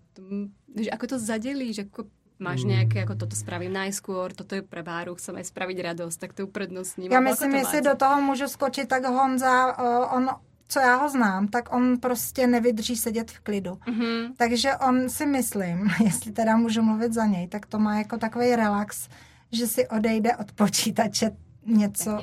Že 0.76 0.90
ako 0.90 1.06
to 1.08 1.18
zadelíš, 1.20 1.80
ako 1.80 2.10
máš 2.40 2.64
mm. 2.64 2.70
nejaké, 2.70 2.98
ako 3.06 3.16
toto 3.16 3.36
spravím 3.36 3.74
najskôr, 3.74 4.34
toto 4.34 4.56
je 4.56 4.62
pre 4.62 4.84
Báru, 4.84 5.16
chcem 5.16 5.36
aj 5.38 5.46
spraviť 5.54 5.78
radosť, 5.82 6.18
tak 6.20 6.34
to 6.34 6.44
uprednostním. 6.44 7.12
Já 7.12 7.20
myslím, 7.20 7.56
jestli 7.56 7.82
do 7.82 7.96
toho 7.96 8.22
můžu 8.22 8.48
skočit, 8.48 8.88
tak 8.88 9.06
Honza, 9.06 9.78
on 10.12 10.30
co 10.68 10.80
já 10.80 10.96
ho 10.96 11.10
znám, 11.10 11.48
tak 11.48 11.74
on 11.74 12.00
prostě 12.00 12.48
nevydrží 12.48 12.96
sedět 12.96 13.32
v 13.32 13.40
klidu. 13.40 13.72
Mm-hmm. 13.72 14.34
Takže 14.38 14.76
on 14.88 15.10
si 15.10 15.26
myslím, 15.26 15.90
jestli 16.04 16.32
teda 16.32 16.58
můžu 16.58 16.82
mluvit 16.82 17.14
za 17.14 17.26
něj, 17.26 17.48
tak 17.48 17.66
to 17.66 17.80
má 17.80 17.98
jako 17.98 18.18
takový 18.18 18.56
relax, 18.56 19.08
že 19.52 19.68
si 19.68 19.88
odejde 19.88 20.36
od 20.36 20.52
počítače 20.52 21.32
něco 21.65 22.17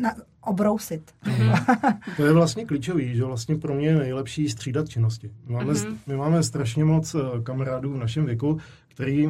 na, 0.00 0.14
obrousit. 0.40 1.12
Mm-hmm. 1.24 1.98
to 2.16 2.26
je 2.26 2.32
vlastně 2.32 2.64
klíčový, 2.64 3.16
že 3.16 3.24
vlastně 3.24 3.56
pro 3.56 3.74
mě 3.74 3.86
je 3.86 3.98
nejlepší 3.98 4.48
střídat 4.48 4.88
činnosti. 4.88 5.30
My 5.46 5.54
máme, 5.54 5.72
mm-hmm. 5.72 5.96
my 6.06 6.16
máme 6.16 6.42
strašně 6.42 6.84
moc 6.84 7.14
eh, 7.14 7.42
kamarádů 7.42 7.92
v 7.92 7.96
našem 7.96 8.24
věku, 8.24 8.58
který 8.88 9.28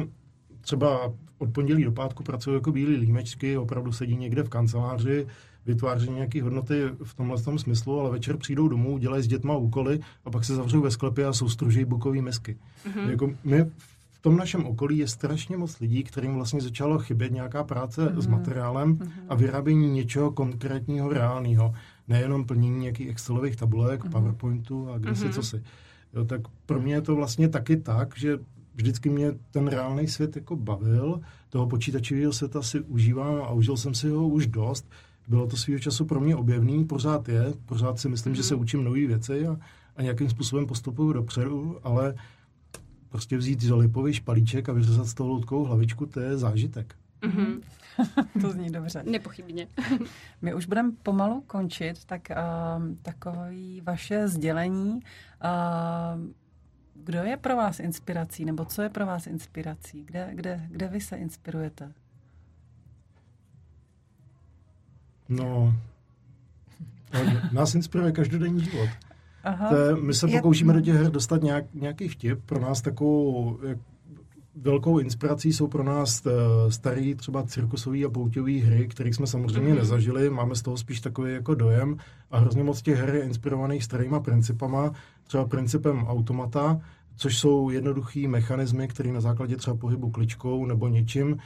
třeba 0.61 1.13
od 1.37 1.53
pondělí 1.53 1.83
do 1.83 1.91
pátku 1.91 2.23
pracují 2.23 2.55
jako 2.55 2.71
bílí 2.71 2.95
límečky, 2.95 3.57
opravdu 3.57 3.91
sedí 3.91 4.15
někde 4.15 4.43
v 4.43 4.49
kanceláři, 4.49 5.27
vytváří 5.65 6.09
nějaké 6.09 6.43
hodnoty 6.43 6.83
v 7.03 7.13
tomhle 7.13 7.41
tom 7.41 7.59
smyslu, 7.59 7.99
ale 7.99 8.11
večer 8.11 8.37
přijdou 8.37 8.67
domů, 8.67 8.97
dělají 8.97 9.23
s 9.23 9.27
dětma 9.27 9.55
úkoly 9.55 9.99
a 10.25 10.31
pak 10.31 10.45
se 10.45 10.55
zavřou 10.55 10.81
ve 10.81 10.91
sklepě 10.91 11.25
a 11.25 11.33
soustruží 11.33 11.85
bukový 11.85 12.21
mesky. 12.21 12.57
Mm-hmm. 12.87 13.09
Jako 13.09 13.31
my 13.43 13.65
v 13.77 13.90
tom 14.21 14.37
našem 14.37 14.65
okolí 14.65 14.97
je 14.97 15.07
strašně 15.07 15.57
moc 15.57 15.79
lidí, 15.79 16.03
kterým 16.03 16.35
vlastně 16.35 16.61
začalo 16.61 16.99
chybět 16.99 17.31
nějaká 17.31 17.63
práce 17.63 18.05
mm-hmm. 18.05 18.19
s 18.19 18.27
mhm. 18.27 18.37
materiálem 18.37 18.95
mm-hmm. 18.95 19.11
a 19.29 19.35
vyrábění 19.35 19.89
něčeho 19.89 20.31
konkrétního, 20.31 21.13
reálného. 21.13 21.73
Nejenom 22.07 22.45
plnění 22.45 22.79
nějakých 22.79 23.09
Excelových 23.09 23.55
tabulek, 23.55 24.03
mm-hmm. 24.03 24.11
PowerPointu 24.11 24.89
a 24.91 24.97
kde 24.97 25.11
mm-hmm. 25.11 25.27
si 25.27 25.33
co 25.33 25.43
si. 25.43 25.63
Jo, 26.13 26.25
tak 26.25 26.41
pro 26.65 26.81
mě 26.81 26.93
je 26.93 27.01
to 27.01 27.15
vlastně 27.15 27.49
taky 27.49 27.77
tak, 27.77 28.17
že 28.17 28.39
vždycky 28.75 29.09
mě 29.09 29.31
ten 29.51 29.67
reálný 29.67 30.07
svět 30.07 30.35
jako 30.35 30.55
bavil, 30.55 31.21
toho 31.49 31.67
počítačového 31.67 32.33
světa 32.33 32.61
si 32.61 32.79
užívám 32.79 33.41
a 33.41 33.51
užil 33.51 33.77
jsem 33.77 33.93
si 33.93 34.09
ho 34.09 34.27
už 34.27 34.47
dost. 34.47 34.89
Bylo 35.27 35.47
to 35.47 35.57
svýho 35.57 35.79
času 35.79 36.05
pro 36.05 36.19
mě 36.19 36.35
objevný, 36.35 36.85
pořád 36.85 37.29
je, 37.29 37.53
pořád 37.65 37.99
si 37.99 38.09
myslím, 38.09 38.33
mm-hmm. 38.33 38.37
že 38.37 38.43
se 38.43 38.53
mhm. 38.53 38.61
učím 38.63 38.83
nové 38.83 39.07
věci 39.07 39.47
a, 39.47 39.57
a 39.95 40.01
nějakým 40.01 40.29
způsobem 40.29 40.65
postupuju 40.65 41.13
dopředu, 41.13 41.77
ale 41.83 42.15
prostě 43.11 43.37
vzít 43.37 43.63
lipový 43.63 44.13
špalíček 44.13 44.69
a 44.69 44.73
vyřezat 44.73 45.07
s 45.07 45.13
tou 45.13 45.27
loutkou 45.27 45.63
hlavičku, 45.63 46.05
to 46.05 46.19
je 46.19 46.37
zážitek. 46.37 46.95
Mm-hmm. 47.21 47.61
to 48.41 48.51
zní 48.51 48.71
dobře. 48.71 49.03
Nepochybně. 49.03 49.67
My 50.41 50.53
už 50.53 50.65
budeme 50.65 50.91
pomalu 51.03 51.43
končit, 51.47 52.05
tak 52.05 52.21
uh, 52.29 52.95
takové 53.01 53.53
vaše 53.83 54.27
sdělení. 54.27 54.91
Uh, 54.93 55.01
kdo 56.93 57.19
je 57.19 57.37
pro 57.37 57.55
vás 57.55 57.79
inspirací, 57.79 58.45
nebo 58.45 58.65
co 58.65 58.81
je 58.81 58.89
pro 58.89 59.05
vás 59.05 59.27
inspirací? 59.27 60.03
Kde, 60.03 60.29
kde, 60.33 60.67
kde 60.69 60.87
vy 60.87 61.01
se 61.01 61.15
inspirujete? 61.15 61.91
No, 65.29 65.75
nás 67.51 67.75
inspiruje 67.75 68.11
každodenní 68.11 68.63
život. 68.63 68.89
Aha. 69.43 69.69
To, 69.69 70.01
my 70.01 70.13
se 70.13 70.27
pokoušíme 70.27 70.73
do 70.73 70.81
těch 70.81 70.95
her 70.95 71.11
dostat 71.11 71.43
nějak, 71.43 71.65
nějaký 71.73 72.07
vtip. 72.07 72.39
Pro 72.45 72.59
nás 72.59 72.81
takovou 72.81 73.59
jak, 73.67 73.77
velkou 74.55 74.99
inspirací 74.99 75.53
jsou 75.53 75.67
pro 75.67 75.83
nás 75.83 76.25
eh, 76.25 76.31
starý 76.71 77.15
třeba 77.15 77.43
cirkusový 77.43 78.05
a 78.05 78.09
pouťový 78.09 78.59
hry, 78.59 78.87
které 78.87 79.13
jsme 79.13 79.27
samozřejmě 79.27 79.73
mm-hmm. 79.73 79.77
nezažili. 79.77 80.29
Máme 80.29 80.55
z 80.55 80.61
toho 80.61 80.77
spíš 80.77 81.01
takový 81.01 81.33
jako 81.33 81.55
dojem 81.55 81.97
a 82.31 82.39
hrozně 82.39 82.63
moc 82.63 82.81
těch 82.81 82.99
her 82.99 83.15
je 83.15 83.23
inspirovaných 83.23 83.83
starýma 83.83 84.19
principama, 84.19 84.91
třeba 85.27 85.45
principem 85.45 86.05
automata, 86.07 86.81
což 87.15 87.37
jsou 87.37 87.69
jednoduchý 87.69 88.27
mechanismy, 88.27 88.87
které 88.87 89.11
na 89.11 89.21
základě 89.21 89.57
třeba 89.57 89.77
pohybu 89.77 90.09
kličkou 90.09 90.65
nebo 90.65 90.87
něčím 90.87 91.37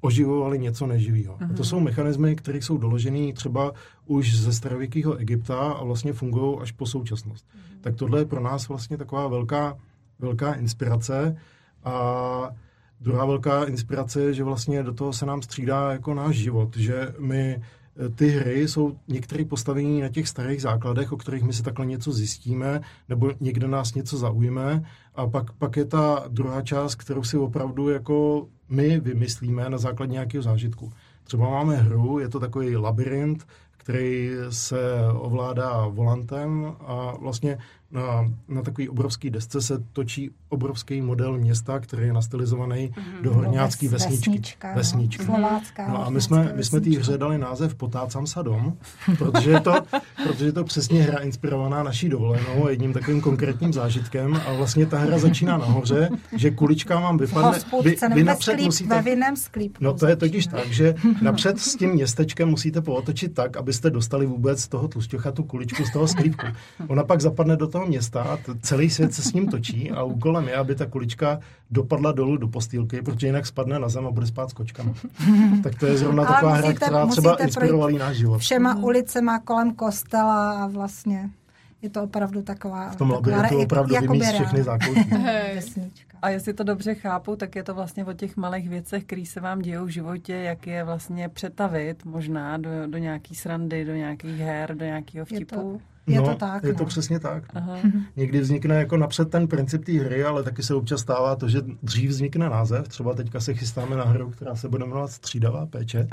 oživovali 0.00 0.58
něco 0.58 0.86
neživého. 0.86 1.36
Mm-hmm. 1.36 1.54
To 1.54 1.64
jsou 1.64 1.80
mechanismy, 1.80 2.36
které 2.36 2.62
jsou 2.62 2.78
doložené 2.78 3.32
třeba 3.32 3.72
už 4.06 4.36
ze 4.36 4.52
starověkého 4.52 5.16
Egypta 5.16 5.58
a 5.58 5.84
vlastně 5.84 6.12
fungují 6.12 6.58
až 6.60 6.72
po 6.72 6.86
současnost. 6.86 7.44
Mm-hmm. 7.44 7.80
Tak 7.80 7.96
tohle 7.96 8.20
je 8.20 8.24
pro 8.24 8.40
nás 8.40 8.68
vlastně 8.68 8.96
taková 8.98 9.28
velká, 9.28 9.78
velká 10.18 10.54
inspirace 10.54 11.36
a 11.84 12.50
druhá 13.00 13.24
velká 13.24 13.64
inspirace 13.64 14.22
je, 14.22 14.34
že 14.34 14.44
vlastně 14.44 14.82
do 14.82 14.94
toho 14.94 15.12
se 15.12 15.26
nám 15.26 15.42
střídá 15.42 15.92
jako 15.92 16.14
náš 16.14 16.36
život, 16.36 16.76
že 16.76 17.14
my 17.18 17.62
ty 18.14 18.28
hry 18.28 18.68
jsou 18.68 18.96
některé 19.08 19.44
postavení 19.44 20.00
na 20.00 20.08
těch 20.08 20.28
starých 20.28 20.62
základech, 20.62 21.12
o 21.12 21.16
kterých 21.16 21.42
my 21.42 21.52
si 21.52 21.62
takhle 21.62 21.86
něco 21.86 22.12
zjistíme, 22.12 22.80
nebo 23.08 23.32
někde 23.40 23.68
nás 23.68 23.94
něco 23.94 24.18
zaujme. 24.18 24.84
A 25.14 25.26
pak, 25.26 25.52
pak 25.52 25.76
je 25.76 25.84
ta 25.84 26.24
druhá 26.28 26.62
část, 26.62 26.94
kterou 26.94 27.22
si 27.22 27.36
opravdu 27.36 27.88
jako 27.88 28.46
my 28.68 29.00
vymyslíme 29.00 29.70
na 29.70 29.78
základě 29.78 30.12
nějakého 30.12 30.42
zážitku. 30.42 30.92
Třeba 31.24 31.50
máme 31.50 31.76
hru, 31.76 32.18
je 32.18 32.28
to 32.28 32.40
takový 32.40 32.76
labirint, 32.76 33.46
který 33.76 34.30
se 34.50 34.80
ovládá 35.12 35.86
volantem 35.86 36.76
a 36.80 37.14
vlastně 37.20 37.58
na, 37.92 38.30
na 38.48 38.62
takový 38.62 38.88
obrovský 38.88 39.30
desce 39.30 39.60
se 39.60 39.78
točí 39.92 40.30
obrovský 40.48 41.00
model 41.00 41.38
města, 41.38 41.78
který 41.78 42.06
je 42.06 42.12
nastylizovaný 42.12 42.88
mm-hmm. 42.88 43.22
do 43.22 43.34
horňácký 43.34 43.88
Ves, 43.88 44.02
vesničky. 44.02 44.30
Vesnička, 44.30 44.68
no. 44.68 44.74
vesničky. 44.74 45.24
Slovácká, 45.24 45.88
no 45.88 46.06
a 46.06 46.10
my 46.10 46.20
jsme, 46.20 46.52
my 46.56 46.64
jsme 46.64 46.80
tý 46.80 46.96
hře 46.96 47.18
dali 47.18 47.38
název 47.38 47.74
Potácám 47.74 48.26
sa 48.26 48.42
dom, 48.42 48.76
protože 49.18 49.50
je, 49.50 49.60
to, 49.60 49.74
protože 50.26 50.44
je 50.44 50.52
to 50.52 50.64
přesně 50.64 51.02
hra 51.02 51.18
inspirovaná 51.18 51.82
naší 51.82 52.08
dovolenou 52.08 52.68
jedním 52.68 52.92
takovým 52.92 53.20
konkrétním 53.20 53.72
zážitkem 53.72 54.40
a 54.46 54.52
vlastně 54.52 54.86
ta 54.86 54.98
hra 54.98 55.18
začíná 55.18 55.58
nahoře, 55.58 56.08
že 56.36 56.50
kulička 56.50 57.00
vám 57.00 57.18
vypadne... 57.18 57.58
Vy, 57.82 57.96
vy 58.14 58.24
napřed 58.24 58.52
sklíp, 58.52 58.66
musíte... 58.66 58.94
Ve 58.94 59.02
vinném 59.02 59.36
sklípku. 59.36 59.84
No 59.84 59.94
to 59.94 60.06
je 60.06 60.16
totiž 60.16 60.46
tak, 60.46 60.72
že 60.72 60.94
napřed 61.22 61.58
s 61.58 61.76
tím 61.76 61.90
městečkem 61.90 62.48
musíte 62.48 62.80
pootočit 62.80 63.34
tak, 63.34 63.56
abyste 63.56 63.90
dostali 63.90 64.26
vůbec 64.26 64.62
z 64.62 64.68
toho 64.68 64.88
tlusťocha 64.88 65.32
tu 65.32 65.42
kuličku 65.42 65.84
z 65.84 65.92
toho 65.92 66.08
sklípku. 66.08 66.46
Ona 66.88 67.04
pak 67.04 67.20
zapadne 67.20 67.56
do 67.56 67.66
toho 67.66 67.79
toho 67.80 67.88
města, 67.88 68.38
celý 68.62 68.90
svět 68.90 69.14
se 69.14 69.22
s 69.22 69.32
ním 69.32 69.48
točí 69.48 69.90
a 69.90 70.02
úkolem 70.02 70.48
je, 70.48 70.56
aby 70.56 70.74
ta 70.74 70.86
kulička 70.86 71.40
dopadla 71.70 72.12
dolů 72.12 72.36
do 72.36 72.48
postýlky, 72.48 73.02
protože 73.02 73.26
jinak 73.26 73.46
spadne 73.46 73.78
na 73.78 73.88
zem 73.88 74.06
a 74.06 74.10
bude 74.10 74.26
spát 74.26 74.50
s 74.50 74.52
kočkama. 74.52 74.92
tak 75.62 75.74
to 75.74 75.86
je 75.86 75.96
zrovna 75.96 76.26
Ale 76.26 76.34
taková 76.34 76.50
musíte, 76.50 76.68
hra, 76.68 76.76
která 76.76 77.06
třeba 77.06 77.36
inspirovala 77.36 77.98
náš 77.98 78.16
život. 78.16 78.38
Všema 78.38 78.74
ulicema 78.74 79.38
kolem 79.38 79.74
kostela 79.74 80.64
a 80.64 80.66
vlastně 80.66 81.30
je 81.82 81.90
to 81.90 82.02
opravdu 82.02 82.42
taková... 82.42 82.90
V 82.90 82.96
tom 82.96 83.10
labirintu 83.10 83.58
opravdu 83.58 83.94
jako 83.94 84.12
vymíst 84.12 84.32
všechny 84.32 84.62
zákoutí. 84.62 85.10
A 86.22 86.28
jestli 86.28 86.52
to 86.54 86.64
dobře 86.64 86.94
chápu, 86.94 87.36
tak 87.36 87.56
je 87.56 87.62
to 87.62 87.74
vlastně 87.74 88.04
o 88.04 88.12
těch 88.12 88.36
malých 88.36 88.68
věcech, 88.68 89.04
které 89.04 89.26
se 89.26 89.40
vám 89.40 89.58
dějou 89.58 89.84
v 89.84 89.88
životě, 89.88 90.34
jak 90.34 90.66
je 90.66 90.84
vlastně 90.84 91.28
přetavit 91.28 92.04
možná 92.04 92.56
do, 92.56 92.70
do 92.86 92.98
nějaký 92.98 93.34
srandy, 93.34 93.84
do 93.84 93.94
nějakých 93.94 94.38
her, 94.38 94.76
do 94.76 94.84
nějakého 94.84 95.24
vtipu. 95.26 95.80
Je 96.14 96.20
to, 96.20 96.26
no, 96.26 96.32
to 96.32 96.38
tak, 96.38 96.64
Je 96.64 96.74
to 96.74 96.82
no. 96.82 96.86
přesně 96.86 97.20
tak. 97.20 97.44
Aha. 97.54 97.76
Někdy 98.16 98.40
vznikne 98.40 98.74
jako 98.74 98.96
napřed 98.96 99.30
ten 99.30 99.48
princip 99.48 99.84
té 99.84 99.92
hry, 99.92 100.24
ale 100.24 100.42
taky 100.42 100.62
se 100.62 100.74
občas 100.74 101.00
stává 101.00 101.36
to, 101.36 101.48
že 101.48 101.60
dřív 101.82 102.10
vznikne 102.10 102.48
název. 102.48 102.88
Třeba 102.88 103.14
teďka 103.14 103.40
se 103.40 103.54
chystáme 103.54 103.96
na 103.96 104.04
hru, 104.04 104.30
která 104.30 104.54
se 104.54 104.68
bude 104.68 104.84
jmenovat 104.84 105.10
Střídavá 105.10 105.66
péče. 105.66 106.08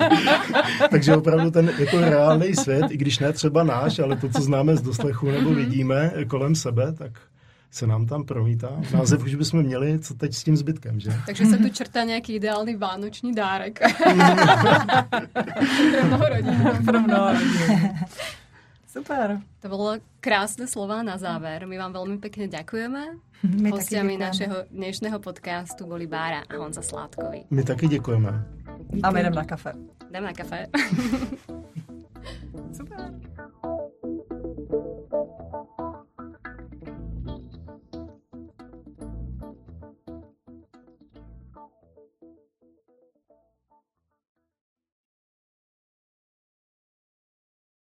Takže 0.90 1.16
opravdu 1.16 1.50
ten 1.50 1.70
jako 1.78 2.00
reálný 2.00 2.54
svět, 2.54 2.84
i 2.90 2.96
když 2.96 3.18
ne 3.18 3.32
třeba 3.32 3.64
náš, 3.64 3.98
ale 3.98 4.16
to, 4.16 4.28
co 4.28 4.42
známe 4.42 4.76
z 4.76 4.82
doslechu 4.82 5.30
nebo 5.30 5.54
vidíme 5.54 6.12
kolem 6.28 6.54
sebe, 6.54 6.92
tak 6.92 7.12
se 7.70 7.86
nám 7.86 8.06
tam 8.06 8.24
promítá. 8.24 8.68
Název 8.94 9.24
už 9.24 9.34
bychom 9.34 9.62
měli, 9.62 9.98
co 9.98 10.14
teď 10.14 10.34
s 10.34 10.44
tím 10.44 10.56
zbytkem, 10.56 11.00
že? 11.00 11.10
Takže 11.26 11.46
se 11.46 11.56
tu 11.56 11.68
črtá 11.68 12.04
nějaký 12.04 12.34
ideální 12.34 12.76
vánoční 12.76 13.34
dárek. 13.34 13.80
Pro 15.90 16.06
mnoho 16.06 16.28
rodin. 16.28 16.70
Pro 16.84 17.00
mnoho 17.00 17.32
rodin. 17.32 17.90
Super. 18.96 19.44
To 19.60 19.68
bolo 19.68 20.00
krásne 20.24 20.64
slova 20.64 21.04
na 21.04 21.20
záver. 21.20 21.68
My 21.68 21.76
vám 21.76 21.92
veľmi 21.92 22.16
pekne 22.16 22.48
ďakujeme. 22.48 23.02
My 23.60 23.68
Hostiami 23.68 24.16
našeho 24.16 24.64
dnešného 24.72 25.20
podcastu 25.20 25.84
boli 25.84 26.08
Bára 26.08 26.48
a 26.48 26.56
Honza 26.56 26.80
Sládkovi. 26.80 27.52
My 27.52 27.60
taky 27.60 27.92
děkujeme. 27.92 28.32
A 29.04 29.10
my 29.12 29.20
jdeme 29.22 29.36
na 29.36 29.44
kafe. 29.44 29.72
Jdem 30.08 30.24
na 30.24 30.32
kafe. 30.32 30.66
Super. 32.76 33.35